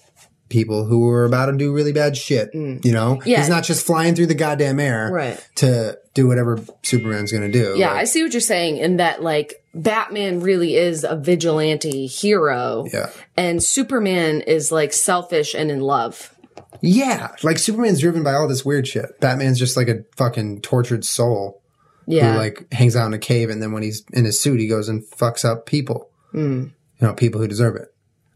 people 0.48 0.84
who 0.84 1.08
are 1.08 1.24
about 1.24 1.46
to 1.46 1.56
do 1.56 1.72
really 1.72 1.92
bad 1.92 2.16
shit. 2.16 2.50
You 2.54 2.78
know, 2.84 3.16
Mm. 3.16 3.26
Yeah. 3.26 3.38
he's 3.40 3.48
not 3.48 3.64
just 3.64 3.84
flying 3.84 4.14
through 4.14 4.26
the 4.26 4.34
goddamn 4.34 4.78
air 4.78 5.10
Right. 5.12 5.38
to 5.56 5.98
do 6.14 6.28
whatever 6.28 6.60
Superman's 6.82 7.32
going 7.32 7.50
to 7.50 7.58
do. 7.58 7.74
yeah, 7.76 7.90
Like, 7.90 8.00
I 8.02 8.04
see 8.04 8.22
what 8.22 8.32
you're 8.32 8.40
saying 8.40 8.76
in 8.76 8.98
that, 8.98 9.22
like, 9.22 9.54
Batman 9.74 10.40
really 10.40 10.76
is 10.76 11.02
a 11.02 11.16
vigilante 11.16 12.06
hero. 12.06 12.84
yeah. 12.92 13.10
And 13.36 13.60
Superman 13.62 14.42
is, 14.42 14.70
like, 14.70 14.92
selfish 14.92 15.54
and 15.54 15.70
in 15.72 15.80
love. 15.80 16.32
Yeah, 16.80 17.34
like 17.42 17.58
Superman's 17.58 18.00
driven 18.00 18.22
by 18.22 18.34
all 18.34 18.48
this 18.48 18.64
weird 18.64 18.86
shit. 18.86 19.20
Batman's 19.20 19.58
just 19.58 19.76
like 19.76 19.88
a 19.88 20.04
fucking 20.16 20.60
tortured 20.60 21.04
soul 21.04 21.62
Yeah. 22.06 22.32
who 22.32 22.38
like 22.38 22.72
hangs 22.72 22.96
out 22.96 23.06
in 23.06 23.14
a 23.14 23.18
cave, 23.18 23.50
and 23.50 23.62
then 23.62 23.72
when 23.72 23.82
he's 23.82 24.04
in 24.12 24.24
his 24.24 24.40
suit, 24.40 24.60
he 24.60 24.66
goes 24.68 24.88
and 24.88 25.02
fucks 25.02 25.44
up 25.44 25.66
people. 25.66 26.10
Hmm. 26.32 26.64
You 27.00 27.08
know, 27.08 27.14
people 27.14 27.40
who 27.40 27.48
deserve 27.48 27.76
it. 27.76 27.88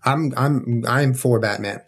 I'm 0.05 0.33
I'm 0.37 0.85
I'm 0.87 1.15
for 1.15 1.39
Batman, 1.41 1.83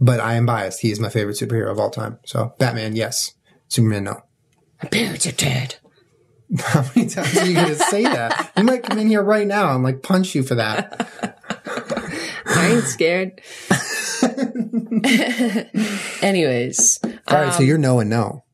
but 0.00 0.20
I 0.20 0.34
am 0.34 0.46
biased. 0.46 0.80
He 0.80 0.90
is 0.90 1.00
my 1.00 1.08
favorite 1.08 1.36
superhero 1.36 1.70
of 1.70 1.78
all 1.78 1.90
time. 1.90 2.18
So 2.26 2.54
Batman, 2.58 2.96
yes. 2.96 3.32
Superman, 3.68 4.04
no. 4.04 4.22
My 4.82 4.88
parents 4.88 5.26
are 5.26 5.32
dead. 5.32 5.76
How 6.58 6.84
many 6.94 7.08
times 7.08 7.36
are 7.36 7.46
you 7.46 7.54
gonna 7.54 7.74
say 7.74 8.02
that? 8.04 8.52
You 8.56 8.64
might 8.64 8.82
come 8.82 8.98
in 8.98 9.08
here 9.08 9.22
right 9.22 9.46
now 9.46 9.74
and 9.74 9.84
like 9.84 10.02
punch 10.02 10.34
you 10.34 10.42
for 10.42 10.54
that. 10.56 11.08
I 12.46 12.68
ain't 12.74 12.84
scared. 12.84 13.40
Anyways. 16.22 16.98
All 17.04 17.40
right, 17.40 17.52
so 17.52 17.60
um, 17.60 17.64
you're 17.64 17.78
no 17.78 18.00
and 18.00 18.10
no. 18.10 18.44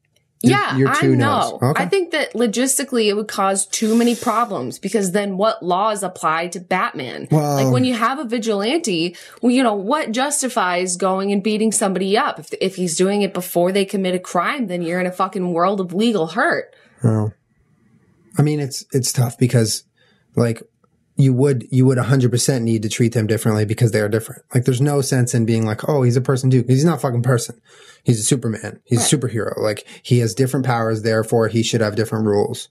Yeah, 0.43 0.77
you're 0.77 0.89
I 0.89 1.07
know. 1.07 1.59
Okay. 1.63 1.83
I 1.83 1.87
think 1.87 2.11
that 2.13 2.35
logistically 2.35 3.07
it 3.07 3.15
would 3.15 3.29
cause 3.29 3.67
too 3.67 3.97
many 3.97 4.15
problems 4.15 4.79
because 4.79 5.13
then 5.13 5.37
what 5.37 5.63
laws 5.63 6.03
apply 6.03 6.49
to 6.49 6.61
Batman? 6.61 7.29
Well- 7.31 7.55
like 7.55 7.73
when 7.73 7.85
you 7.85 7.95
have 7.95 8.19
a 8.19 8.25
vigilante, 8.25 9.17
well, 9.41 9.53
you 9.53 9.63
know, 9.63 9.75
what 9.75 10.13
justifies 10.13 10.97
going 10.97 11.33
and 11.33 11.43
beating 11.43 11.73
somebody 11.73 12.17
up? 12.17 12.39
If, 12.39 12.53
if 12.61 12.77
he's 12.77 12.97
doing 12.97 13.23
it 13.23 13.33
before 13.33 13.73
they 13.73 13.85
commit 13.85 14.15
a 14.15 14.19
crime, 14.19 14.67
then 14.67 14.83
you're 14.83 15.01
in 15.01 15.07
a 15.07 15.13
fucking 15.13 15.53
world 15.53 15.81
of 15.81 15.95
legal 15.95 16.29
hurt. 16.29 16.75
I 18.37 18.43
mean, 18.43 18.61
it's 18.61 18.85
it's 18.93 19.13
tough 19.13 19.39
because, 19.39 19.85
like, 20.35 20.63
you 21.17 21.33
would 21.33 21.67
you 21.71 21.87
would 21.87 21.99
hundred 21.99 22.31
percent 22.31 22.65
need 22.65 22.83
to 22.83 22.89
treat 22.89 23.13
them 23.13 23.27
differently 23.27 23.65
because 23.65 23.93
they 23.93 24.01
are 24.01 24.09
different. 24.09 24.43
Like, 24.55 24.65
there's 24.65 24.81
no 24.81 25.01
sense 25.01 25.35
in 25.35 25.47
being 25.47 25.65
like, 25.65 25.89
oh, 25.89 26.03
he's 26.03 26.17
a 26.17 26.21
person 26.21 26.51
too." 26.51 26.65
he's 26.67 26.85
not 26.85 26.97
a 26.97 27.01
fucking 27.01 27.23
person. 27.23 27.61
He's 28.03 28.21
a 28.21 28.25
Superman. 28.25 28.81
He's 28.85 29.13
a 29.13 29.17
superhero. 29.17 29.57
Like, 29.59 29.87
he 30.03 30.19
has 30.19 30.35
different 30.35 30.67
powers, 30.67 31.03
therefore 31.03 31.49
he 31.49 31.63
should 31.63 31.81
have 31.81 31.97
different 31.97 32.27
rules. 32.27 32.69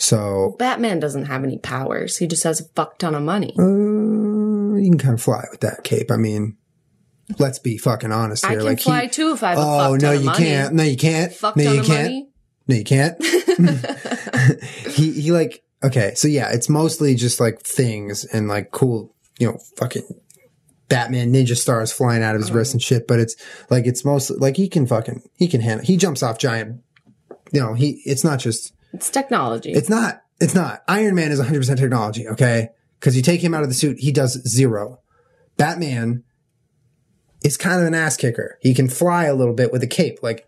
So 0.00 0.56
Batman 0.58 0.98
doesn't 0.98 1.26
have 1.26 1.44
any 1.44 1.58
powers. 1.58 2.16
He 2.16 2.26
just 2.26 2.42
has 2.44 2.60
a 2.60 2.64
fuck 2.64 2.98
ton 2.98 3.14
of 3.14 3.22
money. 3.22 3.54
uh, 3.58 4.76
you 4.76 4.90
can 4.90 4.98
kind 4.98 5.14
of 5.14 5.22
fly 5.22 5.44
with 5.50 5.60
that 5.60 5.84
cape. 5.84 6.10
I 6.10 6.16
mean, 6.16 6.56
let's 7.38 7.58
be 7.58 7.76
fucking 7.76 8.12
honest 8.12 8.46
here. 8.46 8.52
I 8.52 8.56
can 8.56 8.64
like, 8.64 8.80
fly 8.80 9.02
he, 9.02 9.08
too 9.08 9.32
if 9.32 9.42
I 9.42 9.50
have 9.50 9.58
a 9.58 9.60
oh 9.60 9.96
no, 9.96 10.12
you 10.12 10.24
money. 10.24 10.38
can't. 10.44 10.74
No, 10.74 10.84
you 10.84 10.96
can't. 10.96 11.32
Fuck 11.32 11.56
no, 11.56 11.64
ton 11.64 11.74
you 11.74 11.80
of 11.80 11.86
can't. 11.86 12.02
money. 12.02 12.28
No, 12.66 12.76
you 12.76 12.84
can't. 12.84 13.22
he 14.88 15.12
he 15.12 15.32
like 15.32 15.62
okay, 15.82 16.12
so 16.14 16.28
yeah, 16.28 16.50
it's 16.52 16.68
mostly 16.68 17.14
just 17.14 17.40
like 17.40 17.60
things 17.60 18.24
and 18.24 18.48
like 18.48 18.70
cool, 18.70 19.14
you 19.38 19.46
know, 19.46 19.58
fucking 19.76 20.06
Batman 20.88 21.32
ninja 21.32 21.56
stars 21.56 21.92
flying 21.92 22.22
out 22.22 22.34
of 22.34 22.40
his 22.40 22.50
uh-huh. 22.50 22.58
wrist 22.58 22.72
and 22.72 22.82
shit. 22.82 23.06
But 23.06 23.20
it's 23.20 23.36
like 23.70 23.86
it's 23.86 24.04
mostly 24.04 24.36
like 24.38 24.56
he 24.56 24.68
can 24.68 24.86
fucking 24.86 25.22
he 25.36 25.48
can 25.48 25.60
handle. 25.60 25.84
He 25.86 25.96
jumps 25.96 26.22
off 26.22 26.38
giant. 26.38 26.82
You 27.52 27.60
know, 27.60 27.74
he 27.74 28.02
it's 28.04 28.24
not 28.24 28.38
just 28.38 28.72
It's 28.92 29.10
technology. 29.10 29.72
it's 29.72 29.88
not 29.88 30.22
it's 30.40 30.54
not 30.54 30.82
Iron 30.88 31.14
Man 31.14 31.32
is 31.32 31.38
100 31.38 31.58
percent 31.58 31.78
technology. 31.78 32.28
Okay, 32.28 32.68
Because 32.98 33.16
you 33.16 33.22
take 33.22 33.42
him 33.42 33.54
out 33.54 33.62
of 33.62 33.68
the 33.68 33.74
suit, 33.74 33.98
he 34.00 34.12
does 34.12 34.40
zero. 34.48 35.00
Batman 35.56 36.24
is 37.44 37.56
kind 37.56 37.80
of 37.80 37.86
an 37.86 37.94
ass 37.94 38.16
kicker. 38.16 38.58
He 38.60 38.74
can 38.74 38.88
fly 38.88 39.24
a 39.24 39.34
little 39.34 39.54
bit 39.54 39.72
with 39.72 39.82
a 39.82 39.86
cape. 39.86 40.18
Like 40.22 40.46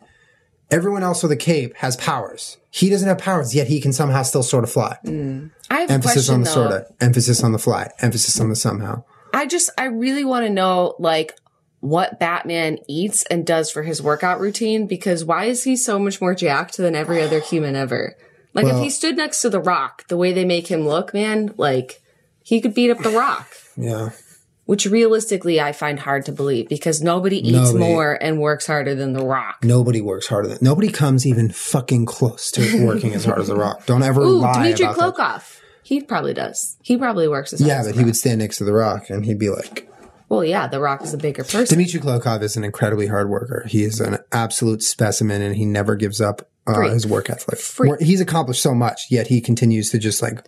everyone 0.73 1.03
else 1.03 1.23
with 1.23 1.31
a 1.33 1.37
cape 1.37 1.77
has 1.77 1.97
powers. 1.97 2.57
He 2.71 2.89
doesn't 2.89 3.07
have 3.07 3.19
powers, 3.19 3.55
yet 3.55 3.67
he 3.69 3.81
can 3.81 3.93
somehow 3.93 4.23
still 4.23 4.43
sort 4.43 4.65
of 4.65 4.71
fly. 4.73 4.99
Mm. 5.05 5.51
I 5.71 5.81
have 5.83 5.91
Emphasis 5.91 6.15
question 6.27 6.35
on 6.35 6.41
the 6.41 6.45
though. 6.47 6.55
sorta. 6.55 6.87
Emphasis 7.01 7.45
on 7.45 7.53
the 7.53 7.59
fly. 7.59 7.91
Emphasis 8.01 8.41
on 8.41 8.49
the 8.49 8.57
somehow. 8.57 9.05
I 9.35 9.47
just, 9.47 9.71
I 9.79 9.85
really 9.85 10.25
want 10.25 10.47
to 10.47 10.51
know, 10.51 10.95
like, 10.99 11.39
what 11.81 12.19
Batman 12.21 12.79
eats 12.89 13.25
and 13.27 13.45
does 13.47 13.71
for 13.71 13.83
his 13.83 14.01
workout 14.01 14.39
routine 14.41 14.87
because 14.87 15.25
why 15.25 15.47
is 15.47 15.65
he 15.65 15.75
so 15.77 15.99
much 15.99 16.21
more 16.21 16.35
jacked 16.35 16.77
than 16.77 16.95
every 16.95 17.21
other 17.21 17.41
human 17.41 17.75
ever? 17.77 18.17
Like, 18.55 18.67
Well- 18.67 18.77
if 18.79 18.83
he 18.83 18.91
stood 18.91 19.17
next 19.17 19.43
to 19.43 19.51
The 19.51 19.61
Rock, 19.61 20.07
the 20.09 20.17
way 20.17 20.33
they 20.33 20.45
make 20.45 20.69
him 20.69 20.87
look, 20.87 21.13
man, 21.13 21.55
like, 21.57 22.01
he 22.45 22.61
could 22.61 22.75
beat 22.75 22.91
up 22.91 22.99
The 23.03 23.11
Rock. 23.11 23.49
Yeah. 23.77 24.11
Which 24.65 24.87
realistically, 24.87 25.61
I 25.61 25.73
find 25.73 25.99
hard 25.99 26.25
to 26.27 26.33
believe 26.33 26.69
because 26.69 27.03
nobody 27.03 27.39
eats 27.39 27.73
Nobody- 27.73 27.79
more 27.79 28.13
and 28.23 28.41
works 28.41 28.67
harder 28.69 28.95
than 28.95 29.13
The 29.13 29.25
Rock. 29.25 29.65
Nobody 29.65 30.01
works 30.01 30.29
harder 30.29 30.49
than 30.49 30.59
nobody 30.63 30.89
comes 30.89 31.27
even 31.27 31.51
fucking 31.51 32.07
close 32.07 32.51
to 32.53 32.87
working 32.87 33.13
as 33.15 33.25
hard 33.25 33.41
as 33.41 33.49
the 33.49 33.57
Rock. 33.57 33.87
Don't 33.87 34.05
ever 34.05 34.21
Ooh, 34.23 34.39
lie 34.39 34.53
Dmitry 34.69 34.87
about 34.87 35.17
that. 35.17 35.17
Klokov. 35.43 35.59
He 35.83 36.01
probably 36.01 36.33
does. 36.33 36.77
He 36.81 36.97
probably 36.97 37.27
works 37.27 37.53
as 37.53 37.59
hard 37.61 37.69
Yeah, 37.69 37.81
as 37.81 37.87
but 37.89 37.95
he 37.95 38.01
Rock. 38.03 38.07
would 38.07 38.17
stand 38.17 38.39
next 38.39 38.59
to 38.59 38.65
the 38.65 38.73
Rock 38.73 39.11
and 39.11 39.25
he'd 39.25 39.39
be 39.41 39.51
like, 39.51 39.91
Well, 40.29 40.45
yeah, 40.45 40.69
The 40.69 40.79
Rock 40.81 41.03
is 41.03 41.13
a 41.13 41.19
bigger 41.19 41.43
person. 41.43 41.77
Dmitry 41.77 41.99
Klokov 42.01 42.43
is 42.43 42.57
an 42.57 42.63
incredibly 42.63 43.09
hard 43.09 43.29
worker. 43.29 43.65
He 43.69 43.83
is 43.83 43.99
an 44.01 44.19
absolute 44.31 44.85
specimen 44.85 45.43
and 45.43 45.57
he 45.57 45.65
never 45.67 45.97
gives 45.97 46.21
up 46.21 46.49
uh, 46.69 46.83
his 46.83 47.05
work 47.05 47.29
ethic. 47.29 47.59
He's 48.01 48.21
accomplished 48.21 48.63
so 48.63 48.73
much, 48.77 49.07
yet 49.11 49.27
he 49.27 49.41
continues 49.41 49.91
to 49.91 49.99
just 49.99 50.23
like 50.23 50.47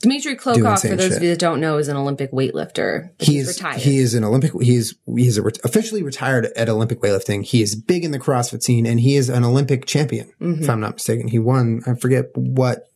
Dmitry 0.00 0.36
Klokov, 0.36 0.80
for 0.80 0.88
those 0.96 1.08
shit. 1.08 1.16
of 1.16 1.22
you 1.22 1.30
that 1.30 1.38
don't 1.38 1.60
know, 1.60 1.78
is 1.78 1.88
an 1.88 1.96
Olympic 1.96 2.30
weightlifter. 2.32 3.10
But 3.18 3.26
he 3.26 3.34
he's 3.34 3.48
retired. 3.48 3.80
he 3.80 3.98
is 3.98 4.14
an 4.14 4.24
Olympic 4.24 4.52
he 4.60 4.76
is 4.76 4.94
he 5.16 5.28
a, 5.36 5.42
ret- 5.42 5.58
officially 5.64 6.02
retired 6.02 6.46
at 6.56 6.68
Olympic 6.68 7.00
weightlifting. 7.00 7.44
He 7.44 7.62
is 7.62 7.74
big 7.74 8.04
in 8.04 8.10
the 8.10 8.18
CrossFit 8.18 8.62
scene 8.62 8.86
and 8.86 9.00
he 9.00 9.16
is 9.16 9.28
an 9.28 9.44
Olympic 9.44 9.86
champion. 9.86 10.26
Mm-hmm. 10.40 10.62
If 10.62 10.70
I'm 10.70 10.80
not 10.80 10.94
mistaken, 10.94 11.28
he 11.28 11.38
won. 11.38 11.82
I 11.86 11.94
forget 11.94 12.26
what 12.34 12.90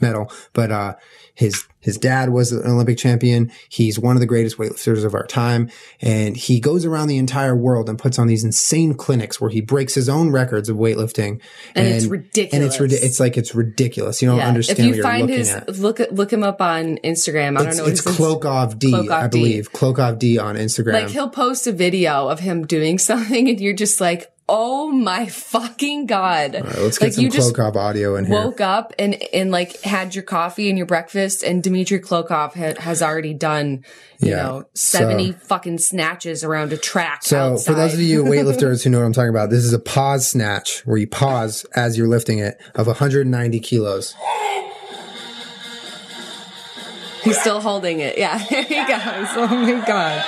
medal, 0.00 0.30
but 0.52 0.70
uh, 0.70 0.94
his 1.34 1.64
his 1.80 1.96
dad 1.98 2.28
was 2.30 2.52
an 2.52 2.64
Olympic 2.64 2.96
champion. 2.96 3.50
He's 3.68 3.98
one 3.98 4.14
of 4.16 4.20
the 4.20 4.26
greatest 4.26 4.56
weightlifters 4.56 5.04
of 5.04 5.14
our 5.14 5.26
time, 5.26 5.68
and 6.00 6.36
he 6.36 6.60
goes 6.60 6.84
around 6.84 7.08
the 7.08 7.16
entire 7.16 7.56
world 7.56 7.88
and 7.88 7.98
puts 7.98 8.18
on 8.18 8.28
these 8.28 8.44
insane 8.44 8.94
clinics 8.94 9.40
where 9.40 9.50
he 9.50 9.60
breaks 9.60 9.94
his 9.94 10.08
own 10.08 10.30
records 10.30 10.68
of 10.68 10.76
weightlifting. 10.76 11.40
And 11.74 11.86
it's 11.88 12.04
And 12.04 12.04
it's 12.04 12.06
ridiculous. 12.06 12.80
ridi- 12.80 12.94
It's 12.96 13.18
like 13.20 13.36
it's 13.36 13.54
ridiculous. 13.54 14.22
You 14.22 14.28
don't 14.28 14.38
Yeah. 14.38 14.48
understand 14.48 14.78
If 14.78 14.82
what 14.84 14.88
you 14.90 14.94
you're 14.96 15.02
find 15.02 15.20
looking 15.22 15.36
his 15.38 15.50
at. 15.50 15.78
look 15.78 16.00
look 16.12 16.32
him 16.32 16.44
up 16.44 16.60
on 16.60 16.98
Instagram. 17.04 17.58
I 17.58 17.64
don't 17.64 17.76
know. 17.76 17.86
It's 17.86 18.00
Klokov 18.02 18.78
D, 18.78 18.92
Klokov 18.92 19.10
I 19.10 19.26
D. 19.28 19.38
believe. 19.38 19.72
Klokov 19.72 20.18
D 20.20 20.38
on 20.38 20.56
Instagram. 20.56 20.92
Like 20.92 21.08
he'll 21.08 21.28
post 21.30 21.66
a 21.66 21.72
video 21.72 22.28
of 22.28 22.38
him 22.40 22.64
doing 22.66 22.98
something, 23.10 23.48
and 23.48 23.60
you're 23.60 23.74
just 23.74 24.00
like, 24.00 24.28
"Oh 24.48 24.90
my 24.90 25.26
fucking 25.26 26.06
god!" 26.06 26.56
All 26.56 26.62
right, 26.62 26.78
let's 26.78 26.98
get 26.98 27.06
like 27.06 27.12
some 27.14 27.24
you 27.24 27.30
Klokov 27.30 27.76
audio 27.76 28.16
in 28.16 28.26
here. 28.26 28.34
woke 28.34 28.60
up 28.60 28.92
and 28.98 29.14
and 29.32 29.50
like 29.50 29.80
had 29.82 30.14
your 30.14 30.24
coffee 30.24 30.68
and 30.68 30.76
your 30.76 30.86
breakfast, 30.86 31.42
and 31.42 31.62
Dmitry 31.62 32.00
Klokov 32.00 32.54
had, 32.54 32.78
has 32.78 33.02
already 33.02 33.34
done, 33.34 33.84
you 34.20 34.30
Yeah. 34.30 34.42
know, 34.42 34.64
seventy 34.74 35.32
fucking 35.32 35.78
snatches 35.78 36.44
around 36.44 36.72
a 36.72 36.76
track. 36.76 37.22
So 37.24 37.54
outside. 37.54 37.72
for 37.72 37.74
those 37.78 37.94
of 37.94 38.00
you 38.00 38.24
weightlifters 38.24 38.82
who 38.84 38.90
know 38.90 38.98
what 38.98 39.06
I'm 39.06 39.12
talking 39.12 39.30
about, 39.30 39.50
this 39.50 39.64
is 39.64 39.72
a 39.72 39.78
pause 39.78 40.28
snatch 40.28 40.80
where 40.86 40.96
you 40.98 41.06
pause 41.06 41.64
as 41.74 41.96
you're 41.96 42.08
lifting 42.08 42.38
it 42.38 42.60
of 42.74 42.86
190 42.86 43.60
kilos. 43.60 44.14
He's 47.22 47.40
still 47.40 47.60
holding 47.60 48.00
it. 48.00 48.18
Yeah, 48.18 48.38
there 48.50 48.62
he 48.64 48.74
goes. 48.76 49.28
Oh 49.36 49.46
my 49.48 49.84
god, 49.86 50.24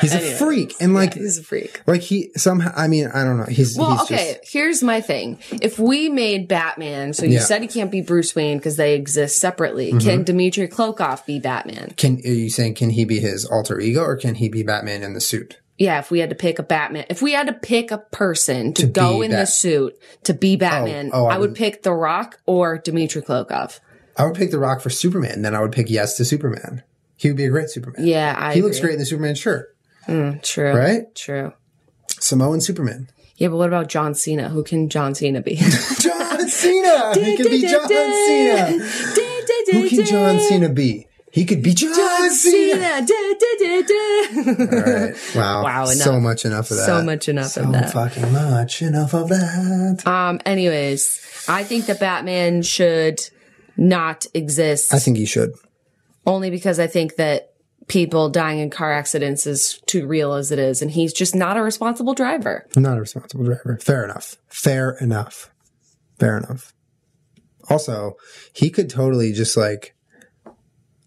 He's 0.00 0.12
Anyways. 0.14 0.32
a 0.34 0.36
freak, 0.44 0.74
and 0.80 0.94
like, 0.94 1.14
he's 1.14 1.38
a 1.38 1.42
freak. 1.44 1.80
like 1.86 2.00
he 2.00 2.30
somehow. 2.36 2.72
I 2.74 2.88
mean, 2.88 3.06
I 3.06 3.22
don't 3.24 3.38
know. 3.38 3.44
He's 3.44 3.76
Well, 3.78 3.92
he's 3.92 4.00
okay, 4.02 4.38
just 4.40 4.52
here's 4.52 4.82
my 4.82 5.00
thing. 5.00 5.38
If 5.50 5.78
we 5.78 6.08
made 6.08 6.48
Batman, 6.48 7.12
so 7.12 7.24
you 7.24 7.34
Yeah. 7.34 7.40
said 7.40 7.62
he 7.62 7.68
can't 7.68 7.90
be 7.90 8.00
Bruce 8.00 8.34
Wayne 8.34 8.58
because 8.58 8.76
they 8.76 8.94
exist 8.94 9.38
separately, 9.38 9.90
Mm-hmm. 9.92 9.98
can 10.08 10.22
Dmitry 10.24 10.68
Klokov 10.68 11.24
be 11.26 11.38
Batman? 11.38 11.94
Can 11.96 12.16
are 12.24 12.28
you 12.28 12.50
saying 12.50 12.74
can 12.74 12.90
he 12.90 13.04
be 13.04 13.20
his 13.20 13.44
alter 13.44 13.78
ego 13.78 14.02
or 14.02 14.16
can 14.16 14.34
he 14.34 14.48
be 14.48 14.62
Batman 14.64 15.02
in 15.02 15.12
the 15.14 15.20
suit? 15.20 15.58
Yeah, 15.78 15.98
if 16.00 16.10
we 16.10 16.18
had 16.20 16.28
to 16.30 16.36
pick 16.36 16.58
a 16.58 16.62
Batman, 16.62 17.06
if 17.08 17.22
we 17.22 17.32
had 17.32 17.46
to 17.46 17.52
pick 17.54 17.90
a 17.90 17.98
person 17.98 18.72
to, 18.74 18.86
go 18.86 19.18
be 19.20 19.24
in 19.26 19.30
the 19.32 19.46
suit 19.46 19.98
to 20.24 20.34
be 20.34 20.54
Batman, 20.56 21.10
oh, 21.12 21.26
I 21.26 21.34
I 21.34 21.38
would 21.38 21.50
would- 21.50 21.56
pick 21.56 21.82
The 21.82 21.92
Rock 21.92 22.38
or 22.46 22.78
Dmitry 22.78 23.22
Klokov. 23.22 23.80
I 24.16 24.24
would 24.26 24.34
pick 24.34 24.50
The 24.50 24.58
Rock 24.58 24.80
for 24.80 24.90
Superman. 24.90 25.42
Then 25.42 25.54
I 25.54 25.60
would 25.60 25.72
pick 25.72 25.88
yes 25.90 26.16
to 26.16 26.24
Superman. 26.24 26.82
He 27.16 27.28
would 27.28 27.36
be 27.36 27.44
a 27.44 27.50
great 27.50 27.70
Superman. 27.70 28.06
Yeah, 28.06 28.34
I 28.36 28.54
he 28.54 28.62
looks 28.62 28.80
great 28.80 28.94
in 28.94 28.98
the 28.98 29.06
Superman 29.06 29.34
shirt. 29.34 29.74
True. 30.42 30.72
Right? 30.72 31.14
True. 31.14 31.52
Samoan 32.18 32.60
Superman. 32.60 33.08
Yeah, 33.36 33.48
but 33.48 33.56
what 33.56 33.68
about 33.68 33.88
John 33.88 34.14
Cena? 34.14 34.48
Who 34.50 34.62
can 34.62 34.88
John 34.88 35.14
Cena 35.14 35.40
be? 35.40 35.56
John 36.00 36.48
Cena. 36.48 37.14
he 37.14 37.36
could 37.36 37.50
be 37.50 37.62
John 37.62 37.88
Cena. 37.88 38.78
Who 39.72 39.88
can 39.88 40.04
John 40.04 40.38
Cena 40.40 40.68
be? 40.68 41.06
He 41.32 41.46
could 41.46 41.62
be 41.62 41.72
John, 41.72 41.94
John 41.94 42.30
Cena. 42.30 43.06
Cena. 43.06 43.06
All 44.58 44.82
right. 44.82 45.16
Wow. 45.34 45.62
Wow, 45.64 45.84
So 45.86 46.20
much 46.20 46.44
enough 46.44 46.70
of 46.70 46.76
that. 46.76 46.86
So 46.86 47.02
much 47.02 47.28
enough 47.28 47.52
so 47.52 47.62
of 47.62 47.72
that. 47.72 47.92
fucking 47.92 48.32
much 48.32 48.82
enough 48.82 49.14
of 49.14 49.28
that. 49.30 50.02
Um, 50.06 50.40
anyways, 50.44 51.46
I 51.48 51.64
think 51.64 51.86
that 51.86 51.98
Batman 51.98 52.60
should 52.62 53.20
not 53.76 54.26
exist 54.34 54.92
I 54.92 54.98
think 54.98 55.16
he 55.16 55.26
should. 55.26 55.52
only 56.26 56.50
because 56.50 56.78
I 56.78 56.86
think 56.86 57.16
that 57.16 57.48
people 57.88 58.28
dying 58.30 58.60
in 58.60 58.70
car 58.70 58.92
accidents 58.92 59.46
is 59.46 59.80
too 59.86 60.06
real 60.06 60.34
as 60.34 60.52
it 60.52 60.58
is, 60.58 60.82
and 60.82 60.90
he's 60.90 61.12
just 61.12 61.34
not 61.34 61.56
a 61.56 61.62
responsible 61.62 62.14
driver. 62.14 62.66
I'm 62.76 62.82
not 62.82 62.96
a 62.96 63.00
responsible 63.00 63.44
driver. 63.44 63.78
Fair 63.82 64.04
enough. 64.04 64.36
Fair 64.48 64.96
enough. 65.00 65.50
Fair 66.18 66.38
enough. 66.38 66.72
Also, 67.68 68.16
he 68.52 68.70
could 68.70 68.88
totally 68.88 69.32
just 69.32 69.56
like 69.56 69.94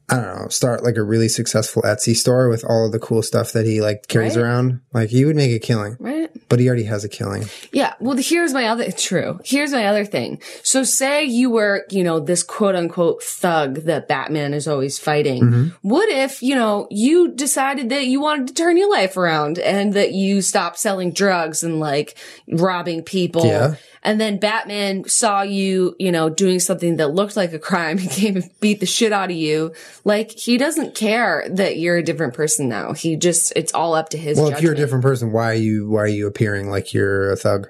I 0.08 0.18
don't 0.18 0.39
know, 0.44 0.48
start 0.50 0.84
like 0.84 0.98
a 0.98 1.04
really 1.04 1.28
successful 1.28 1.82
Etsy 1.82 2.15
store 2.15 2.48
with 2.48 2.63
all 2.63 2.86
of 2.86 2.91
the 2.91 3.00
cool 3.00 3.24
stuff 3.24 3.54
that 3.54 3.65
he 3.65 3.82
like 3.82 4.08
carries 4.08 4.38
Right. 4.38 4.44
around. 4.44 4.82
Like 4.94 5.10
he 5.10 5.26
would 5.26 5.36
make 5.36 5.52
a 5.52 5.58
killing. 5.60 5.98
Right? 6.00 6.30
But 6.48 6.60
he 6.60 6.68
already 6.68 6.84
has 6.84 7.04
a 7.04 7.10
killing. 7.10 7.46
Yeah. 7.72 7.96
Well, 8.00 8.15
here's 8.18 8.54
my 8.54 8.68
other, 8.68 8.91
true. 8.91 9.39
Here's 9.44 9.72
my 9.72 9.88
other 9.88 10.06
thing. 10.06 10.41
So 10.62 10.84
say 10.84 11.24
you 11.24 11.50
were, 11.50 11.86
you 11.89 12.04
know, 12.04 12.20
this 12.20 12.44
quote 12.44 12.76
unquote 12.76 13.24
thug 13.24 13.78
that 13.86 14.08
Batman 14.08 14.54
is 14.54 14.68
always 14.68 15.00
fighting. 15.00 15.41
Mm-hmm. 15.44 15.68
What 15.82 16.08
if, 16.10 16.44
you 16.44 16.54
know, 16.54 16.88
you 16.91 17.32
decided 17.34 17.89
that 17.89 18.06
you 18.06 18.22
wanted 18.22 18.50
to 18.50 18.54
turn 18.54 18.78
your 18.78 18.91
life 18.91 19.18
around 19.18 19.58
and 19.58 19.94
that 19.94 20.13
you 20.13 20.44
stopped 20.44 20.78
selling 20.78 21.13
drugs 21.13 21.63
and 21.63 21.80
like 21.80 22.15
robbing 22.48 23.02
people? 23.02 23.46
Yeah. 23.48 23.76
And 24.06 24.22
then 24.22 24.38
Batman 24.39 25.04
saw 25.10 25.41
you, 25.41 25.96
you 26.00 26.12
know, 26.12 26.30
doing 26.30 26.60
something 26.60 26.98
that 26.98 27.08
looked 27.10 27.36
like 27.36 27.52
a 27.54 27.60
crime. 27.60 27.98
He 28.06 28.08
came 28.08 28.36
and 28.38 28.50
beat 28.62 28.80
the 28.80 28.86
shit 28.86 29.12
out 29.12 29.32
of 29.32 29.36
you. 29.36 29.74
Like, 30.04 30.32
he 30.32 30.58
doesn't 30.58 30.96
care 30.96 31.46
that 31.50 31.78
you're 31.78 31.98
a 31.98 32.04
different 32.04 32.34
person 32.36 32.70
now. 32.70 32.94
He 32.94 33.15
just, 33.18 33.52
it's 33.56 33.74
all 33.74 33.96
up 33.96 34.10
to 34.10 34.18
his 34.18 34.38
Well, 34.38 34.46
judgment. 34.52 34.58
if 34.60 34.63
you're 34.63 34.74
a 34.74 34.78
different 34.78 35.04
person, 35.04 35.32
why 35.32 35.52
are 35.52 35.54
you 35.56 35.89
why 35.89 36.02
are 36.02 36.08
you 36.08 36.28
appearing 36.28 36.70
like 36.70 36.94
you're 36.94 37.32
a 37.32 37.36
thug? 37.36 37.68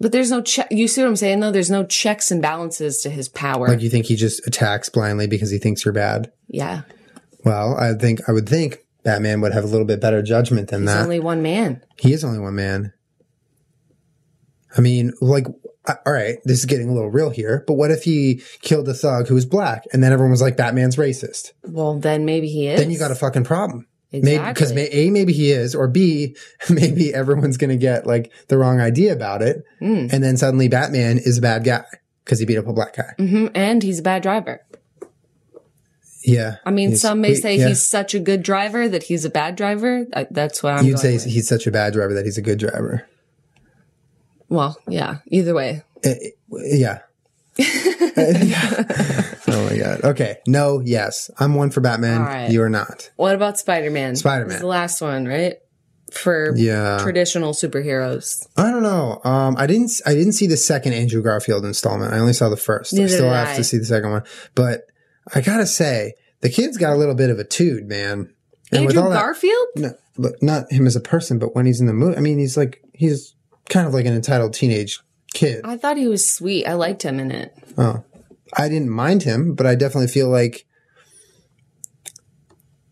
But 0.00 0.12
there's 0.12 0.30
no 0.30 0.42
check. 0.42 0.68
You 0.70 0.86
see 0.86 1.00
what 1.00 1.08
I'm 1.08 1.16
saying, 1.16 1.40
though? 1.40 1.50
There's 1.52 1.70
no 1.70 1.84
checks 1.84 2.30
and 2.30 2.42
balances 2.42 3.00
to 3.02 3.10
his 3.10 3.28
power. 3.28 3.68
Like 3.68 3.80
you 3.80 3.88
think 3.88 4.04
he 4.06 4.16
just 4.16 4.46
attacks 4.46 4.88
blindly 4.90 5.26
because 5.26 5.50
he 5.50 5.58
thinks 5.58 5.84
you're 5.84 5.94
bad? 5.94 6.30
yeah. 6.48 6.82
Well, 7.44 7.76
I 7.76 7.92
think 7.94 8.20
I 8.28 8.32
would 8.32 8.48
think 8.48 8.78
Batman 9.02 9.40
would 9.42 9.52
have 9.52 9.64
a 9.64 9.66
little 9.66 9.86
bit 9.86 10.00
better 10.00 10.20
judgment 10.22 10.68
than 10.68 10.82
He's 10.82 10.90
that. 10.90 11.02
only 11.02 11.20
one 11.20 11.42
man. 11.42 11.82
he 11.98 12.12
is 12.12 12.24
only 12.24 12.38
one 12.38 12.54
man. 12.54 12.92
I 14.76 14.80
mean, 14.80 15.12
like, 15.20 15.46
all 15.86 16.12
right, 16.12 16.38
this 16.44 16.58
is 16.58 16.64
getting 16.64 16.88
a 16.88 16.92
little 16.94 17.10
real 17.10 17.30
here, 17.30 17.62
but 17.66 17.74
what 17.74 17.90
if 17.90 18.02
he 18.04 18.42
killed 18.62 18.88
a 18.88 18.94
thug 18.94 19.28
who 19.28 19.34
was 19.34 19.46
black 19.46 19.84
and 19.92 20.02
then 20.02 20.12
everyone 20.12 20.30
was 20.30 20.42
like, 20.42 20.56
Batman's 20.56 20.96
racist? 20.96 21.52
Well, 21.62 21.98
then 21.98 22.24
maybe 22.24 22.48
he 22.48 22.66
is. 22.68 22.80
Then 22.80 22.90
you 22.90 22.98
got 22.98 23.10
a 23.10 23.14
fucking 23.14 23.44
problem. 23.44 23.86
Maybe 24.12 24.38
because 24.38 24.70
Exactly. 24.70 25.06
A, 25.08 25.10
maybe 25.10 25.32
he 25.32 25.50
is, 25.50 25.74
or 25.74 25.88
B, 25.88 26.36
maybe 26.70 27.12
everyone's 27.12 27.56
going 27.56 27.70
to 27.70 27.76
get 27.76 28.06
like 28.06 28.32
the 28.48 28.56
wrong 28.56 28.80
idea 28.80 29.12
about 29.12 29.42
it. 29.42 29.64
Hmm. 29.80 30.06
And 30.10 30.22
then 30.22 30.36
suddenly 30.36 30.68
Batman 30.68 31.18
is 31.18 31.38
a 31.38 31.42
bad 31.42 31.64
guy 31.64 31.84
because 32.24 32.38
he 32.38 32.46
beat 32.46 32.56
up 32.58 32.66
a 32.68 32.72
black 32.72 32.96
guy. 32.96 33.12
Mhm, 33.18 33.50
And 33.56 33.82
he's 33.82 33.98
a 33.98 34.02
bad 34.02 34.22
driver. 34.22 34.60
Yeah. 36.22 36.56
I 36.64 36.70
mean, 36.70 36.96
some 36.96 37.20
may 37.20 37.30
we- 37.30 37.34
say 37.34 37.56
yeah. 37.58 37.68
he's 37.68 37.86
such 37.86 38.14
a 38.14 38.18
good 38.20 38.42
driver 38.42 38.88
that 38.88 39.02
he's 39.04 39.24
a 39.24 39.30
bad 39.30 39.56
driver. 39.56 40.06
That's 40.30 40.62
what 40.62 40.72
I'm 40.74 40.86
You'd 40.86 40.98
say 40.98 41.14
with. 41.14 41.24
he's 41.26 41.48
such 41.48 41.66
a 41.66 41.70
bad 41.70 41.92
driver 41.92 42.14
that 42.14 42.24
he's 42.24 42.38
a 42.38 42.42
good 42.42 42.58
driver. 42.58 43.06
Well, 44.54 44.78
yeah. 44.88 45.18
Either 45.28 45.52
way. 45.54 45.82
Eh, 46.04 46.14
eh, 46.20 46.76
yeah. 46.76 46.98
oh 49.48 49.68
my 49.70 49.76
god. 49.78 50.00
Okay. 50.04 50.36
No. 50.46 50.80
Yes. 50.80 51.30
I'm 51.38 51.54
one 51.54 51.70
for 51.70 51.80
Batman. 51.80 52.22
Right. 52.22 52.50
You 52.50 52.62
are 52.62 52.70
not. 52.70 53.10
What 53.16 53.34
about 53.34 53.58
Spider 53.58 53.90
Man? 53.90 54.16
Spider-Man. 54.16 54.60
the 54.60 54.66
last 54.66 55.00
one, 55.00 55.26
right? 55.26 55.54
For 56.12 56.54
Yeah. 56.56 56.98
traditional 57.02 57.52
superheroes. 57.52 58.46
I 58.56 58.70
don't 58.70 58.82
know. 58.82 59.20
Um, 59.24 59.56
I 59.58 59.66
didn't. 59.66 59.90
I 60.06 60.14
didn't 60.14 60.32
see 60.34 60.46
the 60.46 60.56
second 60.56 60.92
Andrew 60.92 61.22
Garfield 61.22 61.64
installment. 61.64 62.12
I 62.12 62.18
only 62.18 62.32
saw 62.32 62.48
the 62.48 62.56
first. 62.56 62.94
I 62.98 63.06
still 63.06 63.30
have 63.30 63.48
I. 63.48 63.56
to 63.56 63.64
see 63.64 63.78
the 63.78 63.84
second 63.84 64.10
one. 64.10 64.22
But 64.54 64.82
I 65.34 65.40
gotta 65.40 65.66
say, 65.66 66.14
the 66.40 66.50
kid's 66.50 66.76
got 66.76 66.92
a 66.92 66.96
little 66.96 67.14
bit 67.16 67.30
of 67.30 67.38
a 67.38 67.44
tude, 67.44 67.88
man. 67.88 68.32
And 68.70 68.82
Andrew 68.84 69.02
that- 69.02 69.12
Garfield? 69.12 69.66
no, 69.76 69.94
look, 70.16 70.40
not 70.42 70.70
him 70.70 70.86
as 70.86 70.94
a 70.96 71.00
person, 71.00 71.38
but 71.38 71.54
when 71.54 71.66
he's 71.66 71.80
in 71.80 71.86
the 71.86 71.92
movie, 71.92 72.16
I 72.16 72.20
mean, 72.20 72.38
he's 72.38 72.56
like 72.56 72.80
he's 72.92 73.34
kind 73.68 73.86
of 73.86 73.94
like 73.94 74.06
an 74.06 74.14
entitled 74.14 74.54
teenage 74.54 75.00
kid. 75.32 75.62
I 75.64 75.76
thought 75.76 75.96
he 75.96 76.08
was 76.08 76.28
sweet. 76.28 76.66
I 76.66 76.74
liked 76.74 77.02
him 77.02 77.20
in 77.20 77.30
it. 77.30 77.54
Oh, 77.76 78.04
I 78.56 78.68
didn't 78.68 78.90
mind 78.90 79.22
him, 79.22 79.54
but 79.54 79.66
I 79.66 79.74
definitely 79.74 80.08
feel 80.08 80.28
like. 80.28 80.66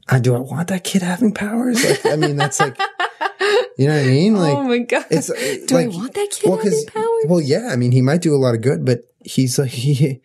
I 0.08 0.18
do. 0.18 0.34
I 0.34 0.40
want 0.40 0.68
that 0.68 0.84
kid 0.84 1.02
having 1.02 1.32
powers. 1.32 1.82
Like, 1.84 2.04
I 2.04 2.16
mean, 2.16 2.36
that's 2.36 2.60
like, 2.60 2.78
you 3.78 3.86
know 3.88 3.94
what 3.94 4.02
I 4.02 4.06
mean? 4.06 4.36
Like, 4.36 4.54
oh 4.54 4.64
my 4.64 4.78
god! 4.78 5.06
it's 5.10 5.30
uh, 5.30 5.56
Do 5.66 5.78
I 5.78 5.86
want 5.86 6.12
that 6.14 6.30
kid 6.30 6.48
well, 6.48 6.58
having 6.58 6.86
powers? 6.86 7.24
Well, 7.26 7.40
yeah. 7.40 7.68
I 7.70 7.76
mean, 7.76 7.92
he 7.92 8.02
might 8.02 8.20
do 8.20 8.34
a 8.34 8.36
lot 8.36 8.54
of 8.54 8.60
good, 8.60 8.84
but 8.84 9.02
he's 9.24 9.58
like, 9.58 9.70
he, 9.70 10.20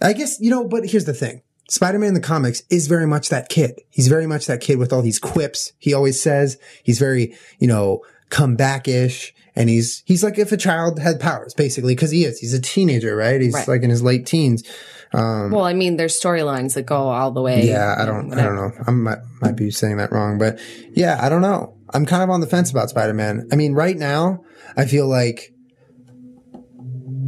I 0.00 0.12
guess, 0.12 0.40
you 0.40 0.50
know, 0.50 0.66
but 0.66 0.86
here's 0.86 1.04
the 1.04 1.14
thing. 1.14 1.42
Spider-Man 1.68 2.08
in 2.08 2.14
the 2.14 2.20
comics 2.20 2.62
is 2.68 2.86
very 2.86 3.06
much 3.06 3.28
that 3.30 3.48
kid. 3.48 3.80
He's 3.88 4.08
very 4.08 4.26
much 4.26 4.46
that 4.46 4.60
kid 4.60 4.78
with 4.78 4.92
all 4.92 5.00
these 5.00 5.18
quips 5.18 5.72
he 5.78 5.94
always 5.94 6.20
says. 6.20 6.58
He's 6.82 6.98
very, 6.98 7.34
you 7.60 7.66
know, 7.68 8.02
come 8.32 8.56
back-ish. 8.56 9.32
And 9.54 9.68
he's, 9.68 10.02
he's 10.06 10.24
like 10.24 10.38
if 10.38 10.50
a 10.50 10.56
child 10.56 10.98
had 10.98 11.20
powers, 11.20 11.52
basically, 11.52 11.94
cause 11.94 12.10
he 12.10 12.24
is. 12.24 12.38
He's 12.38 12.54
a 12.54 12.60
teenager, 12.60 13.14
right? 13.14 13.38
He's 13.38 13.52
Right. 13.52 13.68
like 13.68 13.82
in 13.82 13.90
his 13.90 14.02
late 14.02 14.24
teens. 14.24 14.64
Um, 15.12 15.50
well, 15.50 15.64
I 15.66 15.74
mean, 15.74 15.98
there's 15.98 16.18
storylines 16.18 16.72
that 16.72 16.86
go 16.86 16.96
all 17.10 17.32
the 17.32 17.42
way. 17.42 17.68
Yeah, 17.68 17.94
I 17.98 18.06
don't, 18.06 18.32
I 18.32 18.42
don't 18.42 18.56
know. 18.56 18.72
I 18.86 18.90
might, 18.90 19.18
might 19.42 19.56
be 19.56 19.70
saying 19.70 19.98
that 19.98 20.10
wrong, 20.10 20.38
but 20.38 20.58
yeah, 20.94 21.18
I 21.20 21.28
don't 21.28 21.42
know. 21.42 21.76
I'm 21.92 22.06
kind 22.06 22.22
of 22.22 22.30
on 22.30 22.40
the 22.40 22.46
fence 22.46 22.70
about 22.70 22.88
Spider-Man. 22.88 23.48
I 23.52 23.56
mean, 23.56 23.74
right 23.74 23.96
now, 23.96 24.42
I 24.74 24.86
feel 24.86 25.06
like, 25.06 25.52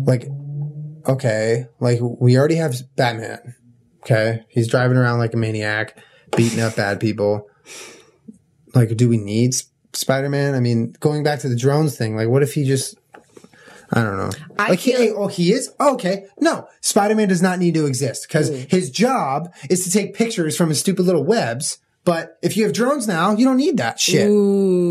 like, 0.07 0.27
okay, 1.07 1.67
like 1.79 1.99
we 2.01 2.39
already 2.39 2.55
have 2.55 2.75
Batman. 2.97 3.55
Okay, 4.03 4.45
he's 4.49 4.69
driving 4.69 4.97
around 4.97 5.19
like 5.19 5.35
a 5.35 5.37
maniac, 5.37 5.99
beating 6.35 6.61
up 6.61 6.77
bad 6.77 7.01
people. 7.01 7.47
Like, 8.75 8.97
do 8.97 9.11
we 9.11 9.19
need 9.19 9.55
S- 9.95 10.01
Spider-Man? 10.01 10.55
I 10.55 10.61
mean, 10.61 10.95
going 11.01 11.23
back 11.23 11.41
to 11.41 11.49
the 11.49 11.57
drones 11.57 11.97
thing, 11.97 12.17
like, 12.17 12.29
what 12.29 12.43
if 12.43 12.55
he 12.55 12.65
just 12.65 12.97
I 13.93 14.03
don't 14.03 14.17
know. 14.17 14.31
I 14.59 14.71
like 14.71 14.81
feel- 14.81 15.01
he, 15.01 15.11
oh, 15.11 15.29
he 15.29 15.53
is 15.53 15.71
okay. 15.81 16.25
No, 16.41 16.67
Spider-Man 16.81 17.29
does 17.29 17.43
not 17.43 17.59
need 17.59 17.75
to 17.75 17.87
exist 17.87 18.27
because 18.27 18.51
Mm. 18.51 18.71
his 18.71 18.91
job 18.91 19.53
is 19.71 19.85
to 19.85 19.91
take 19.91 20.15
pictures 20.15 20.57
from 20.57 20.69
his 20.71 20.81
stupid 20.81 21.05
little 21.05 21.23
webs. 21.25 21.79
But 22.05 22.37
if 22.43 22.57
you 22.57 22.65
have 22.65 22.73
drones 22.75 23.07
now, 23.09 23.33
you 23.35 23.47
don't 23.47 23.57
need 23.57 23.77
that 23.79 23.99
shit. 24.01 24.27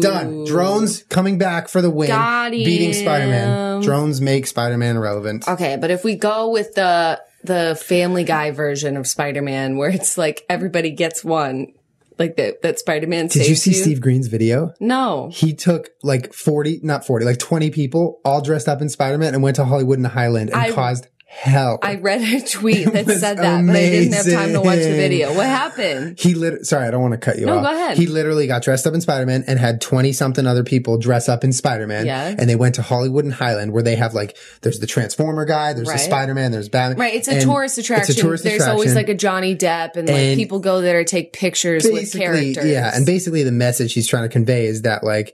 Done. 0.01 0.45
Drones 0.45 1.03
coming 1.09 1.37
back 1.37 1.67
for 1.69 1.81
the 1.81 1.89
win, 1.91 2.09
beating. 2.49 2.93
Spider-Man. 2.93 3.81
Drones 3.81 4.19
make 4.21 4.47
Spider-Man 4.47 4.95
irrelevant. 4.95 5.47
Okay, 5.47 5.77
but 5.79 5.91
if 5.91 6.03
we 6.03 6.15
go 6.15 6.49
with 6.49 6.73
the 6.75 7.19
the 7.43 7.77
Family 7.83 8.23
Guy 8.23 8.51
version 8.51 8.95
of 8.95 9.05
Spider-Man, 9.05 9.75
where 9.77 9.89
it's 9.89 10.17
like 10.17 10.43
everybody 10.49 10.91
gets 10.91 11.23
one, 11.25 11.73
like 12.19 12.37
that 12.37 12.61
that 12.61 12.79
Spider-Man 12.79 13.27
Did 13.27 13.33
saves 13.33 13.49
you 13.49 13.55
see 13.55 13.73
Steve 13.73 14.01
Greene's 14.01 14.27
video? 14.27 14.73
No. 14.79 15.29
He 15.31 15.53
took 15.53 15.89
like 16.03 16.33
40, 16.33 16.79
not 16.83 17.05
40, 17.05 17.25
like 17.25 17.39
20 17.39 17.69
people 17.71 18.19
all 18.25 18.41
dressed 18.41 18.67
up 18.67 18.81
in 18.81 18.89
Spider-Man 18.89 19.33
and 19.33 19.43
went 19.43 19.55
to 19.57 19.65
Hollywood 19.65 19.97
and 19.99 20.07
Highland 20.07 20.49
and 20.49 20.59
I- 20.59 20.71
caused 20.71 21.07
hell. 21.33 21.79
I 21.81 21.95
read 21.95 22.21
a 22.21 22.45
tweet 22.45 22.91
that 22.93 23.05
said 23.19 23.37
that, 23.37 23.65
but 23.65 23.75
I 23.75 23.79
didn't 23.79 24.13
have 24.13 24.31
time 24.31 24.53
to 24.53 24.61
watch 24.61 24.79
the 24.79 24.91
video. 24.93 25.33
What 25.33 25.45
happened? 25.47 26.19
He 26.19 26.33
lit. 26.35 26.65
Sorry, 26.65 26.87
I 26.87 26.91
don't 26.91 27.01
want 27.01 27.13
to 27.13 27.17
cut 27.17 27.37
you 27.39 27.45
No, 27.45 27.57
off. 27.57 27.63
go 27.65 27.71
ahead. 27.73 27.97
He 27.97 28.07
literally 28.07 28.47
got 28.47 28.61
dressed 28.63 28.87
up 28.87 28.93
in 28.93 29.01
Spider 29.01 29.25
Man 29.25 29.43
and 29.47 29.59
had 29.59 29.81
twenty 29.81 30.13
something 30.13 30.45
other 30.47 30.63
people 30.63 30.97
dress 30.97 31.27
up 31.27 31.43
in 31.43 31.51
Spider 31.51 31.87
Man. 31.87 32.05
Yeah. 32.05 32.35
And 32.37 32.49
they 32.49 32.55
went 32.55 32.75
to 32.75 32.81
Hollywood 32.81 33.25
and 33.25 33.33
Highland 33.33 33.73
where 33.73 33.83
they 33.83 33.95
have 33.95 34.13
like 34.13 34.37
there's 34.61 34.79
the 34.79 34.87
Transformer 34.87 35.45
guy, 35.45 35.73
there's 35.73 35.87
Right. 35.87 35.97
the 35.97 36.03
Spider 36.03 36.33
Man, 36.33 36.51
there's 36.51 36.69
Batman. 36.69 36.99
Right, 36.99 37.13
it's 37.15 37.27
a 37.27 37.33
and 37.33 37.41
tourist 37.43 37.77
attraction. 37.77 38.11
It's 38.11 38.19
a 38.19 38.21
tourist 38.21 38.43
There's 38.43 38.55
attraction. 38.55 38.73
always 38.73 38.95
like 38.95 39.09
a 39.09 39.15
Johnny 39.15 39.55
Depp, 39.55 39.95
and 39.95 40.07
like 40.07 40.35
people 40.35 40.59
go 40.59 40.81
there 40.81 41.03
to 41.03 41.09
take 41.09 41.33
pictures 41.33 41.83
with 41.83 42.11
characters. 42.13 42.65
yeah. 42.65 42.91
And 42.93 43.05
basically, 43.05 43.43
the 43.43 43.51
message 43.51 43.93
he's 43.93 44.07
trying 44.07 44.23
to 44.23 44.29
convey 44.29 44.65
is 44.67 44.83
that 44.83 45.03
like. 45.03 45.33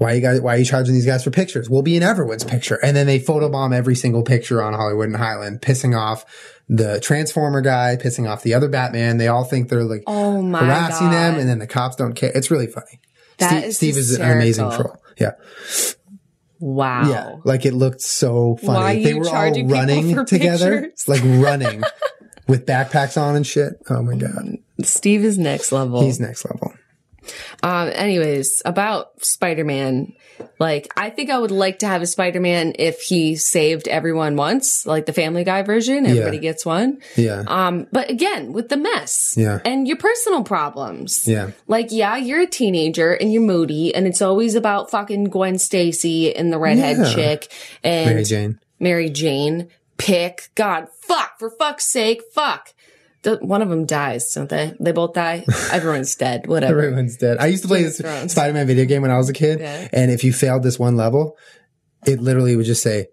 Why 0.00 0.14
you 0.14 0.22
guys? 0.22 0.40
Why 0.40 0.54
are 0.54 0.56
you 0.56 0.64
charging 0.64 0.94
these 0.94 1.04
guys 1.04 1.22
for 1.24 1.30
pictures? 1.30 1.68
We'll 1.68 1.82
be 1.82 1.94
in 1.94 2.02
everyone's 2.02 2.42
picture, 2.42 2.78
and 2.82 2.96
then 2.96 3.06
they 3.06 3.20
photobomb 3.20 3.74
every 3.74 3.94
single 3.94 4.22
picture 4.22 4.62
on 4.62 4.72
Hollywood 4.72 5.08
and 5.08 5.16
Highland, 5.16 5.60
pissing 5.60 5.94
off 5.94 6.24
the 6.70 7.00
Transformer 7.00 7.60
guy, 7.60 7.98
pissing 8.00 8.26
off 8.26 8.42
the 8.42 8.54
other 8.54 8.70
Batman. 8.70 9.18
They 9.18 9.28
all 9.28 9.44
think 9.44 9.68
they're 9.68 9.84
like 9.84 10.04
oh 10.06 10.40
my 10.40 10.60
harassing 10.60 11.08
god, 11.08 11.12
them, 11.12 11.38
and 11.38 11.46
then 11.46 11.58
the 11.58 11.66
cops 11.66 11.96
don't 11.96 12.14
care. 12.14 12.32
It's 12.34 12.50
really 12.50 12.66
funny. 12.66 12.98
That 13.40 13.50
Steve, 13.50 13.64
is 13.64 13.76
Steve 13.76 13.96
is 13.98 14.18
an 14.18 14.22
amazing 14.22 14.70
troll. 14.70 14.96
Yeah, 15.18 15.32
wow. 16.60 17.06
yeah. 17.06 17.36
Like 17.44 17.66
it 17.66 17.74
looked 17.74 18.00
so 18.00 18.56
funny. 18.56 19.04
They 19.04 19.12
were 19.12 19.28
all 19.28 19.34
running 19.34 20.14
for 20.14 20.24
together, 20.24 20.80
pictures? 20.80 21.08
like 21.08 21.20
running 21.24 21.82
with 22.48 22.64
backpacks 22.64 23.20
on 23.20 23.36
and 23.36 23.46
shit. 23.46 23.74
Oh 23.90 24.00
my 24.00 24.16
god, 24.16 24.56
Steve 24.82 25.26
is 25.26 25.36
next 25.36 25.72
level. 25.72 26.00
he's 26.00 26.18
next 26.18 26.46
level. 26.46 26.72
Um, 27.62 27.90
anyways, 27.94 28.62
about 28.64 29.24
Spider 29.24 29.64
Man, 29.64 30.12
like, 30.58 30.90
I 30.96 31.10
think 31.10 31.28
I 31.30 31.38
would 31.38 31.50
like 31.50 31.80
to 31.80 31.86
have 31.86 32.00
a 32.02 32.06
Spider 32.06 32.40
Man 32.40 32.72
if 32.78 33.00
he 33.02 33.36
saved 33.36 33.88
everyone 33.88 34.36
once, 34.36 34.86
like 34.86 35.06
the 35.06 35.12
Family 35.12 35.44
Guy 35.44 35.62
version. 35.62 36.06
Everybody 36.06 36.38
Yeah. 36.38 36.40
gets 36.42 36.64
one. 36.64 36.98
Yeah, 37.16 37.44
Um, 37.46 37.86
but 37.92 38.08
again, 38.10 38.52
with 38.52 38.68
the 38.70 38.76
mess 38.76 39.34
Yeah. 39.38 39.60
and 39.64 39.86
your 39.86 39.96
personal 39.98 40.42
problems. 40.42 41.28
yeah, 41.28 41.50
Like, 41.68 41.88
yeah, 41.90 42.16
you're 42.16 42.40
a 42.40 42.46
teenager 42.46 43.12
and 43.12 43.32
you're 43.32 43.42
moody, 43.42 43.94
and 43.94 44.06
it's 44.06 44.22
always 44.22 44.54
about 44.54 44.90
fucking 44.90 45.24
Gwen 45.24 45.58
Stacy 45.58 46.34
and 46.34 46.52
the 46.52 46.58
redhead 46.58 46.96
Yeah. 46.98 47.14
chick 47.14 47.48
and 47.84 48.10
Mary 48.10 48.24
Jane. 48.24 48.58
Mary 48.78 49.10
Jane. 49.10 49.68
Pick. 49.98 50.48
God, 50.54 50.88
fuck, 51.02 51.38
for 51.38 51.50
fuck's 51.50 51.86
sake, 51.86 52.22
fuck. 52.32 52.72
One 53.24 53.60
of 53.62 53.68
them 53.68 53.84
dies, 53.86 54.32
don't 54.32 54.48
they? 54.48 54.74
They 54.80 54.92
both 54.92 55.12
die. 55.14 55.44
Everyone's 55.72 56.14
dead. 56.14 56.46
Whatever. 56.46 56.80
Everyone's 56.82 57.16
dead. 57.16 57.36
I 57.38 57.46
used 57.46 57.62
to 57.62 57.68
play 57.68 57.80
Game 57.80 57.86
this 57.88 58.00
of 58.00 58.30
Spider-Man 58.30 58.66
video 58.66 58.84
game 58.86 59.02
when 59.02 59.10
I 59.10 59.18
was 59.18 59.28
a 59.28 59.32
kid, 59.34 59.60
Yeah. 59.60 59.88
and 59.92 60.10
if 60.10 60.24
you 60.24 60.32
failed 60.32 60.62
this 60.62 60.78
one 60.78 60.96
level, 60.96 61.36
it 62.06 62.20
literally 62.20 62.56
would 62.56 62.66
just 62.66 62.82
say, 62.82 63.08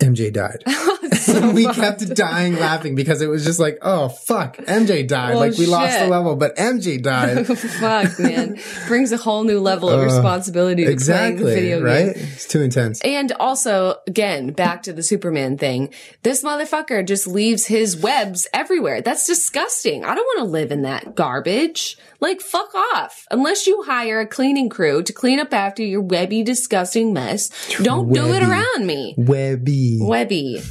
"MJ 0.00 0.32
died." 0.32 0.64
and 1.28 1.54
we 1.54 1.66
kept 1.66 2.14
dying 2.14 2.56
laughing 2.58 2.94
because 2.94 3.22
it 3.22 3.28
was 3.28 3.44
just 3.44 3.58
like, 3.60 3.78
"Oh 3.82 4.08
fuck, 4.08 4.56
MJ 4.58 5.06
died!" 5.06 5.36
Like 5.36 5.56
we 5.58 5.66
lost 5.66 5.98
the 5.98 6.08
level, 6.08 6.36
but 6.36 6.56
MJ 6.56 7.02
died. 7.02 7.46
Fuck, 7.58 8.18
man. 8.18 8.58
Brings 8.88 9.12
a 9.12 9.16
whole 9.16 9.44
new 9.44 9.60
level 9.60 9.88
of 9.88 10.02
responsibility 10.02 10.84
to 10.84 10.96
playing 10.96 10.96
the 10.96 11.12
Uh, 11.12 11.14
exactly, 11.44 11.54
video 11.54 11.76
game. 11.78 11.84
right? 11.84 12.06
It's 12.16 12.46
too 12.46 12.60
intense. 12.62 13.00
And 13.02 13.32
also, 13.32 13.96
again, 14.06 14.52
back 14.52 14.82
to 14.84 14.92
the 14.92 15.02
Superman 15.02 15.58
thing. 15.58 15.92
This 16.22 16.42
motherfucker 16.42 17.06
just 17.06 17.26
leaves 17.26 17.66
his 17.66 17.96
webs 17.96 18.46
everywhere. 18.52 19.00
That's 19.02 19.26
disgusting. 19.26 20.04
I 20.04 20.14
don't 20.14 20.24
want 20.24 20.38
to 20.46 20.50
live 20.52 20.70
in 20.72 20.82
that 20.82 21.14
garbage. 21.14 21.96
Like, 22.20 22.40
fuck 22.40 22.72
off. 22.94 23.26
Unless 23.30 23.66
you 23.66 23.82
hire 23.82 24.20
a 24.20 24.26
cleaning 24.26 24.68
crew 24.68 25.02
to 25.02 25.12
clean 25.12 25.40
up 25.40 25.52
after 25.52 25.82
your 25.82 26.00
webby, 26.02 26.42
disgusting 26.44 27.12
mess, 27.12 27.50
don't 27.82 28.12
do 28.12 28.32
it 28.32 28.42
around 28.42 28.86
me. 28.86 29.14
Webby. 29.18 29.98
Webby. 30.00 30.62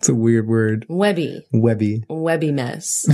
It's 0.00 0.08
a 0.08 0.14
weird 0.14 0.48
word. 0.48 0.86
Webby. 0.88 1.46
Webby. 1.52 2.04
webby 2.08 2.52
mess. 2.52 3.04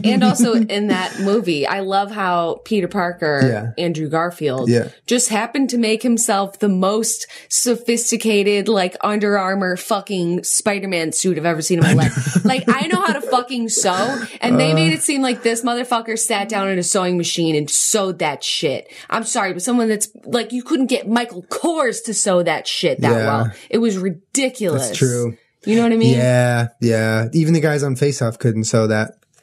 and 0.04 0.22
also 0.22 0.54
in 0.54 0.86
that 0.86 1.18
movie, 1.18 1.66
I 1.66 1.80
love 1.80 2.12
how 2.12 2.60
Peter 2.64 2.86
Parker, 2.86 3.40
Yeah. 3.42 3.84
Andrew 3.84 4.08
Garfield, 4.08 4.70
Yeah. 4.70 4.90
just 5.06 5.30
happened 5.30 5.70
to 5.70 5.78
make 5.78 6.04
himself 6.04 6.60
the 6.60 6.68
most 6.68 7.26
sophisticated, 7.48 8.68
like 8.68 8.96
Under 9.00 9.36
Armour 9.36 9.76
fucking 9.76 10.44
Spider-Man 10.44 11.10
suit 11.10 11.38
I've 11.38 11.44
ever 11.44 11.60
seen 11.60 11.78
in 11.78 11.84
my 11.84 11.94
life. 11.94 12.44
like 12.44 12.64
I 12.68 12.86
know 12.86 13.00
how 13.00 13.14
to 13.14 13.20
fucking 13.20 13.68
sew, 13.68 14.24
and 14.40 14.60
they 14.60 14.70
uh. 14.70 14.74
made 14.76 14.92
it 14.92 15.02
seem 15.02 15.22
like 15.22 15.42
this 15.42 15.62
motherfucker 15.64 16.16
sat 16.16 16.48
down 16.48 16.68
at 16.68 16.78
a 16.78 16.84
sewing 16.84 17.16
machine 17.16 17.56
and 17.56 17.68
sewed 17.68 18.20
that 18.20 18.44
shit. 18.44 18.92
I'm 19.10 19.24
sorry, 19.24 19.52
but 19.54 19.62
someone 19.62 19.88
that's 19.88 20.08
like 20.24 20.52
you 20.52 20.62
couldn't 20.62 20.86
get 20.86 21.08
Michael 21.08 21.42
Kors 21.42 22.04
to 22.04 22.14
sew 22.14 22.44
that 22.44 22.68
shit 22.68 23.00
that 23.00 23.10
Yeah. 23.10 23.26
well. 23.26 23.52
It 23.70 23.78
was 23.78 23.98
ridiculous. 23.98 24.86
That's 24.86 24.98
true. 24.98 25.36
You 25.64 25.76
know 25.76 25.82
what 25.82 25.92
I 25.92 25.96
mean? 25.96 26.16
Yeah, 26.16 26.68
yeah. 26.80 27.28
Even 27.32 27.54
the 27.54 27.60
guys 27.60 27.82
on 27.82 27.96
Face 27.96 28.20
Off 28.22 28.38
couldn't 28.38 28.64
sew 28.64 28.86
that. 28.88 29.14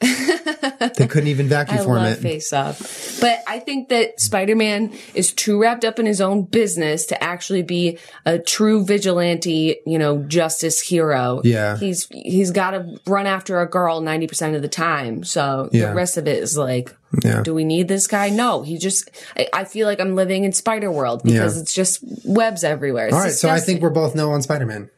they 0.96 1.06
couldn't 1.06 1.28
even 1.28 1.46
vacuum 1.48 1.78
I 1.80 1.84
form 1.84 1.98
love 1.98 2.12
it. 2.12 2.20
Face 2.20 2.52
Off. 2.52 3.20
But 3.20 3.42
I 3.46 3.58
think 3.58 3.90
that 3.90 4.18
Spider 4.20 4.56
Man 4.56 4.92
is 5.14 5.32
too 5.32 5.60
wrapped 5.60 5.84
up 5.84 5.98
in 5.98 6.06
his 6.06 6.20
own 6.22 6.44
business 6.44 7.04
to 7.06 7.22
actually 7.22 7.62
be 7.62 7.98
a 8.24 8.38
true 8.38 8.84
vigilante, 8.84 9.76
you 9.86 9.98
know, 9.98 10.22
justice 10.22 10.80
hero. 10.80 11.42
Yeah. 11.44 11.76
He's 11.76 12.06
he's 12.10 12.50
gotta 12.50 12.98
run 13.06 13.26
after 13.26 13.60
a 13.60 13.68
girl 13.68 14.00
ninety 14.00 14.26
percent 14.26 14.56
of 14.56 14.62
the 14.62 14.68
time. 14.68 15.22
So 15.24 15.68
Yeah. 15.72 15.90
the 15.90 15.94
rest 15.94 16.16
of 16.16 16.26
it 16.26 16.38
is 16.42 16.56
like 16.56 16.94
Yeah. 17.22 17.42
do 17.42 17.52
we 17.54 17.64
need 17.64 17.88
this 17.88 18.06
guy? 18.06 18.30
No. 18.30 18.62
He 18.62 18.78
just 18.78 19.10
I, 19.36 19.48
I 19.52 19.64
feel 19.64 19.86
like 19.86 20.00
I'm 20.00 20.14
living 20.14 20.44
in 20.44 20.52
Spider 20.52 20.90
World 20.90 21.22
because 21.24 21.56
Yeah. 21.56 21.62
it's 21.62 21.74
just 21.74 22.02
webs 22.24 22.64
everywhere. 22.64 23.06
It's 23.06 23.14
All 23.14 23.20
right, 23.20 23.32
so 23.32 23.50
I 23.50 23.60
think 23.60 23.82
we're 23.82 23.90
both 23.90 24.14
no 24.14 24.30
on 24.32 24.40
Spider 24.40 24.64
Man. 24.66 24.88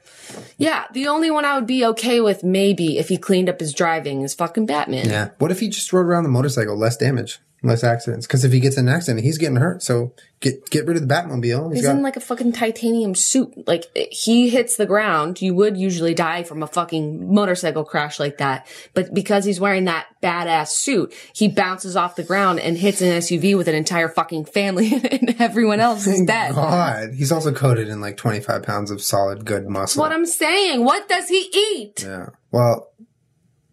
Yeah. 0.56 0.84
The 0.92 1.06
only 1.08 1.30
one 1.30 1.44
I 1.44 1.56
would 1.56 1.66
be 1.66 1.84
okay 1.86 2.20
with 2.20 2.44
maybe 2.44 2.98
if 2.98 3.08
he 3.08 3.16
cleaned 3.16 3.48
up 3.48 3.60
his 3.60 3.72
driving 3.72 4.22
is 4.22 4.34
fucking 4.34 4.66
Batman. 4.66 5.08
Yeah. 5.08 5.30
What 5.38 5.50
if 5.50 5.60
he 5.60 5.68
just 5.68 5.92
rode 5.92 6.06
around 6.06 6.24
the 6.24 6.28
motorcycle, 6.28 6.76
less 6.76 6.96
damage? 6.96 7.40
Less 7.62 7.84
accidents. 7.84 8.26
Because 8.26 8.44
if 8.44 8.52
he 8.52 8.60
gets 8.60 8.76
in 8.76 8.88
an 8.88 8.94
accident, 8.94 9.24
he's 9.24 9.38
getting 9.38 9.56
hurt. 9.56 9.82
So 9.82 10.14
get 10.40 10.68
get 10.70 10.86
rid 10.86 10.96
of 10.96 11.06
the 11.06 11.12
Batmobile. 11.12 11.70
He's 11.70 11.78
He's 11.80 11.86
got 11.86 11.96
in 11.96 12.02
like 12.02 12.16
a 12.16 12.20
fucking 12.20 12.52
titanium 12.52 13.14
suit. 13.14 13.66
Like 13.66 13.84
he 13.94 14.48
hits 14.48 14.76
the 14.76 14.86
ground, 14.86 15.40
you 15.40 15.54
would 15.54 15.76
usually 15.76 16.14
die 16.14 16.42
from 16.42 16.62
a 16.62 16.66
fucking 16.66 17.32
motorcycle 17.32 17.84
crash 17.84 18.18
like 18.18 18.38
that. 18.38 18.66
But 18.94 19.14
because 19.14 19.44
he's 19.44 19.60
wearing 19.60 19.84
that 19.84 20.06
badass 20.22 20.68
suit, 20.68 21.14
he 21.34 21.48
bounces 21.48 21.96
off 21.96 22.16
the 22.16 22.24
ground 22.24 22.60
and 22.60 22.76
hits 22.76 23.00
an 23.00 23.08
SUV 23.08 23.56
with 23.56 23.68
an 23.68 23.74
entire 23.74 24.08
fucking 24.08 24.46
family 24.46 24.92
and 25.10 25.40
everyone 25.40 25.80
else 25.80 26.06
is 26.06 26.24
dead. 26.26 26.54
God. 26.54 27.14
He's 27.14 27.32
also 27.32 27.52
coated 27.52 27.88
in 27.88 28.00
like 28.00 28.16
25 28.16 28.62
pounds 28.62 28.90
of 28.90 29.00
solid, 29.00 29.44
good 29.44 29.68
muscle. 29.68 30.00
What 30.00 30.12
I'm 30.12 30.26
saying, 30.26 30.84
what 30.84 31.08
does 31.08 31.28
he 31.28 31.48
eat? 31.54 32.02
yeah. 32.02 32.30
Well, 32.50 32.92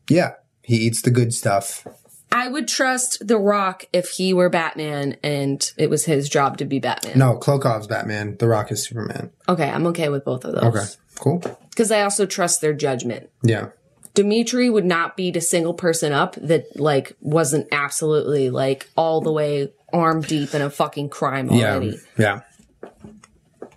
yeah. 0.10 0.34
He 0.62 0.76
eats 0.78 1.02
the 1.02 1.10
good 1.10 1.34
stuff. 1.34 1.88
I 2.32 2.48
would 2.48 2.68
trust 2.68 3.28
The 3.28 3.38
Rock 3.38 3.86
if 3.92 4.10
he 4.10 4.34
were 4.34 4.50
Batman 4.50 5.18
and 5.24 5.72
it 5.78 5.90
was 5.90 6.06
his 6.06 6.30
job 6.30 6.58
to 6.60 6.66
be 6.66 6.80
Batman. 6.80 7.18
No, 7.18 7.38
Klokov's 7.38 7.88
Batman. 7.88 8.38
The 8.38 8.48
Rock 8.48 8.72
is 8.72 8.84
Superman. 8.84 9.32
Okay, 9.48 9.70
I'm 9.70 9.88
okay 9.88 10.10
with 10.10 10.26
both 10.26 10.46
of 10.46 10.54
those. 10.54 10.64
Okay. 10.64 10.86
Cool. 11.16 11.60
Because 11.70 11.92
I 11.92 12.04
also 12.04 12.26
trust 12.26 12.62
their 12.62 12.74
judgment. 12.74 13.30
Yeah. 13.44 13.70
Dmitry 14.14 14.70
would 14.70 14.86
not 14.86 15.16
beat 15.18 15.36
a 15.36 15.42
single 15.42 15.74
person 15.74 16.14
up 16.14 16.36
that 16.36 16.80
like 16.80 17.16
wasn't 17.22 17.68
absolutely 17.72 18.50
like 18.50 18.90
all 18.96 19.22
the 19.22 19.32
way 19.32 19.72
arm 19.92 20.22
deep 20.22 20.54
in 20.54 20.62
a 20.62 20.70
fucking 20.70 21.10
crime 21.10 21.50
already. 21.50 22.00
Yeah. 22.18 22.42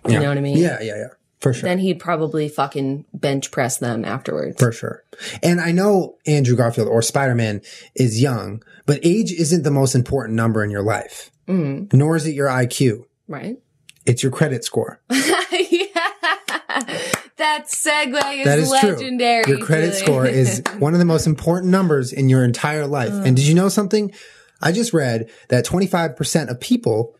You 0.07 0.19
know 0.19 0.27
what 0.29 0.37
I 0.37 0.41
mean? 0.41 0.57
Yeah. 0.57 0.81
Yeah. 0.81 0.95
Yeah. 0.97 1.07
For 1.43 1.53
sure. 1.53 1.67
Then 1.69 1.77
he'd 1.79 1.99
probably 1.99 2.47
fucking 2.49 3.05
bench 3.13 3.51
press 3.51 3.77
them 3.77 4.03
afterwards. 4.05 4.55
For 4.59 4.71
sure. 4.71 5.03
And 5.43 5.59
I 5.61 5.71
know 5.73 6.15
Andrew 6.25 6.55
Garfield 6.55 6.87
or 6.87 7.01
Spider 7.01 7.35
Man 7.35 7.61
is 7.95 8.21
young, 8.21 8.63
but 8.85 8.99
age 9.03 9.31
isn't 9.31 9.63
the 9.63 9.69
most 9.71 9.93
important 9.93 10.35
number 10.35 10.63
in 10.63 10.71
your 10.71 10.81
life, 10.83 11.29
Mm-hmm. 11.47 11.95
nor 11.97 12.15
is 12.15 12.25
it 12.25 12.33
your 12.33 12.47
IQ. 12.47 13.03
right? 13.27 13.57
It's 14.05 14.23
your 14.23 14.31
credit 14.31 14.63
score. 14.65 15.01
That 17.37 17.65
segue 17.67 18.39
is, 18.39 18.45
That 18.45 18.59
is 18.59 18.69
legendary. 18.69 19.43
true. 19.43 19.57
Your 19.57 19.65
credit 19.65 19.93
score 19.95 20.25
is 20.25 20.61
one 20.79 20.93
of 20.93 20.99
the 20.99 21.05
most 21.05 21.27
important 21.27 21.71
numbers 21.71 22.13
in 22.13 22.29
your 22.29 22.43
entire 22.43 22.87
life. 22.87 23.11
And 23.11 23.35
did 23.35 23.45
you 23.45 23.53
know 23.53 23.69
something? 23.69 24.13
I 24.61 24.71
just 24.71 24.93
read 24.93 25.29
that 25.49 25.65
25% 25.65 26.49
of 26.49 26.59
people 26.59 27.15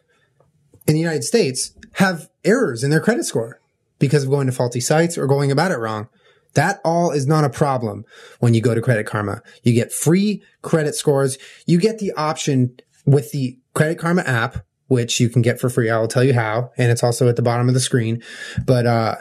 in 0.88 0.93
the 0.93 0.99
United 0.99 1.23
States 1.23 1.73
have 1.93 2.29
errors 2.45 2.83
in 2.83 2.89
their 2.89 3.01
credit 3.01 3.25
score 3.25 3.59
because 4.04 4.26
of 4.26 4.30
going 4.30 4.48
to 4.48 4.52
faulty 4.52 4.82
sites 4.82 5.18
or 5.18 5.28
going 5.28 5.50
about 5.50 5.72
it 5.72 5.78
wrong. 5.78 6.10
That 6.56 6.82
all 6.84 7.12
is 7.12 7.26
not 7.26 7.46
a 7.46 7.50
problem 7.50 8.04
when 8.42 8.54
you 8.54 8.60
go 8.60 8.76
to 8.76 8.82
Credit 8.82 9.06
Karma. 9.06 9.42
You 9.63 9.74
get 9.74 9.94
free 9.94 10.44
credit 10.62 10.94
scores. 10.94 11.38
You 11.68 11.80
get 11.80 12.00
the 12.00 12.12
option 12.18 12.76
with 13.06 13.32
the 13.32 13.58
Credit 13.74 13.98
Karma 13.98 14.24
app, 14.24 14.66
which 14.88 15.22
you 15.22 15.30
can 15.30 15.42
get 15.42 15.58
for 15.58 15.70
free. 15.70 15.89
I 15.89 16.00
will 16.00 16.10
tell 16.10 16.24
you 16.24 16.34
how. 16.34 16.72
And 16.78 16.92
it's 16.92 17.02
also 17.02 17.30
at 17.30 17.38
the 17.38 17.42
bottom 17.42 17.70
of 17.70 17.74
the 17.74 17.80
screen. 17.80 18.22
But, 18.66 18.86
uh, 18.86 19.16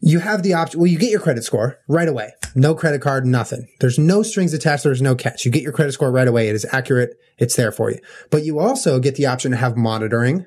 you 0.00 0.18
have 0.18 0.42
the 0.42 0.52
option. 0.52 0.78
Well, 0.78 0.90
you 0.90 0.98
get 0.98 1.10
your 1.10 1.20
credit 1.20 1.42
score 1.42 1.78
right 1.88 2.08
away. 2.08 2.32
No 2.54 2.74
credit 2.74 3.00
card, 3.00 3.24
nothing. 3.24 3.66
There's 3.80 3.98
no 3.98 4.22
strings 4.22 4.52
attached. 4.52 4.84
There's 4.84 5.00
no 5.00 5.14
catch. 5.14 5.46
You 5.46 5.50
get 5.50 5.62
your 5.62 5.72
credit 5.72 5.92
score 5.92 6.10
right 6.10 6.28
away. 6.28 6.48
It 6.48 6.54
is 6.54 6.66
accurate. 6.70 7.16
It's 7.38 7.56
there 7.56 7.72
for 7.72 7.90
you. 7.90 8.00
But 8.30 8.44
you 8.44 8.58
also 8.58 8.98
get 8.98 9.14
the 9.14 9.24
option 9.24 9.52
to 9.52 9.56
have 9.56 9.76
monitoring, 9.76 10.44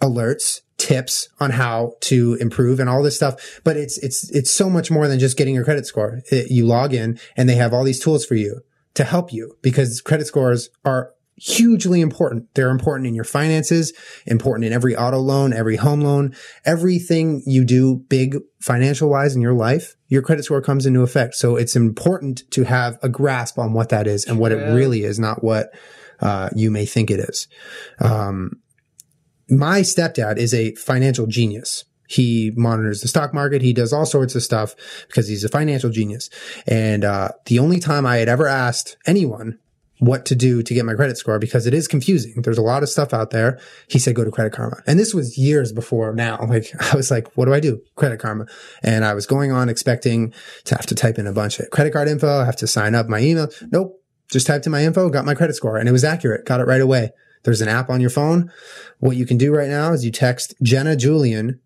alerts, 0.00 0.60
tips 0.78 1.28
on 1.38 1.50
how 1.50 1.94
to 2.00 2.34
improve 2.40 2.80
and 2.80 2.88
all 2.88 3.02
this 3.02 3.16
stuff. 3.16 3.60
But 3.64 3.76
it's, 3.76 3.98
it's, 3.98 4.30
it's 4.30 4.50
so 4.50 4.70
much 4.70 4.90
more 4.90 5.08
than 5.08 5.18
just 5.18 5.36
getting 5.36 5.54
your 5.54 5.64
credit 5.64 5.86
score. 5.86 6.20
It- 6.30 6.50
you 6.50 6.66
log 6.66 6.94
in 6.94 7.18
and 7.36 7.48
they 7.48 7.56
have 7.56 7.72
all 7.72 7.84
these 7.84 8.00
tools 8.00 8.24
for 8.24 8.34
you 8.34 8.60
to 8.94 9.04
help 9.04 9.32
you 9.32 9.56
because 9.62 10.00
credit 10.00 10.26
scores 10.26 10.70
are 10.84 11.12
hugely 11.36 12.02
important. 12.02 12.52
They're 12.54 12.70
important 12.70 13.06
in 13.06 13.14
your 13.14 13.24
finances, 13.24 13.94
important 14.26 14.66
in 14.66 14.72
every 14.72 14.94
auto 14.94 15.18
loan, 15.18 15.54
every 15.54 15.76
home 15.76 16.02
loan, 16.02 16.34
everything 16.66 17.42
you 17.46 17.64
do 17.64 17.96
big 18.08 18.36
financial 18.60 19.08
wise 19.08 19.34
in 19.34 19.40
your 19.40 19.54
life, 19.54 19.96
your 20.08 20.20
credit 20.20 20.44
score 20.44 20.60
comes 20.60 20.84
into 20.84 21.00
effect. 21.00 21.34
So 21.34 21.56
it's 21.56 21.76
important 21.76 22.42
to 22.50 22.64
have 22.64 22.98
a 23.02 23.08
grasp 23.08 23.58
on 23.58 23.72
what 23.72 23.88
that 23.88 24.06
is 24.06 24.26
and 24.26 24.38
what 24.38 24.52
it 24.52 24.74
really 24.74 25.02
is, 25.02 25.18
not 25.18 25.42
what 25.42 25.72
uh, 26.20 26.50
you 26.54 26.70
may 26.70 26.84
think 26.84 27.10
it 27.10 27.20
is. 27.20 27.48
Um, 28.00 28.60
my 29.50 29.80
stepdad 29.80 30.36
is 30.38 30.54
a 30.54 30.74
financial 30.74 31.26
genius. 31.26 31.84
He 32.08 32.52
monitors 32.56 33.02
the 33.02 33.08
stock 33.08 33.32
market. 33.32 33.62
He 33.62 33.72
does 33.72 33.92
all 33.92 34.06
sorts 34.06 34.34
of 34.34 34.42
stuff 34.42 34.74
because 35.06 35.28
he's 35.28 35.44
a 35.44 35.48
financial 35.48 35.90
genius. 35.90 36.28
And 36.66 37.04
uh, 37.04 37.30
the 37.46 37.60
only 37.60 37.78
time 37.78 38.04
I 38.04 38.16
had 38.16 38.28
ever 38.28 38.48
asked 38.48 38.96
anyone 39.06 39.58
what 40.00 40.24
to 40.26 40.34
do 40.34 40.62
to 40.62 40.74
get 40.74 40.84
my 40.84 40.94
credit 40.94 41.18
score 41.18 41.38
because 41.38 41.66
it 41.66 41.74
is 41.74 41.86
confusing. 41.86 42.42
There's 42.42 42.58
a 42.58 42.62
lot 42.62 42.82
of 42.82 42.88
stuff 42.88 43.14
out 43.14 43.30
there. 43.30 43.60
He 43.86 43.98
said, 43.98 44.14
go 44.16 44.24
to 44.24 44.30
Credit 44.30 44.52
Karma. 44.52 44.82
And 44.86 44.98
this 44.98 45.14
was 45.14 45.38
years 45.38 45.72
before 45.72 46.14
now. 46.14 46.38
Like, 46.50 46.72
I 46.92 46.96
was 46.96 47.12
like, 47.12 47.28
what 47.36 47.44
do 47.44 47.54
I 47.54 47.60
do? 47.60 47.80
Credit 47.94 48.18
Karma. 48.18 48.46
And 48.82 49.04
I 49.04 49.14
was 49.14 49.24
going 49.24 49.52
on 49.52 49.68
expecting 49.68 50.34
to 50.64 50.74
have 50.74 50.86
to 50.86 50.96
type 50.96 51.16
in 51.16 51.28
a 51.28 51.32
bunch 51.32 51.60
of 51.60 51.70
credit 51.70 51.92
card 51.92 52.08
info, 52.08 52.40
I 52.40 52.44
have 52.44 52.56
to 52.56 52.66
sign 52.66 52.96
up 52.96 53.08
my 53.08 53.20
email. 53.20 53.48
Nope. 53.70 54.02
Just 54.32 54.48
typed 54.48 54.66
in 54.66 54.72
my 54.72 54.82
info, 54.82 55.08
got 55.10 55.24
my 55.24 55.34
credit 55.34 55.54
score 55.54 55.76
and 55.76 55.88
it 55.88 55.92
was 55.92 56.02
accurate. 56.02 56.44
Got 56.44 56.60
it 56.60 56.66
right 56.66 56.80
away. 56.80 57.10
There's 57.42 57.60
an 57.60 57.68
app 57.68 57.90
on 57.90 58.00
your 58.00 58.10
phone. 58.10 58.52
What 58.98 59.16
you 59.16 59.26
can 59.26 59.38
do 59.38 59.54
right 59.54 59.68
now 59.68 59.92
is 59.92 60.04
you 60.04 60.10
text 60.10 60.54
Jenna 60.62 60.96
Julien 60.96 61.60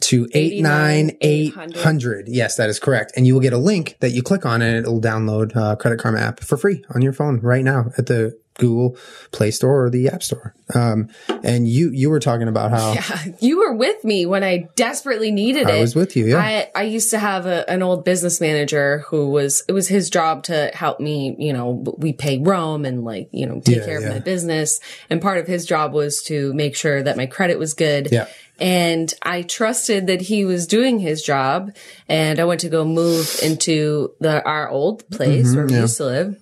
to 0.00 0.28
89800. 0.34 2.28
Yes, 2.28 2.56
that 2.56 2.68
is 2.68 2.78
correct. 2.78 3.12
And 3.16 3.26
you 3.26 3.34
will 3.34 3.40
get 3.40 3.52
a 3.52 3.58
link 3.58 3.96
that 4.00 4.10
you 4.10 4.22
click 4.22 4.44
on 4.44 4.60
and 4.62 4.76
it'll 4.76 5.00
download 5.00 5.56
uh, 5.56 5.76
Credit 5.76 5.98
Karma 5.98 6.18
app 6.18 6.40
for 6.40 6.56
free 6.56 6.84
on 6.94 7.02
your 7.02 7.12
phone 7.12 7.40
right 7.40 7.64
now 7.64 7.90
at 7.96 8.06
the 8.06 8.38
Google 8.58 8.96
Play 9.32 9.50
Store 9.50 9.84
or 9.84 9.90
the 9.90 10.08
App 10.08 10.22
Store. 10.22 10.54
Um, 10.74 11.08
and 11.42 11.68
you 11.68 11.90
you 11.90 12.08
were 12.08 12.20
talking 12.20 12.48
about 12.48 12.70
how 12.70 12.92
Yeah, 12.94 13.24
you 13.40 13.58
were 13.58 13.74
with 13.74 14.02
me 14.04 14.26
when 14.26 14.42
I 14.44 14.68
desperately 14.76 15.30
needed 15.30 15.68
it. 15.68 15.74
I 15.74 15.80
was 15.80 15.94
with 15.94 16.16
you, 16.16 16.26
yeah. 16.26 16.38
I, 16.38 16.70
I 16.74 16.82
used 16.84 17.10
to 17.10 17.18
have 17.18 17.46
a, 17.46 17.68
an 17.68 17.82
old 17.82 18.04
business 18.04 18.40
manager 18.40 19.00
who 19.08 19.28
was, 19.30 19.62
it 19.68 19.72
was 19.72 19.88
his 19.88 20.08
job 20.08 20.44
to 20.44 20.70
help 20.74 21.00
me, 21.00 21.34
you 21.38 21.52
know, 21.52 21.70
we 21.98 22.12
pay 22.12 22.38
Rome 22.38 22.84
and 22.84 23.04
like, 23.04 23.28
you 23.32 23.46
know, 23.46 23.60
take 23.60 23.76
Yeah, 23.78 23.84
care 23.84 24.00
yeah. 24.00 24.06
of 24.08 24.12
my 24.14 24.20
business. 24.20 24.80
And 25.10 25.20
part 25.20 25.38
of 25.38 25.46
his 25.46 25.66
job 25.66 25.92
was 25.92 26.22
to 26.24 26.52
make 26.54 26.76
sure 26.76 27.02
that 27.02 27.16
my 27.16 27.26
credit 27.26 27.58
was 27.58 27.74
good. 27.74 28.08
Yeah. 28.12 28.28
And 28.60 29.12
I 29.22 29.42
trusted 29.42 30.06
that 30.06 30.20
he 30.22 30.44
was 30.44 30.66
doing 30.68 31.00
his 31.00 31.22
job. 31.22 31.74
And 32.08 32.38
I 32.38 32.44
went 32.44 32.60
to 32.60 32.68
go 32.68 32.84
move 32.84 33.36
into 33.42 34.14
the, 34.20 34.42
our 34.44 34.68
old 34.68 35.08
place 35.10 35.48
Mm-hmm, 35.48 35.56
where 35.56 35.66
we 35.66 35.74
used 35.74 35.96
to 35.98 36.04
live. 36.04 36.40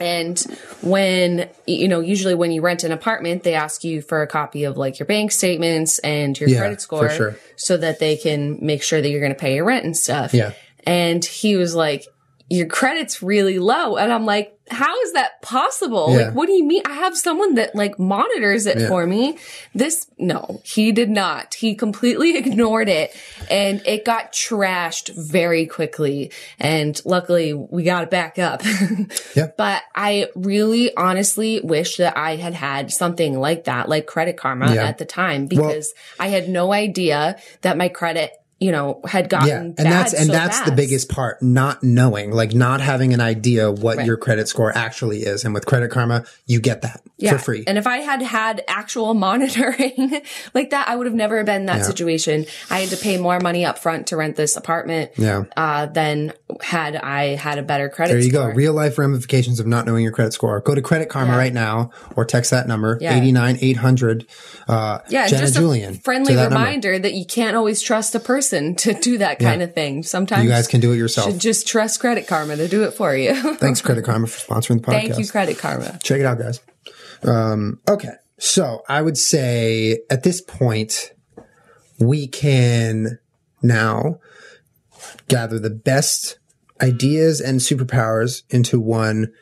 And 0.00 0.38
when, 0.80 1.48
you 1.66 1.86
know, 1.88 2.00
usually 2.00 2.34
when 2.34 2.50
you 2.50 2.60
rent 2.60 2.82
an 2.84 2.92
apartment, 2.92 3.42
they 3.42 3.54
ask 3.54 3.84
you 3.84 4.02
for 4.02 4.22
a 4.22 4.26
copy 4.26 4.64
of 4.64 4.76
like 4.76 4.98
your 4.98 5.06
bank 5.06 5.32
statements 5.32 5.98
and 6.00 6.38
your 6.38 6.48
Yeah, 6.48 6.58
credit 6.58 6.80
score 6.80 7.10
sure. 7.10 7.36
so 7.56 7.76
that 7.76 7.98
they 7.98 8.16
can 8.16 8.58
make 8.64 8.82
sure 8.82 9.00
that 9.00 9.08
you're 9.08 9.20
going 9.20 9.34
to 9.34 9.38
pay 9.38 9.54
your 9.54 9.64
rent 9.64 9.84
and 9.84 9.96
stuff. 9.96 10.34
Yeah. 10.34 10.52
And 10.84 11.24
he 11.24 11.56
was 11.56 11.74
like, 11.74 12.06
your 12.50 12.66
credit's 12.66 13.22
really 13.22 13.58
low. 13.58 13.96
And 13.96 14.12
I'm 14.12 14.26
like, 14.26 14.58
how 14.72 14.98
is 15.02 15.12
that 15.12 15.40
possible? 15.42 16.08
Yeah. 16.10 16.26
Like, 16.26 16.34
what 16.34 16.46
do 16.46 16.52
you 16.52 16.64
mean? 16.64 16.82
I 16.86 16.94
have 16.94 17.16
someone 17.16 17.54
that 17.56 17.74
like 17.74 17.98
monitors 17.98 18.66
it 18.66 18.80
Yeah. 18.80 18.88
for 18.88 19.06
me. 19.06 19.38
This, 19.74 20.06
no, 20.18 20.60
he 20.64 20.92
did 20.92 21.10
not. 21.10 21.54
He 21.54 21.74
completely 21.74 22.36
ignored 22.42 22.88
it 22.88 23.14
and 23.50 23.82
it 23.86 24.04
got 24.04 24.32
trashed 24.32 25.14
very 25.14 25.66
quickly. 25.66 26.32
And 26.58 27.00
luckily 27.04 27.52
we 27.54 27.84
got 27.84 28.04
it 28.04 28.10
back 28.10 28.38
up. 28.38 28.62
Yeah. 29.34 29.48
But 29.56 29.82
I 29.94 30.28
really 30.34 30.94
honestly 30.96 31.60
wish 31.60 31.96
that 31.96 32.16
I 32.18 32.36
had 32.36 32.52
had 32.54 32.90
something 32.90 33.38
like 33.38 33.64
that, 33.64 33.88
like 33.88 34.06
Credit 34.06 34.36
Karma 34.36 34.74
Yeah. 34.74 34.84
at 34.84 34.98
the 34.98 35.04
time 35.04 35.46
because 35.46 35.94
I 36.20 36.28
had 36.28 36.48
no 36.48 36.72
idea 36.72 37.36
that 37.62 37.76
my 37.78 37.88
credit, 37.88 38.32
you 38.62 38.70
know, 38.72 39.00
had 39.06 39.28
gotten 39.28 39.48
yeah, 39.48 39.58
and 39.60 39.76
that's 39.78 40.12
and 40.14 40.26
so 40.26 40.32
that's 40.32 40.60
the 40.60 40.72
biggest 40.72 41.08
part. 41.08 41.42
Not 41.42 41.82
knowing, 41.82 42.30
like 42.32 42.54
not 42.54 42.80
having 42.80 43.12
an 43.12 43.20
idea 43.20 43.70
what 43.70 43.96
Right. 43.98 44.06
your 44.06 44.16
credit 44.16 44.48
score 44.48 44.70
actually 44.76 45.20
is. 45.20 45.44
And 45.44 45.52
with 45.54 45.66
Credit 45.66 45.90
Karma, 45.90 46.24
you 46.46 46.60
get 46.60 46.82
that 46.82 47.02
for 47.28 47.38
free. 47.38 47.64
And 47.66 47.78
if 47.78 47.86
I 47.86 47.98
had 47.98 48.22
had 48.22 48.62
actual 48.68 49.14
monitoring 49.26 50.22
like 50.54 50.70
that, 50.70 50.88
I 50.88 50.96
would 50.96 51.06
have 51.06 51.14
never 51.14 51.42
been 51.44 51.62
in 51.62 51.66
that 51.66 51.78
Yeah. 51.78 51.82
situation. 51.84 52.46
I 52.70 52.80
had 52.80 52.88
to 52.90 52.96
pay 52.96 53.18
more 53.18 53.38
money 53.40 53.64
up 53.64 53.78
front 53.78 54.06
to 54.08 54.16
rent 54.16 54.36
this 54.36 54.56
apartment 54.56 55.10
yeah. 55.16 55.44
uh, 55.56 55.86
than 55.86 56.32
had 56.60 56.96
I 56.96 57.34
had 57.36 57.58
a 57.58 57.62
better 57.62 57.88
credit 57.88 58.12
There 58.14 58.22
you 58.22 58.30
score. 58.30 58.50
go. 58.50 58.54
Real 58.54 58.72
life 58.72 58.98
ramifications 58.98 59.60
of 59.60 59.66
not 59.66 59.86
knowing 59.86 60.02
your 60.04 60.12
credit 60.12 60.32
score. 60.32 60.60
Go 60.60 60.74
to 60.74 60.82
Credit 60.82 61.08
Karma 61.08 61.32
Yeah. 61.32 61.38
right 61.38 61.52
now 61.54 61.90
or 62.16 62.24
text 62.24 62.50
that 62.52 62.66
number, 62.68 62.98
Yeah. 63.00 63.16
89 63.16 63.58
800 63.60 64.26
uh, 64.68 64.98
yeah, 65.08 65.26
Jenna 65.28 65.42
just 65.42 65.54
Julien. 65.54 65.94
a 65.94 65.98
friendly 65.98 66.34
that 66.34 66.50
number. 66.50 66.56
reminder 66.58 66.98
that 66.98 67.14
you 67.14 67.24
can't 67.26 67.56
always 67.56 67.80
trust 67.82 68.14
a 68.14 68.20
person 68.20 68.51
to 68.52 68.94
do 68.94 69.18
that 69.18 69.38
kind 69.38 69.62
of 69.62 69.74
thing. 69.74 70.02
Sometimes 70.02 70.44
You 70.44 70.50
guys 70.50 70.66
can 70.68 70.80
do 70.80 70.92
it 70.92 70.96
yourself. 70.96 71.36
just 71.38 71.66
trust 71.66 72.00
Credit 72.00 72.26
Karma 72.26 72.56
to 72.56 72.68
do 72.68 72.84
it 72.84 72.92
for 72.92 73.14
you. 73.16 73.34
Thanks, 73.56 73.80
Credit 73.80 74.04
Karma, 74.04 74.26
for 74.26 74.38
sponsoring 74.38 74.80
the 74.80 74.86
podcast. 74.86 75.00
Thank 75.00 75.18
you, 75.18 75.26
Credit 75.26 75.58
Karma. 75.58 75.98
Check 76.02 76.20
it 76.20 76.26
out, 76.26 76.38
guys. 76.38 76.60
Um, 77.22 77.80
okay. 77.88 78.12
So 78.38 78.82
I 78.88 79.02
would 79.02 79.16
say 79.16 80.00
at 80.10 80.22
this 80.22 80.40
point, 80.40 81.12
we 81.98 82.26
can 82.26 83.18
now 83.62 84.18
gather 85.28 85.58
the 85.58 85.70
best 85.70 86.38
ideas 86.80 87.40
and 87.40 87.60
superpowers 87.60 88.42
into 88.50 88.80
one 88.80 89.32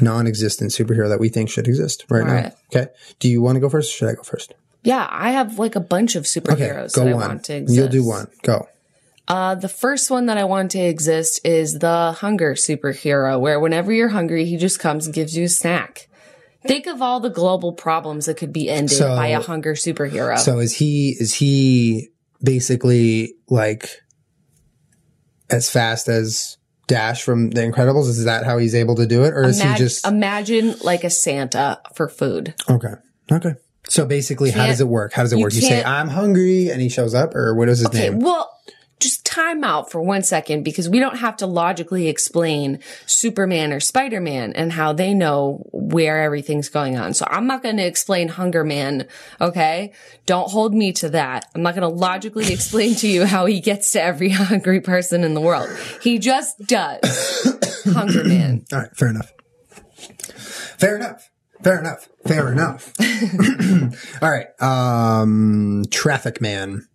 non-existent 0.00 0.70
superhero 0.70 1.08
that 1.08 1.20
we 1.20 1.28
think 1.28 1.50
should 1.50 1.68
exist 1.68 2.06
right 2.08 2.26
now. 2.26 2.32
right. 2.34 2.52
Okay. 2.74 2.90
Do 3.18 3.28
you 3.28 3.42
want 3.42 3.56
to 3.56 3.60
go 3.60 3.68
first? 3.68 3.90
Or 3.90 3.96
should 3.96 4.08
I 4.08 4.14
go 4.14 4.22
first? 4.22 4.54
Yeah, 4.82 5.06
I 5.10 5.32
have 5.32 5.58
like 5.58 5.76
a 5.76 5.80
bunch 5.80 6.16
of 6.16 6.24
superheroes 6.24 6.94
go 6.94 7.04
that 7.04 7.10
I 7.10 7.14
one. 7.14 7.28
want 7.28 7.44
to 7.44 7.56
exist. 7.56 7.76
You'll 7.76 7.88
do 7.88 8.06
one. 8.06 8.28
Go. 8.42 8.66
Uh, 9.28 9.54
the 9.54 9.68
first 9.68 10.10
one 10.10 10.26
that 10.26 10.38
I 10.38 10.44
want 10.44 10.72
to 10.72 10.78
exist 10.80 11.40
is 11.44 11.78
the 11.78 12.12
hunger 12.18 12.54
superhero, 12.54 13.38
where 13.38 13.60
whenever 13.60 13.92
you're 13.92 14.08
hungry, 14.08 14.44
he 14.44 14.56
just 14.56 14.80
comes 14.80 15.06
and 15.06 15.14
gives 15.14 15.36
you 15.36 15.44
a 15.44 15.48
snack. 15.48 16.08
Think 16.66 16.86
of 16.86 17.00
all 17.00 17.20
the 17.20 17.30
global 17.30 17.72
problems 17.72 18.26
that 18.26 18.36
could 18.36 18.52
be 18.52 18.68
ended 18.68 18.96
So- 18.96 19.14
by 19.16 19.28
a 19.28 19.40
hunger 19.40 19.74
superhero. 19.74 20.38
So 20.38 20.58
is 20.58 20.76
he 20.76 21.16
is 21.20 21.34
he 21.34 22.08
basically 22.42 23.34
like 23.48 24.00
as 25.48 25.70
fast 25.70 26.08
as 26.08 26.56
Dash 26.86 27.22
from 27.22 27.50
The 27.50 27.60
Incredibles? 27.60 28.08
Is 28.08 28.24
that 28.24 28.44
how 28.44 28.58
he's 28.58 28.74
able 28.74 28.96
to 28.96 29.06
do 29.06 29.24
it, 29.24 29.32
or 29.32 29.44
is 29.44 29.60
he 29.62 29.74
just 29.76 30.06
imagine 30.06 30.74
like 30.82 31.04
a 31.04 31.10
Santa 31.10 31.80
for 31.94 32.08
food. 32.08 32.54
okay? 32.68 32.94
Okay. 33.30 33.54
So 33.90 34.06
basically, 34.06 34.50
how 34.52 34.66
does 34.66 34.80
it 34.80 34.86
work? 34.88 35.12
How 35.12 35.22
does 35.22 35.32
it 35.32 35.36
you 35.38 35.42
work? 35.42 35.52
You 35.52 35.60
say, 35.62 35.82
"I'm 35.82 36.08
hungry," 36.08 36.70
and 36.70 36.80
he 36.80 36.88
shows 36.88 37.12
up, 37.12 37.34
or 37.34 37.54
what 37.56 37.68
is 37.68 37.80
his 37.80 37.88
Okay, 37.88 38.08
name? 38.10 38.20
well, 38.20 38.48
just 39.00 39.24
time 39.26 39.64
out 39.64 39.90
for 39.90 40.00
one 40.00 40.22
second 40.22 40.62
because 40.62 40.88
we 40.88 41.00
don't 41.00 41.16
have 41.18 41.36
to 41.38 41.46
logically 41.46 42.06
explain 42.06 42.78
Superman 43.06 43.72
or 43.72 43.80
Spider 43.80 44.20
Man 44.20 44.52
and 44.52 44.70
how 44.72 44.92
they 44.92 45.12
know 45.12 45.66
where 45.72 46.22
everything's 46.22 46.68
going 46.68 46.98
on. 46.98 47.14
So 47.14 47.24
I'm 47.28 47.46
not 47.48 47.62
going 47.64 47.78
to 47.78 47.84
explain 47.86 48.28
Hunger 48.28 48.62
Man. 48.62 49.08
Okay. 49.40 49.92
Don't 50.26 50.50
hold 50.50 50.72
me 50.74 50.92
to 50.92 51.08
that. 51.10 51.46
I'm 51.54 51.62
not 51.62 51.74
going 51.74 51.90
to 51.90 51.96
logically 51.96 52.52
explain 52.52 52.94
to 52.96 53.08
you 53.08 53.24
how 53.24 53.46
he 53.46 53.58
gets 53.60 53.90
to 53.92 54.02
every 54.02 54.28
hungry 54.30 54.80
person 54.80 55.24
in 55.24 55.34
the 55.34 55.40
world. 55.40 55.68
He 56.02 56.18
just 56.18 56.58
does. 56.66 57.82
Hunger 57.92 58.22
Man. 58.22 58.66
All 58.72 58.80
right, 58.80 58.94
fair 58.96 59.08
enough. 59.08 59.32
Fair 60.78 60.96
enough. 60.96 61.30
Fair 61.62 61.78
enough. 61.78 62.08
Fair 62.26 62.52
enough. 62.52 62.92
All 64.22 64.30
right. 64.30 64.62
Um, 64.62 65.84
Traffic 65.90 66.40
Man. 66.40 66.86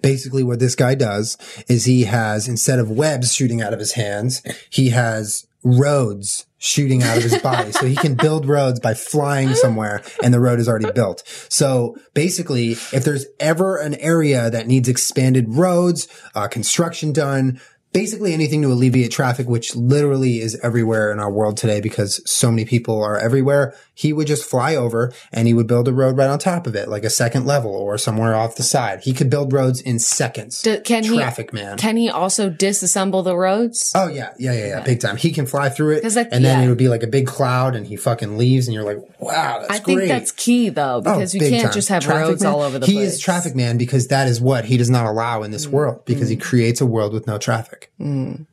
Basically, 0.00 0.42
what 0.42 0.58
this 0.58 0.74
guy 0.74 0.94
does 0.94 1.36
is 1.68 1.84
he 1.84 2.04
has, 2.04 2.48
instead 2.48 2.78
of 2.78 2.90
webs 2.90 3.34
shooting 3.34 3.60
out 3.60 3.74
of 3.74 3.78
his 3.78 3.92
hands, 3.92 4.42
he 4.70 4.88
has 4.90 5.46
roads 5.62 6.46
shooting 6.56 7.02
out 7.02 7.16
of 7.16 7.22
his 7.22 7.38
body. 7.38 7.72
so 7.72 7.86
he 7.86 7.96
can 7.96 8.14
build 8.14 8.46
roads 8.46 8.80
by 8.80 8.94
flying 8.94 9.54
somewhere 9.54 10.02
and 10.22 10.32
the 10.32 10.40
road 10.40 10.58
is 10.58 10.68
already 10.68 10.90
built. 10.92 11.22
So 11.48 11.96
basically, 12.14 12.72
if 12.72 13.04
there's 13.04 13.26
ever 13.38 13.76
an 13.76 13.94
area 13.96 14.50
that 14.50 14.66
needs 14.66 14.88
expanded 14.88 15.46
roads, 15.48 16.08
uh, 16.34 16.48
construction 16.48 17.12
done, 17.12 17.60
basically 17.92 18.32
anything 18.32 18.62
to 18.62 18.72
alleviate 18.72 19.10
traffic, 19.10 19.48
which 19.48 19.74
literally 19.74 20.40
is 20.40 20.58
everywhere 20.62 21.12
in 21.12 21.18
our 21.18 21.30
world 21.30 21.56
today 21.56 21.80
because 21.80 22.20
so 22.30 22.50
many 22.50 22.64
people 22.64 23.02
are 23.02 23.18
everywhere. 23.18 23.74
He 23.94 24.12
would 24.12 24.26
just 24.26 24.48
fly 24.48 24.76
over 24.76 25.12
and 25.32 25.46
he 25.46 25.54
would 25.54 25.66
build 25.66 25.88
a 25.88 25.92
road 25.92 26.16
right 26.16 26.30
on 26.30 26.38
top 26.38 26.66
of 26.66 26.74
it, 26.74 26.88
like 26.88 27.04
a 27.04 27.10
second 27.10 27.46
level 27.46 27.72
or 27.72 27.98
somewhere 27.98 28.34
off 28.34 28.56
the 28.56 28.62
side. 28.62 29.00
He 29.00 29.12
could 29.12 29.28
build 29.28 29.52
roads 29.52 29.80
in 29.80 29.98
seconds. 29.98 30.62
D- 30.62 30.80
can 30.80 31.04
he- 31.04 31.16
Traffic 31.16 31.52
man. 31.52 31.76
Can 31.76 31.96
he 31.96 32.08
also 32.08 32.48
disassemble 32.48 33.24
the 33.24 33.36
roads? 33.36 33.92
Oh 33.94 34.08
yeah, 34.08 34.32
yeah, 34.38 34.52
yeah, 34.52 34.66
yeah, 34.66 34.80
big 34.80 35.00
time. 35.00 35.16
He 35.16 35.32
can 35.32 35.46
fly 35.46 35.68
through 35.68 35.96
it, 35.96 36.16
I- 36.16 36.20
and 36.32 36.44
then 36.44 36.60
yeah. 36.60 36.64
it 36.64 36.68
would 36.68 36.78
be 36.78 36.88
like 36.88 37.02
a 37.02 37.06
big 37.06 37.26
cloud, 37.26 37.74
and 37.74 37.86
he 37.86 37.96
fucking 37.96 38.38
leaves, 38.38 38.68
and 38.68 38.74
you're 38.74 38.84
like, 38.84 38.98
"Wow, 39.20 39.58
that's 39.60 39.70
I 39.72 39.78
think 39.78 39.98
great." 39.98 40.08
that's 40.08 40.32
key 40.32 40.68
though, 40.68 40.96
oh, 40.96 41.00
because 41.00 41.34
Oh, 41.34 41.38
we 41.38 41.50
can't 41.50 41.64
time. 41.64 41.72
just 41.72 41.88
have 41.88 42.02
Traffic 42.02 42.28
roads 42.28 42.42
man? 42.42 42.52
all 42.52 42.62
over 42.62 42.78
the 42.78 42.86
he 42.86 42.92
place. 42.94 43.02
He 43.02 43.14
is 43.14 43.18
traffic 43.18 43.54
man 43.54 43.76
because 43.76 44.08
that 44.08 44.28
is 44.28 44.40
what 44.40 44.64
he 44.64 44.76
does 44.76 44.90
not 44.90 45.06
allow 45.06 45.42
in 45.42 45.50
this 45.50 45.66
mm. 45.66 45.72
world 45.72 46.04
because 46.04 46.28
he 46.28 46.36
mm. 46.36 46.40
creates 46.40 46.80
a 46.80 46.86
world 46.86 47.12
with 47.12 47.26
no 47.26 47.38
traffic. 47.38 47.79
And 47.98 48.46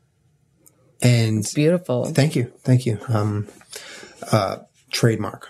Beautiful. 1.53 2.05
thank 2.05 2.36
you, 2.36 2.51
thank 2.63 2.86
you. 2.86 2.99
Um, 3.07 3.47
uh, 4.32 4.57
trademark. 4.91 5.49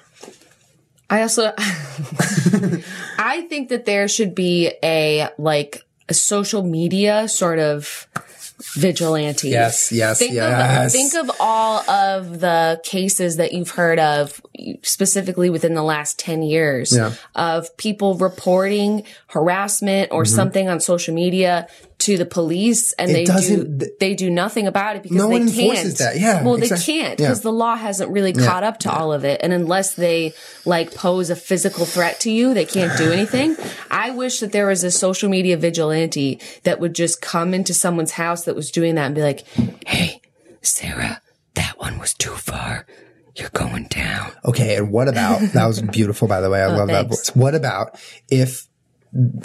I 1.10 1.22
also, 1.22 1.54
I 3.18 3.46
think 3.50 3.70
that 3.70 3.86
there 3.86 4.08
should 4.08 4.36
be 4.36 4.74
a 4.84 5.30
like 5.38 5.84
a 6.10 6.14
social 6.14 6.64
media 6.64 7.28
sort 7.30 7.60
of 7.60 8.08
vigilante. 8.76 9.50
Yes, 9.50 9.92
yes, 9.92 10.20
Think 10.20 10.34
yes. 10.34 10.88
of 10.88 10.92
think 10.92 11.14
of 11.30 11.36
all 11.40 11.88
of 11.90 12.40
the 12.40 12.82
cases 12.84 13.38
that 13.38 13.54
you've 13.54 13.70
heard 13.72 14.00
of, 14.00 14.42
specifically 14.82 15.50
within 15.50 15.76
the 15.76 15.84
last 15.84 16.20
ten 16.20 16.42
years, 16.42 16.94
Yeah. 16.96 17.14
of 17.36 17.76
people 17.78 18.16
reporting 18.18 19.04
harassment 19.28 20.10
Mm-hmm. 20.10 20.18
or 20.18 20.26
something 20.26 20.68
on 20.68 20.80
social 20.82 21.14
media 21.14 21.68
to 22.00 22.16
the 22.16 22.26
police, 22.26 22.94
and 22.94 23.10
they 23.10 23.26
do 23.26 23.78
th- 23.80 23.92
they 24.00 24.14
do 24.14 24.30
nothing 24.30 24.68
about 24.68 24.96
it 24.96 25.04
because 25.04 25.18
No 25.18 25.28
they 25.30 25.40
one 25.40 25.48
can't. 25.48 25.58
enforces 25.60 25.98
that. 25.98 26.20
Yeah, 26.20 26.44
well, 26.44 26.56
exact- 26.56 26.86
they 26.86 26.94
can't 26.94 27.20
yeah. 27.20 27.26
because 27.28 27.42
the 27.42 27.52
law 27.52 27.76
hasn't 27.76 28.12
really 28.12 28.34
caught 28.34 28.64
up 28.64 28.80
to 28.82 28.92
all 28.92 29.12
of 29.12 29.26
it, 29.26 29.42
and 29.44 29.52
unless 29.52 29.96
they 29.96 30.34
like 30.66 30.94
pose 30.94 31.30
a 31.32 31.36
physical 31.36 31.86
threat 31.86 32.20
to 32.22 32.32
you, 32.32 32.54
they 32.54 32.66
can't 32.66 32.96
do 32.98 33.12
anything. 33.12 33.56
I 33.92 34.12
wish 34.12 34.42
that 34.42 34.52
there 34.52 34.68
was 34.68 34.84
a 34.84 34.92
social 34.92 35.28
media 35.30 35.58
vigilante 35.58 36.40
that 36.64 36.80
would 36.80 36.94
just 36.94 37.20
come 37.22 37.54
into 37.54 37.74
someone's 37.74 38.12
house 38.12 38.46
that 38.46 38.56
was 38.56 38.70
doing 38.70 38.96
that 38.96 39.08
and 39.08 39.16
be 39.16 39.22
like, 39.24 39.46
"Hey, 39.88 40.22
Sarah, 40.62 41.22
that 41.56 41.80
one 41.80 41.98
was 41.98 42.14
too 42.14 42.32
far. 42.36 42.86
You're 43.36 43.50
going 43.50 43.88
down." 43.90 44.32
Okay, 44.46 44.76
and 44.76 44.92
what 44.92 45.08
about 45.08 45.42
that 45.54 45.66
was 45.66 45.82
beautiful 45.98 46.28
by 46.28 46.42
the 46.42 46.50
way. 46.52 46.62
I 46.62 46.66
oh, 46.66 46.78
love 46.78 46.88
that 46.90 47.06
Oh, 47.06 47.10
voice. 47.10 47.30
What 47.36 47.56
about 47.56 48.00
if 48.30 48.68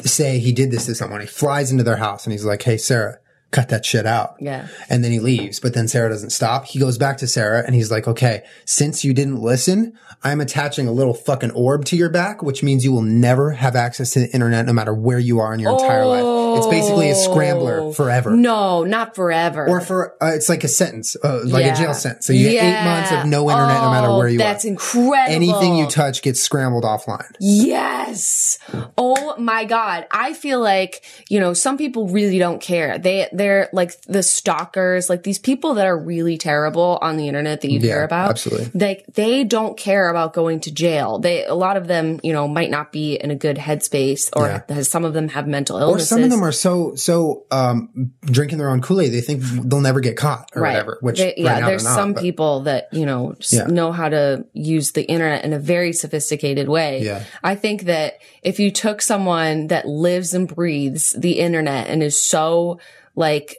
say 0.05 0.39
he 0.39 0.53
did 0.53 0.71
this 0.71 0.87
to 0.87 0.95
someone, 0.95 1.21
he 1.21 1.27
flies 1.27 1.71
into 1.71 1.85
their 1.85 1.97
house 1.97 2.25
and 2.25 2.33
he's 2.33 2.45
like, 2.45 2.63
Hey 2.63 2.77
Sarah, 2.77 3.19
cut 3.53 3.69
that 3.69 3.85
shit 3.87 4.05
out. 4.07 4.35
Yeah. 4.41 4.67
And 4.89 5.05
then 5.05 5.13
he 5.13 5.21
leaves, 5.21 5.61
but 5.61 5.75
then 5.75 5.87
Sarah 5.87 6.09
doesn't 6.09 6.31
stop. 6.31 6.65
He 6.65 6.81
goes 6.81 6.99
back 6.99 7.19
to 7.19 7.27
Sarah 7.29 7.63
and 7.65 7.75
he's 7.75 7.91
like, 7.91 8.09
Okay, 8.09 8.43
since 8.65 9.05
you 9.05 9.15
didn't 9.15 9.41
listen, 9.41 9.93
I'm 10.25 10.41
attaching 10.41 10.89
a 10.89 10.93
little 10.93 11.15
fucking 11.15 11.53
orb 11.53 11.85
to 11.87 11.97
your 11.97 12.09
back, 12.11 12.43
which 12.43 12.63
means 12.63 12.85
you 12.85 12.93
will 12.93 13.03
never 13.03 13.53
have 13.53 13.77
access 13.77 14.11
to 14.13 14.21
the 14.21 14.31
internet 14.31 14.67
no 14.67 14.73
matter 14.73 14.93
where 14.95 15.19
you 15.19 15.39
are 15.41 15.53
in 15.55 15.61
your 15.61 15.73
entire 15.73 16.07
life. 16.07 16.59
It's 16.59 16.67
basically 16.67 17.11
a 17.11 17.15
scrambler 17.15 17.93
forever. 17.93 18.31
No, 18.33 18.85
not 18.85 19.15
forever. 19.15 19.67
Or 19.69 19.81
for 19.81 20.17
uh, 20.23 20.33
it's 20.35 20.49
like 20.49 20.65
a 20.65 20.69
sentence, 20.69 21.17
uh, 21.23 21.41
like 21.45 21.65
Yeah. 21.65 21.75
a 21.75 21.77
jail 21.77 21.95
sentence. 21.95 22.27
So 22.27 22.33
you 22.33 22.51
get 22.51 22.65
eight 22.65 22.85
months 22.85 23.13
of 23.13 23.27
no 23.27 23.51
internet, 23.51 23.81
no 23.83 23.91
matter 23.91 24.09
Oh, 24.09 24.19
where 24.19 24.29
you 24.29 24.39
That's 24.39 24.65
are. 24.65 24.71
That's 24.71 24.85
incredible. 24.87 25.35
Anything 25.35 25.77
you 25.77 25.87
touch 25.87 26.23
gets 26.23 26.43
scrambled 26.43 26.85
offline. 26.85 27.31
Yes. 27.41 28.59
Oh 28.99 29.35
my 29.39 29.65
God. 29.65 30.07
I 30.11 30.33
feel 30.35 30.61
like, 30.61 31.03
you 31.29 31.41
know, 31.41 31.53
some 31.55 31.77
people 31.79 32.09
really 32.09 32.39
don't 32.39 32.61
care. 32.61 32.99
They, 32.99 33.29
they're 33.43 33.69
like 33.73 34.01
the 34.03 34.23
stalkers, 34.23 35.11
like 35.11 35.23
these 35.25 35.39
people 35.39 35.75
that 35.75 35.87
are 35.87 35.99
really 35.99 36.39
terrible 36.39 36.99
on 37.03 37.17
the 37.17 37.27
internet 37.27 37.61
that 37.63 37.71
you 37.71 37.81
Yeah, 37.81 37.95
hear 37.95 38.03
about. 38.05 38.31
absolutely. 38.31 38.71
Like 38.79 39.05
they 39.15 39.43
don't 39.45 39.77
care 39.77 40.09
about 40.09 40.33
going 40.33 40.61
to 40.61 40.71
jail. 40.73 41.19
They, 41.19 41.45
a 41.45 41.55
lot 41.55 41.77
of 41.77 41.89
them, 41.89 42.21
you 42.23 42.33
know, 42.33 42.47
might 42.47 42.71
not 42.71 42.93
be 42.93 43.15
in 43.15 43.31
a 43.31 43.35
good 43.35 43.57
headspace 43.57 44.31
or 44.37 44.63
Yeah. 44.69 44.83
some 44.83 45.05
of 45.05 45.13
them 45.13 45.29
have 45.31 45.47
mental 45.49 45.77
Or 45.83 45.99
some 45.99 46.23
of 46.23 46.31
them 46.31 46.43
are 46.45 46.53
so 46.53 46.95
so 46.95 47.45
um, 47.51 48.13
drinking 48.23 48.59
their 48.59 48.71
own 48.71 48.81
Kool 48.81 49.01
Aid, 49.01 49.13
they 49.13 49.21
think 49.21 49.43
they'll 49.43 49.81
never 49.81 50.01
get 50.01 50.17
caught 50.17 50.51
or 50.55 50.63
whatever. 50.63 50.99
Which 51.01 51.19
They- 51.19 51.27
right 51.27 51.39
yeah, 51.39 51.67
there's 51.67 51.85
not, 51.85 51.95
some 51.97 52.13
but- 52.13 52.23
people 52.23 52.61
that 52.61 52.89
you 52.93 53.07
know 53.07 53.35
Yeah. 53.51 53.65
know 53.67 53.91
how 53.93 54.09
to 54.09 54.45
use 54.53 54.93
the 54.93 55.03
internet 55.03 55.45
in 55.45 55.53
a 55.53 55.59
very 55.59 55.93
sophisticated 55.93 56.69
way. 56.69 57.03
Yeah. 57.03 57.23
I 57.43 57.55
think 57.57 57.85
that 57.85 58.19
if 58.43 58.61
you 58.61 58.71
took 58.71 59.03
someone 59.03 59.67
that 59.69 59.87
lives 59.87 60.35
and 60.35 60.47
breathes 60.47 61.15
the 61.19 61.33
internet 61.41 61.89
and 61.89 62.03
is 62.03 62.23
so 62.23 62.79
like 63.15 63.57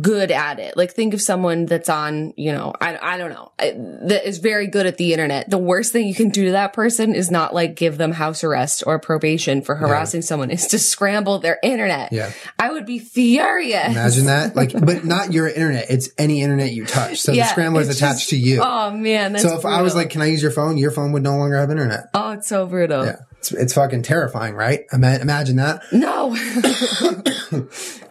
good 0.00 0.32
at 0.32 0.58
it, 0.58 0.76
like 0.76 0.90
think 0.94 1.14
of 1.14 1.22
someone 1.22 1.64
that's 1.64 1.88
on, 1.88 2.34
you 2.36 2.50
know, 2.50 2.72
I 2.80 2.98
I 3.00 3.18
don't 3.18 3.30
know, 3.30 3.52
I- 3.56 3.70
that 4.08 4.26
is 4.26 4.38
very 4.38 4.66
good 4.66 4.84
at 4.84 4.96
the 4.96 5.12
internet. 5.12 5.48
The 5.48 5.58
worst 5.58 5.92
thing 5.92 6.08
you 6.08 6.14
can 6.14 6.30
do 6.30 6.46
to 6.46 6.50
that 6.52 6.72
person 6.72 7.14
is 7.14 7.30
not 7.30 7.54
like 7.54 7.76
give 7.76 7.96
them 7.96 8.10
house 8.10 8.42
arrest 8.42 8.82
or 8.84 8.98
probation 8.98 9.62
for 9.62 9.76
harassing 9.76 10.22
someone. 10.22 10.50
Is 10.50 10.66
to 10.68 10.78
scramble 10.80 11.38
their 11.38 11.60
internet. 11.62 12.12
Yeah. 12.12 12.32
I 12.58 12.72
would 12.72 12.84
be 12.84 12.98
furious. 12.98 13.92
Imagine 13.92 14.24
that, 14.26 14.56
like, 14.56 14.72
but 14.72 15.04
not 15.04 15.32
your 15.32 15.46
internet. 15.46 15.86
It's 15.88 16.10
any 16.18 16.42
internet 16.42 16.72
you 16.72 16.84
touch. 16.84 17.20
So 17.20 17.30
Yeah, 17.30 17.44
the 17.44 17.50
scrambler 17.50 17.82
is 17.82 17.88
attached 17.90 18.18
just- 18.18 18.30
to 18.30 18.36
you. 18.38 18.60
Oh 18.64 18.90
man, 18.90 19.38
so 19.38 19.56
if 19.56 19.64
I 19.64 19.82
was 19.82 19.94
like, 19.94 20.10
"Can 20.10 20.20
I 20.20 20.26
use 20.26 20.42
your 20.42 20.50
phone?" 20.50 20.78
Your 20.78 20.90
phone 20.90 21.12
would 21.12 21.22
no 21.22 21.36
longer 21.36 21.56
have 21.56 21.70
internet. 21.70 22.06
oh, 22.12 22.32
it's 22.32 22.48
so 22.48 22.66
brutal. 22.66 23.04
Yeah, 23.06 23.16
it's, 23.40 23.52
it's 23.52 23.72
fucking 23.72 24.02
terrifying, 24.02 24.54
right? 24.54 24.84
Ima- 24.92 25.18
imagine 25.18 25.56
that. 25.56 25.82
No, 25.92 26.36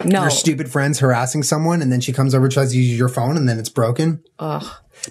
no. 0.03 0.21
Your 0.21 0.29
stupid 0.31 0.71
friend's 0.71 0.97
harassing 0.99 1.43
someone, 1.43 1.83
and 1.83 1.91
then 1.91 2.01
she 2.01 2.11
comes 2.11 2.33
over, 2.33 2.49
tries 2.49 2.71
to 2.71 2.77
use 2.77 2.97
your 2.97 3.09
phone, 3.09 3.37
and 3.37 3.47
then 3.47 3.59
it's 3.59 3.69
broken. 3.69 4.23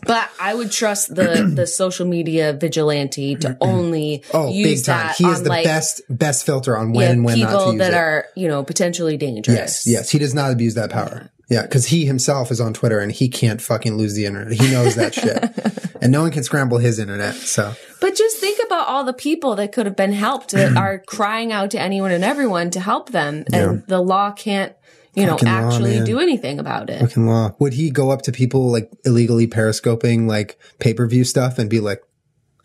But 0.07 0.29
I 0.41 0.55
would 0.55 0.71
trust 0.71 1.15
the 1.15 1.51
the 1.55 1.67
social 1.67 2.07
media 2.07 2.53
vigilante 2.53 3.37
to 3.37 3.57
only 3.61 4.23
Oh, 4.33 4.53
use 4.53 4.81
big 4.81 4.85
time! 4.87 5.07
that 5.09 5.17
He 5.17 5.25
is 5.25 5.43
the 5.43 5.49
like, 5.49 5.65
best 5.65 6.03
best 6.09 6.45
filter 6.47 6.77
on 6.77 6.93
when 6.93 7.03
yeah, 7.05 7.11
and 7.13 7.25
when 7.25 7.41
not 7.41 7.47
to 7.47 7.53
people 7.59 7.73
use 7.73 7.79
that 7.81 7.93
it. 7.93 7.97
are 7.97 8.27
you 8.37 8.49
know 8.49 8.63
potentially 8.63 9.17
dangerous. 9.17 9.57
Yes, 9.57 9.87
yes. 9.87 10.11
He 10.11 10.19
does 10.19 10.35
not 10.35 10.53
abuse 10.53 10.75
that 10.75 10.91
power. 10.91 11.31
Yeah, 11.51 11.63
because 11.63 11.87
he 11.87 12.05
himself 12.05 12.51
is 12.51 12.61
on 12.61 12.75
Twitter 12.75 12.99
and 13.01 13.11
he 13.11 13.29
can't 13.31 13.63
fucking 13.63 13.97
lose 13.97 14.15
the 14.15 14.27
internet. 14.27 14.53
He 14.53 14.71
knows 14.71 14.95
that 14.97 15.15
shit. 15.15 15.75
And 16.01 16.13
no 16.13 16.23
one 16.23 16.31
can 16.31 16.45
scramble 16.45 16.79
his 16.79 17.01
internet. 17.01 17.35
So 17.35 17.75
But 18.01 18.15
just 18.15 18.37
think 18.37 18.61
about 18.65 18.87
all 18.87 19.03
the 19.03 19.13
people 19.13 19.57
that 19.57 19.73
could 19.73 19.85
have 19.85 19.97
been 19.97 20.13
helped 20.13 20.53
that 20.53 20.77
are 20.77 21.01
crying 21.01 21.51
out 21.51 21.73
to 21.73 21.81
anyone 21.81 22.13
and 22.13 22.23
everyone 22.23 22.71
to 22.71 22.79
help 22.81 23.11
them, 23.11 23.45
and 23.53 23.85
the 23.89 23.99
law 24.01 24.31
can't 24.31 24.75
you 25.15 25.27
know, 25.27 25.33
Fucking 25.33 25.49
law, 25.49 25.55
actually 25.73 25.97
man. 25.97 26.05
do 26.05 26.19
anything 26.21 26.59
about 26.59 26.91
it. 26.91 27.01
Fucking 27.01 27.27
law. 27.27 27.55
Would 27.59 27.75
he 27.75 27.91
go 27.91 28.11
up 28.11 28.23
to 28.23 28.33
people 28.33 28.71
like 28.71 28.91
illegally 29.05 29.47
periscoping 29.47 30.27
like 30.27 30.59
pay 30.79 30.95
per 30.95 31.07
view 31.07 31.25
stuff 31.25 31.59
and 31.59 31.69
be 31.69 31.81
like, 31.81 32.03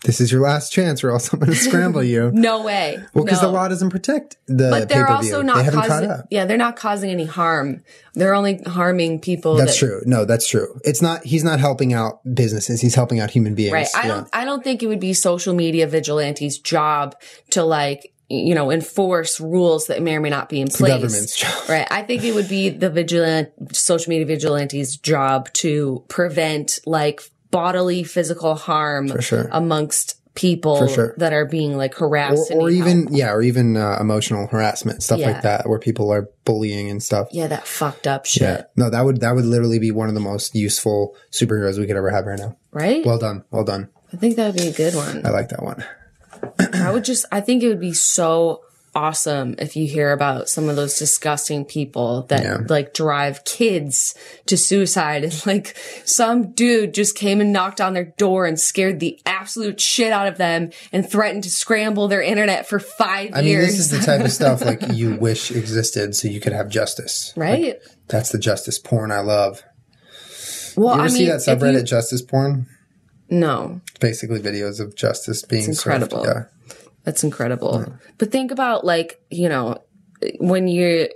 "This 0.04 0.20
is 0.22 0.32
your 0.32 0.42
last 0.42 0.72
chance, 0.72 1.04
or 1.04 1.12
else 1.12 1.32
I'm 1.34 1.40
going 1.40 1.52
to 1.54 1.58
scramble 1.58 2.04
you"? 2.04 2.32
No 2.34 2.62
way. 2.64 3.00
Well, 3.14 3.24
because 3.26 3.42
no. 3.42 3.48
the 3.48 3.54
law 3.54 3.68
doesn't 3.68 3.90
protect 3.90 4.38
the 4.48 4.70
but 4.70 4.90
they're 4.90 5.06
pay-per-view. 5.08 5.36
also 5.36 5.42
not 5.42 5.66
they 5.66 5.72
causing. 5.72 6.12
Yeah, 6.30 6.46
they're 6.46 6.58
not 6.58 6.76
causing 6.76 7.10
any 7.10 7.26
harm. 7.26 7.82
They're 8.14 8.36
only 8.36 8.62
harming 8.68 9.22
people. 9.22 9.56
That's 9.56 9.80
that, 9.80 9.86
true. 9.88 10.02
No, 10.06 10.26
that's 10.26 10.48
true. 10.48 10.80
It's 10.84 11.02
not. 11.02 11.24
He's 11.24 11.44
not 11.44 11.60
helping 11.60 11.94
out 11.94 12.20
businesses. 12.36 12.82
He's 12.82 12.94
helping 12.96 13.20
out 13.20 13.32
human 13.32 13.56
beings. 13.56 13.74
Right. 13.74 13.88
I 13.96 14.02
Yeah. 14.04 14.08
don't. 14.16 14.28
I 14.34 14.46
don't 14.46 14.64
think 14.64 14.84
it 14.84 14.88
would 14.88 15.00
be 15.00 15.14
social 15.14 15.54
media 15.56 15.88
vigilantes' 15.88 16.60
job 16.60 17.16
to 17.52 17.64
like 17.64 18.13
you 18.34 18.56
know 18.56 18.72
enforce 18.72 19.40
rules 19.40 19.88
that 19.88 20.02
may 20.02 20.16
or 20.16 20.20
may 20.22 20.30
not 20.30 20.50
be 20.50 20.60
in 20.62 20.68
place. 20.68 20.92
government's 20.94 21.38
job. 21.38 21.54
Right. 21.70 21.88
I 21.92 22.02
think 22.04 22.24
it 22.24 22.34
would 22.36 22.50
be 22.50 22.70
the 22.70 22.90
vigilant 22.90 23.50
social 23.76 24.10
media 24.10 24.26
vigilantes' 24.26 24.98
job 24.98 25.52
to 25.54 26.04
prevent 26.08 26.80
like 26.86 27.22
bodily 27.52 28.04
physical 28.04 28.56
harm 28.56 29.08
For 29.10 29.22
sure. 29.22 29.50
amongst 29.52 30.20
people 30.36 30.80
For 30.80 30.88
sure. 30.88 31.14
that 31.18 31.32
are 31.32 31.46
being 31.46 31.78
like 31.78 31.94
harassed 31.94 32.50
Or, 32.52 32.62
or 32.62 32.70
even 32.72 33.04
help. 33.04 33.16
yeah, 33.16 33.32
or 33.32 33.44
even 33.44 33.78
uh, 33.78 33.98
emotional 34.02 34.48
harassment 34.48 35.04
stuff 35.04 35.20
Yeah. 35.20 35.28
like 35.32 35.44
that, 35.44 35.70
where 35.70 35.78
people 35.78 36.12
are 36.12 36.28
bullying 36.46 36.90
and 36.90 37.04
stuff. 37.04 37.28
yeah 37.32 37.46
that 37.48 37.68
fucked 37.68 38.08
up 38.08 38.26
shit 38.26 38.42
Yeah. 38.42 38.64
No, 38.76 38.90
that 38.90 39.06
would 39.06 39.22
that 39.22 39.36
would 39.36 39.46
literally 39.46 39.78
be 39.78 39.92
one 39.92 40.08
of 40.10 40.16
the 40.16 40.20
most 40.22 40.56
useful 40.56 41.16
superheroes 41.32 41.78
we 41.78 41.86
could 41.86 41.98
ever 41.98 42.10
have 42.10 42.26
right 42.26 42.40
now. 42.40 42.58
right 42.72 43.06
Well 43.06 43.20
done. 43.20 43.44
Well 43.52 43.64
done. 43.64 43.90
i 44.12 44.18
think 44.18 44.36
that 44.38 44.48
would 44.48 44.60
be 44.62 44.68
a 44.70 44.74
good 44.74 44.96
one 44.96 45.24
I 45.26 45.30
like 45.30 45.50
that 45.50 45.62
one. 45.62 45.86
I 46.74 46.92
would 46.92 47.04
just, 47.06 47.26
I 47.32 47.42
think 47.42 47.64
it 47.64 47.68
would 47.70 47.80
be 47.80 47.94
so 47.94 48.62
awesome 48.96 49.56
if 49.58 49.76
you 49.76 49.88
hear 49.88 50.12
about 50.12 50.48
some 50.48 50.70
of 50.70 50.76
those 50.76 51.00
disgusting 51.00 51.66
people 51.66 52.24
that 52.30 52.44
Yeah. 52.44 52.58
like 52.70 52.94
drive 52.94 53.44
kids 53.44 54.14
to 54.46 54.56
suicide. 54.56 55.24
And 55.24 55.46
like 55.48 55.76
some 56.06 56.52
dude 56.52 56.94
just 56.94 57.16
came 57.16 57.42
and 57.42 57.52
knocked 57.52 57.82
on 57.82 57.94
their 57.96 58.14
door 58.20 58.46
and 58.46 58.60
scared 58.60 59.00
the 59.00 59.20
absolute 59.26 59.82
shit 59.82 60.12
out 60.12 60.28
of 60.28 60.38
them 60.38 60.70
and 60.92 61.10
threatened 61.10 61.44
to 61.46 61.50
scramble 61.50 62.08
their 62.08 62.22
internet 62.22 62.68
for 62.70 62.78
five 62.78 63.32
I 63.34 63.42
mean, 63.42 63.58
this 63.58 63.80
is 63.80 63.90
the 63.90 63.98
type 64.00 64.22
of 64.24 64.32
stuff 64.40 64.64
like 64.64 64.82
you 64.94 65.16
wish 65.16 65.50
existed 65.50 66.16
so 66.16 66.28
you 66.28 66.40
could 66.40 66.54
have 66.54 66.70
justice. 66.70 67.34
right? 67.36 67.78
That's 68.10 68.30
the 68.32 68.38
justice 68.38 68.78
porn 68.78 69.12
I 69.12 69.22
love. 69.22 69.64
well, 70.78 70.90
You 70.98 71.02
ever 71.02 71.02
I 71.02 71.08
mean, 71.08 71.16
see 71.18 71.26
that 71.26 71.42
if 71.42 71.48
you- 71.48 71.54
subreddit 71.56 71.86
justice 71.86 72.22
porn? 72.22 72.68
No, 73.30 73.82
It's 73.90 74.00
basically 74.00 74.40
videos 74.40 74.80
of 74.80 74.96
justice 74.96 75.44
being 75.44 75.70
It's 75.70 75.82
served. 75.82 76.04
incredible. 76.04 76.26
Yeah. 76.26 76.44
That's 77.04 77.24
incredible. 77.24 77.98
But 78.18 78.32
think 78.32 78.52
about 78.52 78.86
like, 78.86 79.22
you 79.30 79.50
know, 79.50 79.78
when 80.40 80.68
you 80.68 81.10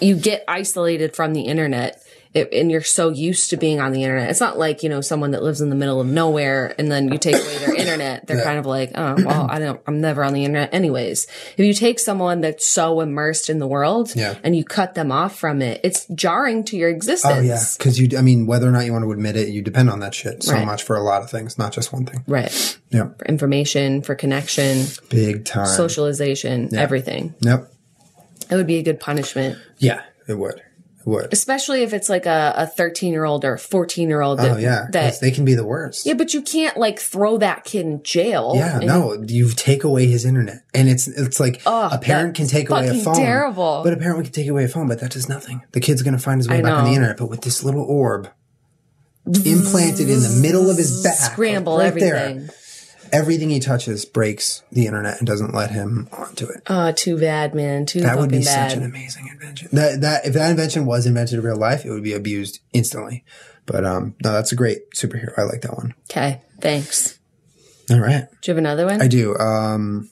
you 0.00 0.16
get 0.16 0.44
isolated 0.48 1.16
from 1.16 1.32
the 1.32 1.42
internet 1.42 2.02
it, 2.34 2.48
and 2.52 2.70
you're 2.70 2.82
so 2.82 3.10
used 3.10 3.50
to 3.50 3.56
being 3.58 3.78
on 3.80 3.92
the 3.92 4.02
internet. 4.04 4.30
It's 4.30 4.40
not 4.40 4.58
like, 4.58 4.82
you 4.82 4.88
know, 4.88 5.00
someone 5.02 5.32
that 5.32 5.42
lives 5.42 5.60
in 5.60 5.68
the 5.68 5.76
middle 5.76 6.00
of 6.00 6.06
nowhere 6.06 6.74
and 6.78 6.90
then 6.90 7.12
you 7.12 7.18
take 7.18 7.34
away 7.34 7.58
their 7.58 7.74
internet. 7.74 8.26
They're 8.26 8.42
kind 8.42 8.58
of 8.58 8.64
like, 8.64 8.92
oh, 8.94 9.16
well, 9.22 9.46
I 9.50 9.58
don't, 9.58 9.80
I'm 9.86 10.00
never 10.00 10.24
on 10.24 10.32
the 10.32 10.44
internet 10.44 10.72
anyways. 10.72 11.26
If 11.56 11.60
you 11.66 11.74
take 11.74 11.98
someone 11.98 12.40
that's 12.40 12.66
so 12.66 13.00
immersed 13.00 13.50
in 13.50 13.58
the 13.58 13.66
world 13.66 14.12
Yeah. 14.16 14.38
and 14.42 14.56
you 14.56 14.64
cut 14.64 14.94
them 14.94 15.12
off 15.12 15.38
from 15.38 15.60
it, 15.60 15.80
it's 15.84 16.06
jarring 16.14 16.64
to 16.64 16.76
your 16.76 16.88
existence. 16.88 17.34
Oh 17.36 17.40
yeah, 17.40 17.62
because 17.76 18.00
you. 18.00 18.16
I 18.16 18.22
mean, 18.22 18.46
whether 18.46 18.66
or 18.68 18.72
not 18.72 18.86
you 18.86 18.92
want 18.92 19.04
to 19.04 19.12
admit 19.12 19.36
it, 19.36 19.48
you 19.48 19.60
depend 19.60 19.90
on 19.90 20.00
that 20.00 20.14
shit 20.14 20.42
so 20.42 20.54
Right. 20.54 20.64
much 20.66 20.82
for 20.84 20.96
a 20.96 21.02
lot 21.02 21.22
of 21.22 21.30
things, 21.30 21.58
not 21.58 21.72
just 21.72 21.92
one 21.92 22.06
thing. 22.06 22.24
Right. 22.26 22.78
Yeah, 22.90 23.08
For 23.18 23.26
information, 23.26 24.00
for 24.02 24.14
connection, 24.14 24.86
big 25.10 25.44
time. 25.44 25.66
socialization, 25.66 26.74
everything. 26.74 27.34
Yep. 27.40 27.70
It 28.50 28.56
would 28.56 28.66
be 28.66 28.76
a 28.78 28.82
good 28.82 29.00
punishment. 29.00 29.58
Yeah, 29.78 30.02
it 30.28 30.38
would. 30.38 30.62
Would. 31.04 31.32
especially 31.32 31.82
if 31.82 31.92
it's 31.92 32.08
like 32.08 32.26
a, 32.26 32.54
a 32.56 32.66
13 32.66 33.12
year 33.12 33.24
old 33.24 33.44
or 33.44 33.54
a 33.54 33.58
14 33.58 34.08
year 34.08 34.20
old 34.20 34.40
Oh 34.40 34.56
yeah, 34.56 34.86
that 34.92 35.20
they 35.20 35.30
can 35.30 35.44
be 35.44 35.54
the 35.54 35.64
worst. 35.64 36.06
yeah 36.06 36.14
but 36.14 36.34
you 36.34 36.42
can't 36.42 36.76
like 36.76 36.98
throw 36.98 37.38
that 37.38 37.64
kid 37.64 37.86
in 37.86 38.02
jail 38.02 38.52
Yeah, 38.54 38.78
no, 38.78 39.22
you 39.26 39.50
take 39.50 39.84
away 39.84 40.06
his 40.06 40.24
internet, 40.24 40.62
and 40.74 40.88
it's 40.88 41.08
it's 41.08 41.40
like 41.40 41.62
a 41.66 41.98
parent 42.00 42.34
can 42.36 42.46
take 42.46 42.70
away 42.70 42.88
a 42.88 42.94
phone, 42.94 43.16
terrible. 43.16 43.82
but 43.84 43.92
a 43.92 43.96
parent 43.96 44.24
can 44.24 44.32
take 44.32 44.48
away 44.48 44.64
a 44.64 44.68
phone, 44.68 44.88
but 44.88 45.00
that 45.00 45.10
does 45.12 45.28
nothing. 45.28 45.62
The 45.72 45.80
kid's 45.80 46.02
gonna 46.02 46.18
find 46.18 46.38
his 46.40 46.48
way 46.48 46.58
I 46.58 46.62
back 46.62 46.72
on 46.74 46.84
the 46.84 46.92
internet, 46.94 47.16
but 47.16 47.28
with 47.30 47.42
this 47.42 47.62
little 47.64 47.82
orb 47.84 48.28
implanted 49.24 50.08
in 50.10 50.20
the 50.20 50.38
middle 50.42 50.68
of 50.70 50.76
his 50.76 51.02
back, 51.02 51.14
scramble 51.14 51.78
right 51.78 51.86
everything 51.86 52.46
there, 52.46 52.54
everything 53.12 53.50
he 53.50 53.60
touches 53.60 54.04
breaks 54.04 54.62
the 54.72 54.86
internet 54.86 55.18
and 55.18 55.26
doesn't 55.26 55.54
let 55.54 55.70
him 55.70 56.08
onto 56.12 56.46
it. 56.46 56.62
oh 56.68 56.90
too 56.92 57.18
bad 57.18 57.54
man 57.54 57.86
too 57.86 58.00
bad. 58.00 58.08
That 58.08 58.18
would 58.18 58.30
be 58.30 58.42
bad 58.42 58.70
such 58.70 58.78
an 58.78 58.84
amazing 58.84 59.28
invention. 59.28 59.68
That 59.72 60.00
that 60.00 60.26
if 60.26 60.34
that 60.34 60.50
invention 60.50 60.86
was 60.86 61.06
invented 61.06 61.38
in 61.38 61.44
real 61.44 61.56
life, 61.56 61.84
it 61.84 61.90
would 61.90 62.02
be 62.02 62.14
abused 62.14 62.60
instantly. 62.72 63.24
But 63.66 63.84
um, 63.84 64.16
no, 64.24 64.32
that's 64.32 64.50
a 64.50 64.56
great 64.56 64.90
superhero. 64.92 65.38
I 65.38 65.42
like 65.42 65.60
that 65.60 65.74
one. 65.76 65.94
okay 66.10 66.40
thanks 66.60 67.18
All 67.90 68.00
right. 68.00 68.28
do 68.40 68.50
you 68.50 68.54
have 68.54 68.58
another 68.58 68.86
one 68.86 69.02
I 69.02 69.08
do. 69.08 69.36
Um, 69.36 70.08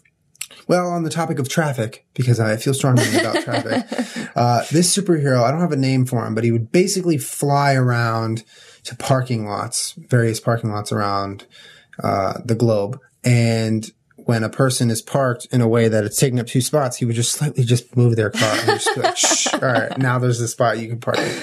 well, 0.68 0.90
on 0.90 1.02
the 1.02 1.10
topic 1.10 1.40
of 1.40 1.48
traffic, 1.48 2.06
because 2.14 2.38
I 2.38 2.56
feel 2.56 2.74
strongly 2.74 3.02
about 3.18 3.34
traffic, 3.42 3.84
uh, 4.36 4.64
this 4.70 4.96
superhero, 4.96 5.42
I 5.42 5.50
don't 5.50 5.60
have 5.60 5.72
a 5.72 5.76
name 5.76 6.06
for 6.06 6.24
him, 6.24 6.32
but 6.32 6.44
he 6.44 6.52
would 6.52 6.70
basically 6.70 7.18
fly 7.18 7.74
around 7.74 8.44
to 8.84 8.94
parking 8.94 9.46
lots, 9.46 9.92
various 9.92 10.38
parking 10.38 10.70
lots 10.70 10.92
around 10.92 11.46
uh, 12.02 12.34
the 12.44 12.54
globe. 12.54 12.98
And 13.24 13.90
when 14.16 14.44
a 14.44 14.48
person 14.48 14.90
is 14.90 15.02
parked 15.02 15.46
in 15.46 15.60
a 15.60 15.68
way 15.68 15.88
that 15.88 16.04
it's 16.04 16.16
taking 16.16 16.38
up 16.38 16.46
two 16.46 16.60
spots, 16.60 16.96
he 16.96 17.04
would 17.04 17.16
just 17.16 17.32
slightly 17.32 17.64
just 17.64 17.96
move 17.96 18.16
their 18.16 18.30
car 18.30 18.56
and 18.58 18.66
just 18.66 18.94
be 18.94 19.00
like, 19.00 19.16
Shh, 19.16 19.52
all 19.54 19.60
right, 19.60 19.96
now 19.98 20.18
there's 20.18 20.40
a 20.40 20.48
spot 20.48 20.78
you 20.78 20.88
can 20.88 21.00
park. 21.00 21.18
in." 21.18 21.42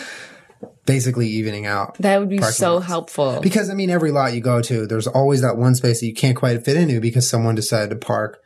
Basically 0.85 1.27
evening 1.27 1.65
out. 1.65 1.97
that 1.97 2.17
would 2.17 2.29
be 2.29 2.41
so 2.41 2.75
lots. 2.75 2.87
helpful 2.87 3.41
Because 3.41 3.69
I 3.69 3.73
mean, 3.73 3.89
every 3.89 4.11
lot 4.11 4.33
you 4.33 4.39
go 4.39 4.61
to, 4.61 4.87
there's 4.87 5.05
always 5.05 5.41
that 5.41 5.57
one 5.57 5.75
space 5.75 5.99
that 5.99 6.05
you 6.05 6.13
can't 6.13 6.37
quite 6.37 6.63
fit 6.63 6.77
into 6.77 7.01
because 7.01 7.29
someone 7.29 7.55
decided 7.55 7.89
to 7.89 7.97
park 7.97 8.41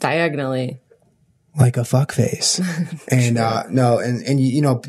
diagonally 0.00 0.80
like 1.58 1.76
a 1.76 1.84
fuck 1.84 2.12
face. 2.12 2.60
and 3.10 3.38
uh 3.38 3.64
no, 3.68 3.98
and 3.98 4.22
and 4.24 4.40
you, 4.40 4.62
know, 4.62 4.80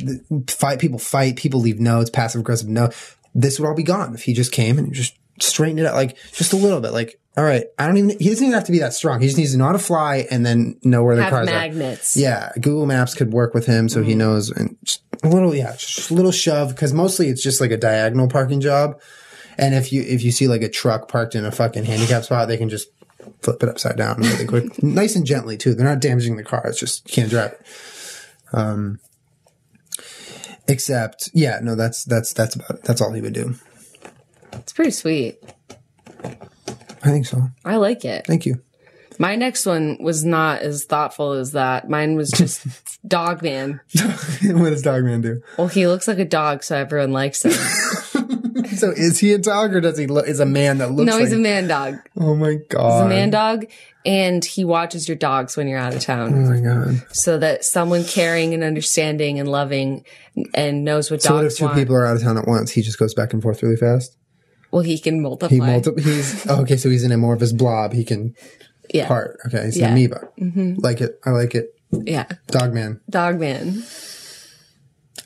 fight 0.47 0.80
people 0.80 0.99
fight, 0.99 1.36
people 1.36 1.60
leave 1.60 1.80
notes, 1.80 2.10
passive 2.10 2.41
aggressive 2.41 2.68
no. 2.68 2.89
This 3.34 3.60
would 3.60 3.68
all 3.68 3.76
be 3.76 3.84
gone 3.84 4.16
if 4.16 4.24
he 4.24 4.34
just 4.34 4.51
came 4.51 4.78
and 4.78 4.93
just 4.93 5.18
straightened 5.39 5.79
it 5.79 5.85
out 5.85 5.95
like 5.95 6.17
just 6.33 6.53
a 6.53 6.57
little 6.57 6.79
bit. 6.81 6.91
Like, 6.91 7.19
all 7.35 7.43
right, 7.43 7.65
I 7.77 7.85
don't 7.88 7.97
even 7.97 8.09
he 8.19 8.29
doesn't 8.29 8.43
even 8.45 8.53
have 8.55 8.65
to 8.65 8.71
be 8.71 8.79
that 8.79 8.93
strong. 8.93 9.19
He 9.21 9.27
just 9.27 9.38
needs 9.38 9.51
to 9.51 9.57
know 9.57 9.65
how 9.65 9.71
to 9.73 9.79
fly 9.79 10.27
and 10.31 10.45
then 10.45 10.79
know 10.83 11.03
where 11.03 11.15
the 11.15 11.23
have 11.23 11.31
cars 11.31 11.47
are. 11.47 11.51
magnets 11.51 12.17
Yeah, 12.17 12.51
Google 12.55 12.85
Maps 12.85 13.13
could 13.13 13.31
work 13.31 13.53
with 13.53 13.65
him 13.65 13.89
so 13.89 14.01
he 14.01 14.11
Mm-hmm. 14.11 14.17
knows 14.19 14.49
and 14.51 14.75
just 14.83 15.03
a 15.23 15.29
little 15.29 15.53
yeah, 15.55 15.71
just 15.75 16.09
a 16.09 16.13
little 16.13 16.31
shove 16.31 16.69
because 16.69 16.93
mostly 16.93 17.27
it's 17.29 17.43
just 17.43 17.59
like 17.61 17.71
a 17.71 17.77
diagonal 17.77 18.27
parking 18.27 18.61
job. 18.61 18.99
And 19.57 19.73
if 19.75 19.91
you 19.91 20.01
if 20.03 20.23
you 20.23 20.31
see 20.31 20.47
like 20.47 20.61
a 20.61 20.69
truck 20.69 21.07
parked 21.09 21.35
in 21.35 21.45
a 21.45 21.51
fucking 21.51 21.85
handicap 21.85 22.23
spot, 22.23 22.47
they 22.47 22.57
can 22.57 22.69
just 22.69 22.89
flip 23.41 23.61
it 23.61 23.69
upside 23.69 23.97
down 23.97 24.17
really 24.21 24.45
quick, 24.45 24.81
nice 24.83 25.15
and 25.15 25.25
gently 25.25 25.57
too. 25.57 25.73
They're 25.73 25.85
not 25.85 25.99
damaging 25.99 26.38
the 26.38 26.43
car. 26.43 26.63
It's 26.67 26.79
just 26.79 27.07
you 27.09 27.13
can't 27.13 27.29
drive 27.29 27.51
it. 27.53 27.61
Um, 28.53 28.99
except 30.67 31.29
yeah, 31.33 31.59
no, 31.61 31.75
that's 31.75 32.03
that's 32.05 32.33
that's 32.33 32.55
about 32.55 32.69
it. 32.71 32.83
That's 32.83 33.01
all 33.01 33.11
he 33.13 33.21
would 33.21 33.33
do. 33.33 33.55
It's 34.53 34.73
pretty 34.73 34.91
sweet 34.91 35.39
I 36.23 37.11
think 37.11 37.25
so. 37.25 37.49
i 37.63 37.75
like 37.77 38.03
it 38.05 38.25
Thank 38.25 38.45
you. 38.45 38.61
my 39.19 39.35
next 39.35 39.65
one 39.65 39.97
was 40.01 40.25
not 40.25 40.61
as 40.61 40.85
thoughtful 40.85 41.33
as 41.33 41.51
that 41.53 41.89
mine 41.89 42.15
was 42.15 42.31
just 42.31 42.65
dog 43.07 43.41
man 43.43 43.79
what 44.43 44.69
does 44.71 44.81
Dog 44.81 45.03
Man 45.03 45.21
do? 45.21 45.41
well 45.57 45.67
he 45.67 45.87
looks 45.87 46.07
like 46.07 46.19
a 46.19 46.25
dog 46.25 46.63
so 46.63 46.75
everyone 46.75 47.11
likes 47.13 47.43
him 47.45 47.53
So 48.75 48.91
is 48.91 49.19
he 49.19 49.33
a 49.33 49.37
dog 49.37 49.73
or 49.73 49.81
does 49.81 49.97
he 49.97 50.07
look? 50.07 50.27
Is 50.27 50.39
a 50.39 50.45
man 50.45 50.79
that 50.79 50.91
looks? 50.91 50.99
Like 50.99 51.07
dog? 51.07 51.15
No 51.15 51.19
he's 51.19 51.29
like, 51.31 51.39
a 51.39 51.41
man 51.41 51.67
dog 51.67 51.95
Oh 52.19 52.35
my 52.35 52.55
god. 52.69 52.91
He's 52.93 53.05
a 53.05 53.09
man 53.09 53.29
dog, 53.29 53.65
and 54.05 54.43
he 54.43 54.65
watches 54.65 55.07
your 55.07 55.15
dogs 55.17 55.55
when 55.55 55.67
you're 55.67 55.79
out 55.79 55.95
of 55.95 56.01
town. 56.01 56.33
Oh 56.33 56.51
my 56.51 56.59
god. 56.59 57.03
so 57.11 57.37
that 57.37 57.63
someone 57.65 58.03
caring 58.03 58.53
and 58.53 58.63
understanding 58.63 59.39
and 59.39 59.49
loving 59.49 60.05
and 60.53 60.83
knows 60.83 61.09
what 61.09 61.21
dogs 61.21 61.25
are. 61.25 61.29
So 61.29 61.35
what 61.35 61.45
if 61.45 61.57
two 61.57 61.65
want. 61.65 61.77
people 61.77 61.95
are 61.95 62.05
out 62.05 62.17
of 62.17 62.23
town 62.23 62.37
at 62.37 62.47
once? 62.47 62.71
He 62.71 62.81
just 62.81 62.99
goes 62.99 63.13
back 63.13 63.31
and 63.33 63.41
forth 63.41 63.63
really 63.63 63.77
fast. 63.77 64.17
Well, 64.72 64.82
he 64.84 64.99
can 64.99 65.22
multiply. 65.22 65.55
He 65.55 65.59
multi- 65.61 66.01
He's 66.01 66.45
oh, 66.49 66.61
okay. 66.61 66.78
So 66.78 66.89
he's 66.89 67.03
in 67.03 67.11
a 67.11 67.18
more 67.18 67.34
of 67.34 67.39
his 67.39 67.53
blob. 67.53 67.93
He 67.93 68.03
can 68.03 68.36
yeah, 68.93 69.07
part. 69.07 69.38
Okay, 69.47 69.65
he's 69.65 69.78
Yeah. 69.78 69.88
an 69.88 69.93
amoeba. 69.93 70.28
Mm-hmm. 70.39 70.76
Like 70.80 71.01
it. 71.01 71.20
I 71.26 71.30
like 71.32 71.55
it. 71.55 71.70
yeah, 71.91 72.26
Dog 72.47 72.74
man. 72.74 72.99
dog 73.09 73.39
man. 73.39 73.84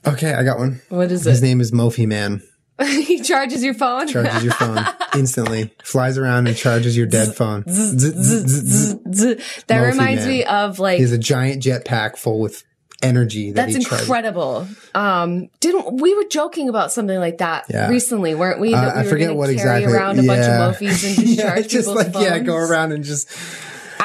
Okay, 0.08 0.34
I 0.34 0.44
got 0.44 0.58
one. 0.60 0.82
What 0.90 1.06
is 1.12 1.22
His 1.22 1.28
it? 1.28 1.30
His 1.32 1.42
name 1.44 1.62
is 1.62 1.72
Mophie 1.72 2.08
Man. 2.08 2.42
he 2.84 3.22
charges 3.22 3.64
your 3.64 3.74
phone. 3.76 4.08
Charges 4.08 4.44
your 4.44 4.54
phone 4.54 4.84
instantly. 5.16 5.72
Flies 5.84 6.18
around 6.18 6.48
and 6.48 6.58
charges 6.58 6.98
your 6.98 7.06
dead 7.06 7.36
phone. 7.36 7.64
That 7.68 9.42
Mophie 9.68 9.92
reminds 9.92 10.22
man. 10.24 10.28
me 10.30 10.44
of 10.46 10.80
like 10.80 10.98
He 10.98 11.04
has 11.04 11.12
a 11.12 11.18
giant 11.20 11.62
jetpack 11.64 12.18
full 12.18 12.40
with 12.40 12.64
energy 13.02 13.52
that 13.52 13.72
That's 13.72 13.76
incredible. 13.92 14.68
Um, 14.96 15.50
didn't 15.60 16.02
we 16.02 16.14
were 16.16 16.26
joking 16.26 16.70
about 16.70 16.92
something 16.92 17.18
like 17.20 17.40
that 17.40 17.66
Yeah. 17.70 17.88
recently, 17.90 18.36
weren't 18.36 18.60
we? 18.60 18.74
Uh, 18.74 18.82
we 18.82 18.90
I 18.92 19.04
were 19.04 19.10
forget 19.10 19.36
what 19.36 19.46
carry 19.46 19.54
exactly. 19.56 19.94
around 19.94 20.20
a 20.20 20.24
bunch 20.24 20.42
of 20.42 20.76
Mophies 20.76 21.04
and 21.08 21.16
just 21.28 21.38
yeah, 21.38 21.62
just 21.62 21.88
like 21.88 22.14
yeah, 22.16 22.40
go 22.40 22.56
around 22.56 22.92
and 22.92 23.04
just. 23.04 23.30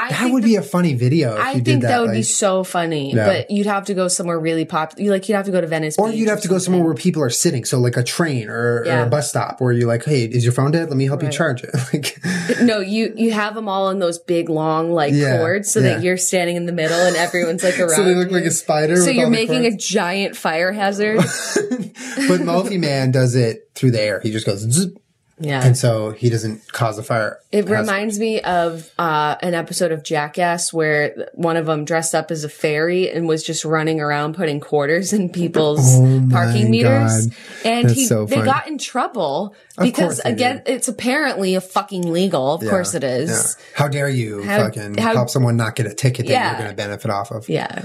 I 0.07 0.25
that 0.27 0.33
would 0.33 0.43
be 0.45 0.57
a 0.57 0.63
funny 0.63 0.95
video. 0.95 1.35
If 1.35 1.41
I 1.41 1.49
you 1.49 1.53
think 1.55 1.65
did 1.65 1.81
that, 1.83 1.89
that, 1.89 2.01
would 2.03 2.13
be 2.13 2.23
so 2.23 2.65
funny, 2.65 3.13
Yeah. 3.15 3.27
but 3.27 3.51
you'd 3.51 3.67
have 3.67 3.87
to 3.87 3.95
go 3.95 4.09
somewhere 4.09 4.39
really 4.39 4.65
popular. 4.65 5.11
Like 5.13 5.29
you'd 5.29 5.35
have 5.37 5.47
to 5.47 5.53
go 5.53 5.61
to 5.61 5.67
Venice, 5.67 5.97
Or 5.99 6.09
Beach 6.09 6.17
you'd 6.19 6.29
have 6.29 6.41
to 6.43 6.49
go 6.49 6.59
somewhere 6.59 6.83
where 6.85 6.95
people 6.95 7.23
are 7.23 7.31
sitting, 7.31 7.65
so 7.65 7.79
like 7.79 7.97
a 7.97 8.03
train 8.03 8.49
or, 8.49 8.85
or 8.87 9.03
a 9.03 9.07
bus 9.07 9.29
stop, 9.29 9.61
where 9.61 9.73
you're 9.73 9.89
like, 9.89 10.05
"Hey, 10.05 10.25
is 10.25 10.45
your 10.45 10.53
phone 10.53 10.71
dead? 10.71 10.89
Let 10.89 10.97
me 10.97 11.07
help 11.07 11.23
you 11.23 11.31
charge 11.31 11.63
it." 11.65 11.71
like, 11.93 12.19
No, 12.63 12.81
you 12.81 13.13
you 13.17 13.33
have 13.33 13.55
them 13.55 13.69
all 13.69 13.91
in 13.91 13.99
those 13.99 14.19
big 14.19 14.49
long 14.49 14.93
like 14.93 15.13
Yeah, 15.15 15.39
cords, 15.39 15.71
so 15.71 15.81
yeah. 15.81 15.95
that 15.95 16.03
you're 16.03 16.17
standing 16.17 16.57
in 16.57 16.67
the 16.67 16.73
middle 16.73 16.99
and 16.99 17.17
everyone's 17.17 17.63
like 17.63 17.79
around. 17.79 17.91
so 17.97 18.05
they 18.05 18.15
look 18.15 18.31
you. 18.31 18.37
like 18.37 18.45
a 18.45 18.51
spider. 18.51 18.97
So 18.97 19.11
you're 19.11 19.25
the 19.27 19.31
making 19.31 19.67
a 19.67 19.77
giant 19.77 20.37
fire 20.37 20.73
hazard. 20.73 21.17
but 22.29 22.41
Mophie 22.41 22.79
Man 22.79 23.11
does 23.11 23.35
it 23.35 23.71
through 23.75 23.91
the 23.93 24.01
air. 24.01 24.21
He 24.21 24.31
just 24.33 24.47
goes, 24.47 24.61
zzz, 24.61 24.89
yeah. 25.39 25.65
and 25.65 25.77
so 25.77 26.11
he 26.11 26.31
doesn't 26.31 26.73
cause 26.73 26.99
a 26.99 27.03
fire. 27.03 27.39
It 27.53 27.69
reminds 27.69 28.19
me 28.19 28.41
of 28.41 28.91
uh, 28.99 29.37
an 29.43 29.55
episode 29.55 29.93
of 29.93 30.03
Jackass 30.03 30.73
where 30.73 31.29
one 31.35 31.57
of 31.57 31.67
them 31.67 31.85
dressed 31.85 32.15
up 32.15 32.31
as 32.31 32.45
a 32.45 32.49
fairy 32.49 33.11
and 33.11 33.27
was 33.29 33.43
just 33.43 33.65
running 33.65 34.01
around 34.01 34.35
putting 34.35 34.61
quarters 34.61 35.13
in 35.13 35.29
people's 35.31 35.81
Oh 35.99 36.29
parking 36.31 36.71
meters. 36.71 37.27
God. 37.27 37.37
And 37.65 37.89
That's 37.89 37.99
he, 37.99 38.07
so 38.07 38.27
they 38.27 38.37
got 38.43 38.67
in 38.69 38.79
trouble 38.79 39.55
because 39.81 40.21
again, 40.21 40.63
it's 40.67 40.89
apparently 40.89 41.55
a 41.55 41.61
fucking 41.61 42.11
legal. 42.13 42.55
Of 42.55 42.63
Yeah, 42.63 42.71
course 42.71 42.95
it 42.95 43.05
is. 43.05 43.31
yeah. 43.59 43.65
How 43.77 43.89
dare 43.89 44.09
you 44.09 44.43
How- 44.43 44.65
fucking 44.65 44.97
how- 44.99 45.15
help 45.15 45.31
someone 45.31 45.57
not 45.57 45.77
get 45.77 45.87
a 45.87 45.95
ticket 45.95 46.27
that 46.27 46.33
Yeah. 46.33 46.51
you're 46.51 46.59
going 46.59 46.71
to 46.71 46.77
benefit 46.77 47.11
off 47.11 47.31
of? 47.31 47.49
Yeah. 47.49 47.85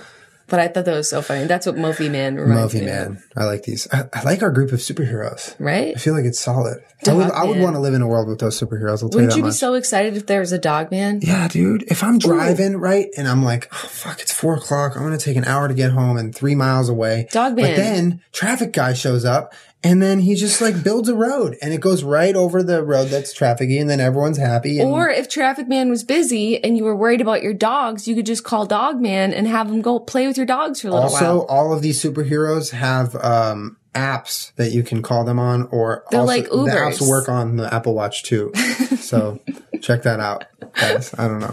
But 0.52 0.60
I 0.60 0.68
thought 0.68 0.84
that 0.84 0.94
was 0.94 1.10
so 1.10 1.22
funny. 1.22 1.46
That's 1.46 1.66
what 1.66 1.78
Mophie 1.78 2.12
Man 2.12 2.36
reminds 2.36 2.74
Mophie 2.74 2.82
me 2.82 2.90
of. 2.92 3.10
Man. 3.14 3.24
I 3.38 3.46
like 3.46 3.64
these. 3.64 3.88
I, 3.92 4.04
I 4.14 4.24
like 4.24 4.44
our 4.44 4.52
group 4.52 4.74
of 4.74 4.80
superheroes. 4.80 5.56
Right? 5.60 5.96
I 5.96 5.98
feel 6.00 6.14
like 6.14 6.26
it's 6.26 6.42
solid. 6.42 6.84
I 7.08 7.14
would, 7.14 7.32
I 7.32 7.46
would 7.46 7.58
want 7.60 7.76
to 7.76 7.80
live 7.80 7.94
in 7.94 8.02
a 8.02 8.08
world 8.08 8.28
with 8.28 8.40
those 8.40 8.60
superheroes. 8.60 9.02
I'll 9.02 9.10
tell 9.10 9.22
Wouldn't 9.22 9.32
you 9.32 9.38
you 9.38 9.44
be 9.44 9.48
much. 9.48 9.56
so 9.56 9.74
excited 9.76 10.18
if 10.18 10.26
there 10.28 10.42
was 10.42 10.52
a 10.52 10.60
dog 10.60 10.92
man? 10.92 11.22
yeah, 11.24 11.48
dude. 11.48 11.84
If 11.84 12.04
I'm 12.04 12.20
driving 12.20 12.76
right 12.78 13.08
and 13.18 13.30
I'm 13.30 13.44
like, 13.44 13.70
oh 13.72 13.88
fuck, 13.88 14.22
it's 14.22 14.34
four 14.34 14.56
o'clock. 14.56 14.98
I'm 14.98 15.04
gonna 15.04 15.18
take 15.18 15.38
an 15.38 15.46
hour 15.46 15.70
to 15.70 15.74
get 15.74 15.92
home 15.92 16.18
and 16.18 16.36
three 16.36 16.54
miles 16.54 16.90
away. 16.90 17.28
Dog 17.32 17.56
But 17.56 17.78
then 17.78 18.22
traffic 18.34 18.74
guy 18.74 18.94
shows 18.94 19.24
up 19.24 19.54
and 19.84 20.02
then 20.02 20.20
he 20.20 20.36
just 20.36 20.62
like 20.62 20.84
builds 20.84 21.10
a 21.10 21.16
road 21.16 21.58
and 21.62 21.74
it 21.74 21.82
goes 21.82 22.04
right 22.04 22.36
over 22.36 22.62
the 22.62 22.84
road 22.84 23.06
that's 23.06 23.34
trafficy 23.38 23.80
and 23.82 23.90
then 23.90 24.00
everyone's 24.00 24.38
happy. 24.38 24.80
And 24.80 24.90
Or 24.90 25.10
if 25.10 25.28
Traffic 25.28 25.68
Man 25.68 25.90
was 25.90 26.04
busy 26.04 26.64
and 26.64 26.78
you 26.78 26.84
were 26.84 26.96
worried 26.96 27.22
about 27.22 27.42
your 27.42 27.54
dogs, 27.54 28.08
you 28.08 28.16
could 28.16 28.26
just 28.26 28.44
call 28.44 28.66
Dog 28.66 29.02
Man 29.02 29.34
and 29.34 29.48
have 29.48 29.68
him 29.70 29.82
go 29.82 30.00
play 30.00 30.28
with 30.28 30.38
your 30.38 30.46
dogs 30.46 30.82
for 30.82 30.90
a 30.90 30.92
little 30.92 31.04
also, 31.06 31.24
while. 31.26 31.40
Also, 31.40 31.48
all 31.48 31.74
of 31.74 31.82
these 31.82 32.02
superheroes 32.02 32.72
have 32.72 33.16
um, 33.16 33.78
apps 33.96 34.54
that 34.56 34.72
you 34.72 34.84
can 34.84 35.02
call 35.02 35.24
them 35.26 35.40
on, 35.40 35.68
or 35.72 36.04
They're 36.12 36.20
also, 36.20 36.32
like 36.32 36.46
the 36.46 36.56
apps 36.78 37.00
Ubers. 37.00 37.10
work 37.10 37.30
on 37.30 37.58
the 37.58 37.74
Apple 37.74 37.94
Watch 37.96 38.24
too. 38.24 38.52
so 39.00 39.40
check 39.82 40.04
that 40.04 40.20
out, 40.20 40.46
guys. 40.76 41.14
I 41.18 41.28
don't 41.28 41.40
know. 41.40 41.52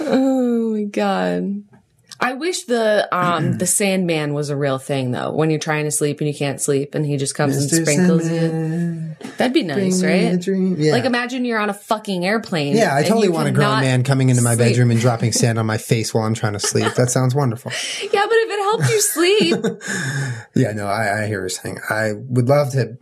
Oh 0.00 0.74
my 0.74 0.84
god. 0.84 1.62
I 2.20 2.32
wish 2.34 2.64
the 2.64 3.08
um 3.12 3.52
the 3.58 3.66
Sandman 3.66 4.34
was 4.34 4.50
a 4.50 4.56
real 4.56 4.78
thing 4.78 5.12
though. 5.12 5.32
When 5.32 5.50
you're 5.50 5.58
trying 5.58 5.84
to 5.84 5.90
sleep 5.90 6.20
and 6.20 6.28
you 6.28 6.34
can't 6.34 6.60
sleep 6.60 6.94
and 6.94 7.06
he 7.06 7.16
just 7.16 7.34
comes 7.34 7.56
and 7.56 7.70
Mr. 7.70 7.82
sprinkles 7.82 8.30
you. 8.30 9.16
That'd 9.36 9.52
be 9.54 9.62
nice, 9.62 10.00
bring 10.00 10.34
right? 10.34 10.78
Yeah. 10.78 10.92
Like 10.92 11.04
imagine 11.04 11.44
you're 11.44 11.58
on 11.58 11.70
a 11.70 11.74
fucking 11.74 12.24
airplane. 12.24 12.76
yeah, 12.76 12.94
I 12.94 13.02
totally 13.02 13.28
want 13.28 13.48
a 13.48 13.52
grown 13.52 13.80
man 13.80 14.02
coming 14.04 14.30
into 14.30 14.42
my 14.42 14.54
sleep. 14.54 14.68
bedroom 14.70 14.90
and 14.90 15.00
dropping 15.00 15.32
sand 15.40 15.58
on 15.58 15.66
my 15.66 15.78
face 15.78 16.12
while 16.12 16.24
I'm 16.24 16.34
trying 16.34 16.54
to 16.54 16.60
sleep. 16.60 16.94
That 16.94 17.10
sounds 17.10 17.34
wonderful. 17.34 17.72
Yeah, 18.10 18.24
but 18.26 18.34
if 18.34 18.50
it 18.50 18.60
helped 18.62 18.90
you 18.90 19.00
sleep, 19.00 19.78
Yeah, 20.54 20.72
no, 20.72 20.86
I, 20.86 21.22
I 21.22 21.26
hear 21.26 21.40
you're 21.40 21.48
saying. 21.48 21.78
I 21.90 22.12
would 22.14 22.48
love 22.48 22.72
to 22.72 22.96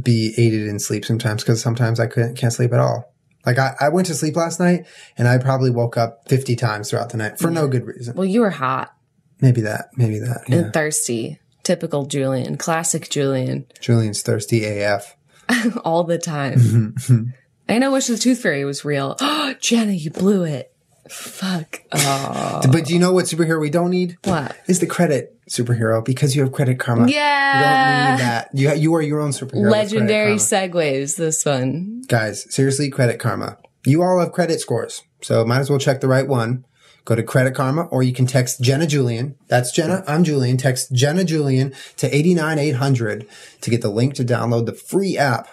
be 0.00 0.34
aided 0.36 0.66
in 0.66 0.78
sleep 0.78 1.04
sometimes 1.04 1.42
because 1.42 1.60
sometimes 1.60 2.00
I 2.00 2.06
couldn't, 2.06 2.36
can't 2.36 2.52
sleep 2.52 2.72
at 2.72 2.80
all. 2.80 3.12
Like 3.46 3.58
I, 3.58 3.74
I 3.80 3.88
went 3.88 4.06
to 4.08 4.14
sleep 4.14 4.36
last 4.36 4.60
night 4.60 4.86
and 5.16 5.26
I 5.26 5.38
probably 5.38 5.70
woke 5.70 5.96
up 5.96 6.28
50 6.28 6.56
times 6.56 6.90
throughout 6.90 7.10
the 7.10 7.16
night 7.16 7.38
for 7.38 7.50
no 7.50 7.68
good 7.68 7.86
reason. 7.86 8.14
well, 8.14 8.26
you 8.26 8.40
were 8.40 8.50
hot 8.50 8.94
Maybe 9.40 9.62
that, 9.62 9.90
maybe 9.96 10.18
that. 10.18 10.42
Yeah. 10.48 10.56
and 10.56 10.72
thirsty. 10.72 11.40
Typical 11.62 12.06
Julien, 12.06 12.56
classic 12.56 13.10
Julien, 13.10 13.66
Julien's 13.80 14.22
thirsty 14.22 14.64
AF. 14.64 15.16
all 15.84 16.04
the 16.04 16.18
time. 16.18 16.94
and 17.68 17.84
I 17.84 17.88
wish 17.88 18.06
the 18.06 18.16
Tooth 18.16 18.42
Fairy 18.42 18.64
was 18.64 18.84
real. 18.84 19.16
Oh, 19.20 19.54
Jenna, 19.60 19.92
you 19.92 20.10
blew 20.10 20.44
it. 20.44 20.74
Fuck. 21.10 21.82
Oh, 21.92 22.60
But 22.72 22.84
do 22.86 22.92
you 22.94 22.98
know 23.00 23.12
what 23.12 23.24
superhero 23.26 23.60
we 23.60 23.70
don't 23.70 23.90
need? 23.90 24.16
what? 24.24 24.56
Is 24.68 24.78
the 24.80 24.86
credit 24.86 25.36
superhero 25.50 26.04
because 26.04 26.36
you 26.36 26.42
have 26.42 26.52
credit 26.52 26.78
karma. 26.78 27.08
You 27.08 27.14
Yeah. 27.14 27.52
don't 28.06 28.12
need 28.12 28.20
that. 28.24 28.48
You, 28.54 28.72
you 28.74 28.94
are 28.94 29.02
your 29.02 29.20
own 29.20 29.30
superhero. 29.30 29.70
Legendary 29.70 30.36
segues, 30.36 31.16
this 31.16 31.44
one. 31.44 32.02
Guys, 32.08 32.46
seriously, 32.54 32.88
credit 32.90 33.18
karma. 33.18 33.58
You 33.84 34.02
all 34.02 34.20
have 34.20 34.32
credit 34.32 34.60
scores, 34.60 35.02
so 35.22 35.44
might 35.44 35.58
as 35.60 35.70
well 35.70 35.78
check 35.78 36.00
the 36.00 36.08
right 36.08 36.28
one. 36.28 36.64
Go 37.06 37.14
to 37.16 37.22
Credit 37.22 37.54
Karma, 37.54 37.84
or 37.86 38.02
you 38.02 38.12
can 38.12 38.26
text 38.26 38.60
Jenna 38.60 38.86
Julien. 38.86 39.34
That's 39.48 39.72
Jenna. 39.72 40.04
I'm 40.06 40.22
Julien. 40.22 40.58
Text 40.58 40.92
Jenna 40.92 41.24
Julien 41.24 41.72
to 41.96 42.14
89800 42.14 43.26
to 43.62 43.70
get 43.70 43.80
the 43.80 43.88
link 43.90 44.12
to 44.14 44.24
download 44.24 44.66
the 44.66 44.74
free 44.74 45.16
app 45.16 45.48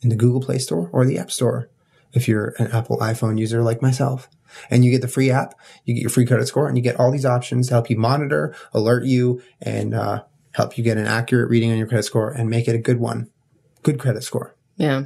in 0.00 0.08
the 0.08 0.16
Google 0.16 0.40
Play 0.40 0.56
Store 0.58 0.88
or 0.94 1.04
the 1.04 1.18
App 1.18 1.30
Store. 1.30 1.68
If 2.14 2.26
you're 2.26 2.54
an 2.58 2.68
Apple 2.72 2.96
iPhone 2.98 3.38
user 3.38 3.62
like 3.62 3.82
myself, 3.82 4.28
and 4.70 4.84
you 4.84 4.90
get 4.90 5.02
the 5.02 5.08
free 5.08 5.30
app, 5.30 5.54
you 5.84 5.94
get 5.94 6.00
your 6.00 6.10
free 6.10 6.26
credit 6.26 6.46
score, 6.46 6.68
and 6.68 6.76
you 6.76 6.82
get 6.82 6.98
all 6.98 7.10
these 7.10 7.26
options 7.26 7.68
to 7.68 7.74
help 7.74 7.90
you 7.90 7.96
monitor, 7.96 8.54
alert 8.72 9.04
you, 9.04 9.42
and 9.60 9.94
uh, 9.94 10.24
help 10.52 10.78
you 10.78 10.84
get 10.84 10.96
an 10.96 11.06
accurate 11.06 11.50
reading 11.50 11.70
on 11.70 11.78
your 11.78 11.86
credit 11.86 12.04
score 12.04 12.30
and 12.30 12.48
make 12.48 12.68
it 12.68 12.74
a 12.74 12.78
good 12.78 12.98
one. 12.98 13.30
Good 13.82 13.98
credit 13.98 14.22
score. 14.22 14.56
Yeah. 14.76 15.04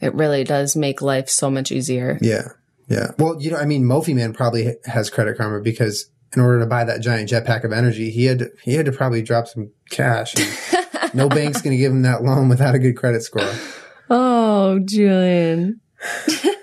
It 0.00 0.14
really 0.14 0.44
does 0.44 0.76
make 0.76 1.00
life 1.00 1.28
so 1.28 1.50
much 1.50 1.72
easier. 1.72 2.18
Yeah. 2.20 2.48
Yeah. 2.88 3.12
Well, 3.18 3.40
you 3.40 3.50
know, 3.50 3.56
I 3.56 3.64
mean, 3.64 3.84
Mophie 3.84 4.14
Man 4.14 4.32
probably 4.32 4.76
has 4.84 5.10
credit 5.10 5.36
karma 5.36 5.60
because 5.60 6.10
in 6.34 6.42
order 6.42 6.60
to 6.60 6.66
buy 6.66 6.84
that 6.84 7.00
giant 7.00 7.30
jetpack 7.30 7.64
of 7.64 7.72
energy, 7.72 8.10
he 8.10 8.26
had 8.26 8.38
to, 8.40 8.50
he 8.62 8.74
had 8.74 8.86
to 8.86 8.92
probably 8.92 9.22
drop 9.22 9.48
some 9.48 9.70
cash. 9.90 10.34
No 11.14 11.28
bank's 11.30 11.62
going 11.62 11.76
to 11.76 11.80
give 11.80 11.92
him 11.92 12.02
that 12.02 12.22
loan 12.22 12.48
without 12.48 12.74
a 12.74 12.78
good 12.78 12.96
credit 12.96 13.22
score. 13.22 13.50
Oh, 14.10 14.78
Julien. 14.84 15.80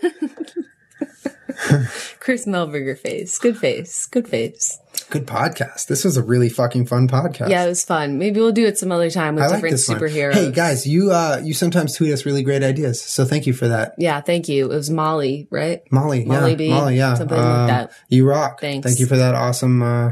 Chris 2.20 2.46
Melberger 2.46 2.98
face. 2.98 3.38
Good 3.40 3.58
face. 3.58 4.06
Good 4.08 4.28
face. 4.28 4.80
Good 5.10 5.26
podcast. 5.28 5.88
This 5.88 6.04
was 6.04 6.18
a 6.18 6.24
really 6.24 6.50
fucking 6.50 6.86
fun 6.88 7.08
podcast. 7.08 7.50
Yeah, 7.50 7.66
it 7.66 7.68
was 7.70 7.84
fun. 7.84 8.18
Maybe 8.18 8.40
we'll 8.40 8.52
do 8.52 8.66
it 8.66 8.78
some 8.78 8.92
other 8.92 9.10
time 9.10 9.36
with 9.36 9.44
I 9.44 9.48
like 9.48 9.62
different 9.64 9.82
one. 9.88 9.98
superheroes. 10.00 10.34
Hey 10.34 10.52
guys, 10.52 10.88
you 10.88 11.12
uh 11.12 11.42
you 11.44 11.54
sometimes 11.54 11.96
tweet 11.96 12.12
us 12.14 12.26
really 12.26 12.44
great 12.44 12.64
ideas, 12.64 13.02
so 13.02 13.26
thank 13.26 13.46
you 13.48 13.54
for 13.54 13.68
that, 13.68 13.94
Yeah, 13.98 14.22
thank 14.22 14.48
you. 14.48 14.66
It 14.72 14.76
was 14.76 14.90
Molly, 14.90 15.48
right? 15.52 15.82
Molly. 15.92 16.26
Molly 16.26 16.52
yeah, 16.52 16.56
B, 16.58 16.70
Molly. 16.70 16.98
Yeah, 16.98 17.14
something 17.16 17.38
like 17.38 17.46
Um, 17.46 17.68
that. 17.68 17.92
You 18.10 18.28
rock. 18.28 18.62
Thanks. 18.62 18.86
Thank 18.88 19.00
you 19.00 19.06
for 19.06 19.18
that 19.18 19.36
awesome, 19.36 19.82
uh 19.84 20.12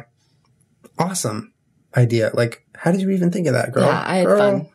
awesome 1.00 1.54
idea. 1.96 2.32
Like, 2.34 2.64
how 2.76 2.92
did 2.92 3.02
you 3.02 3.10
even 3.12 3.32
think 3.32 3.48
of 3.48 3.54
that, 3.54 3.72
girl? 3.72 3.86
Yeah, 3.86 4.04
I 4.06 4.18
had 4.18 4.26
Girl. 4.26 4.40
fun. 4.40 4.70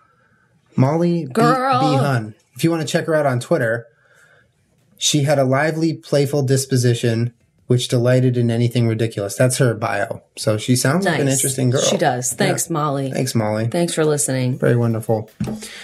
Molly 0.76 1.24
B, 1.26 1.32
B. 1.34 1.40
Hun. 1.42 2.34
If 2.54 2.64
you 2.64 2.70
want 2.70 2.82
to 2.82 2.88
check 2.88 3.06
her 3.06 3.14
out 3.14 3.26
on 3.26 3.40
Twitter, 3.40 3.86
she 4.98 5.22
had 5.22 5.38
a 5.38 5.44
lively, 5.44 5.94
playful 5.94 6.42
disposition 6.42 7.32
which 7.66 7.88
delighted 7.88 8.36
in 8.36 8.50
anything 8.50 8.86
ridiculous. 8.86 9.34
That's 9.36 9.58
her 9.58 9.74
bio. 9.74 10.22
So 10.36 10.56
she 10.56 10.76
sounds 10.76 11.04
like 11.04 11.20
an 11.20 11.28
interesting 11.28 11.70
girl. 11.70 11.82
She 11.82 11.96
does. 11.96 12.32
Thanks, 12.32 12.70
Molly. 12.70 13.10
Thanks, 13.10 13.34
Molly. 13.34 13.66
Thanks 13.66 13.92
for 13.92 14.04
listening. 14.04 14.58
Very 14.58 14.76
wonderful. 14.76 15.30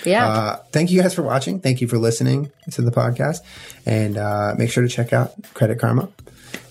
Yeah. 0.04 0.28
Uh, 0.28 0.56
thank 0.70 0.90
you 0.90 1.02
guys 1.02 1.12
for 1.14 1.22
watching. 1.22 1.60
Thank 1.60 1.80
you 1.80 1.88
for 1.88 1.98
listening 1.98 2.52
to 2.70 2.82
the 2.82 2.92
podcast. 2.92 3.38
And 3.84 4.16
uh, 4.16 4.54
make 4.56 4.70
sure 4.70 4.84
to 4.84 4.88
check 4.88 5.12
out 5.12 5.32
Credit 5.54 5.78
Karma. 5.78 6.08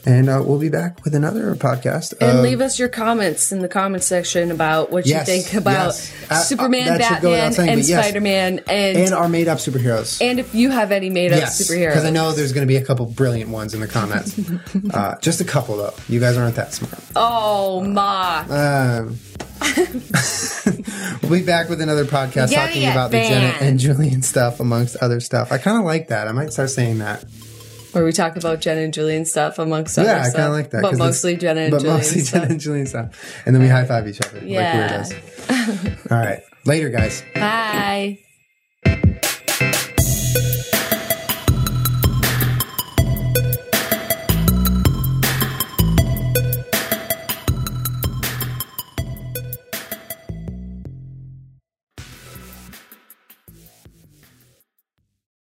And 0.03 0.29
uh, 0.29 0.41
we'll 0.43 0.57
be 0.57 0.69
back 0.69 1.03
with 1.03 1.13
another 1.13 1.53
podcast. 1.55 2.13
and 2.19 2.39
of- 2.39 2.43
leave 2.43 2.59
us 2.59 2.79
your 2.79 2.89
comments 2.89 3.51
in 3.51 3.59
the 3.59 3.67
comment 3.67 4.01
section 4.03 4.49
about 4.49 4.91
what 4.91 5.05
you 5.05 5.19
think 5.23 5.53
about 5.53 5.87
yes. 5.87 6.11
Uh, 6.23 6.33
uh, 6.33 6.39
Superman, 6.39 6.97
Batman, 6.97 7.53
saying, 7.53 7.69
and 7.69 7.87
yes. 7.87 8.03
Spider 8.03 8.19
Man, 8.21 8.59
and, 8.67 8.97
and 8.97 9.13
our 9.13 9.29
made 9.29 9.47
up 9.47 9.59
superheroes. 9.59 10.19
and 10.19 10.39
if 10.39 10.55
you 10.55 10.71
have 10.71 10.91
any 10.91 11.11
made 11.11 11.31
up 11.33 11.39
Yes, 11.39 11.61
superheroes. 11.61 11.89
because 11.89 12.05
I 12.05 12.09
know 12.09 12.31
there's 12.31 12.51
going 12.51 12.65
to 12.65 12.71
be 12.71 12.77
a 12.77 12.83
couple 12.83 13.05
brilliant 13.05 13.51
ones 13.51 13.75
in 13.75 13.79
the 13.79 13.87
comments. 13.87 14.39
uh, 14.93 15.19
just 15.19 15.39
a 15.39 15.45
couple 15.45 15.77
though. 15.77 15.93
You 16.09 16.19
guys 16.19 16.35
aren't 16.35 16.55
that 16.55 16.73
smart. 16.73 16.97
Oh, 17.15 17.81
ma. 17.81 18.39
Um, 18.49 19.17
we'll 21.21 21.39
be 21.39 21.45
back 21.45 21.69
with 21.69 21.79
another 21.81 22.05
podcast 22.05 22.51
Yeah, 22.51 22.65
talking 22.65 22.81
yeah, 22.81 22.91
about 22.91 23.11
the 23.11 23.19
Jenna 23.19 23.53
and 23.61 23.79
Julien 23.79 24.23
stuff, 24.23 24.59
amongst 24.59 24.95
other 24.97 25.19
stuff. 25.19 25.51
I 25.51 25.59
kind 25.59 25.77
of 25.77 25.83
like 25.85 26.07
that. 26.07 26.27
I 26.27 26.31
might 26.31 26.51
start 26.53 26.71
saying 26.71 26.97
that. 26.97 27.23
Where 27.91 28.05
we 28.05 28.11
talk 28.13 28.35
about 28.37 28.61
Jen 28.61 28.77
and 28.77 28.93
Julien 28.93 29.25
stuff 29.25 29.59
amongst 29.59 29.97
Yeah, 29.97 30.03
other 30.03 30.11
I 30.21 30.31
kind 30.31 30.43
of 30.45 30.51
like 30.53 30.69
that. 30.71 30.81
But 30.81 30.97
mostly 30.97 31.35
Jenna 31.35 31.61
and 31.61 31.71
but 31.71 31.79
Julien 31.81 31.97
mostly 31.97 32.21
stuff. 32.21 32.41
Jenna 32.41 32.51
and 32.53 32.59
Julien 32.61 32.85
stuff, 32.87 33.41
and 33.45 33.53
then 33.55 33.61
we 33.61 33.67
high 33.69 33.85
five 33.85 34.07
each 34.07 34.21
other 34.21 34.39
Yeah. 34.45 35.05
like 35.07 35.17
weirdos. 35.17 36.11
All 36.11 36.17
right, 36.17 36.39
later, 36.65 36.89
guys. 36.89 37.23
Bye. 37.35 38.19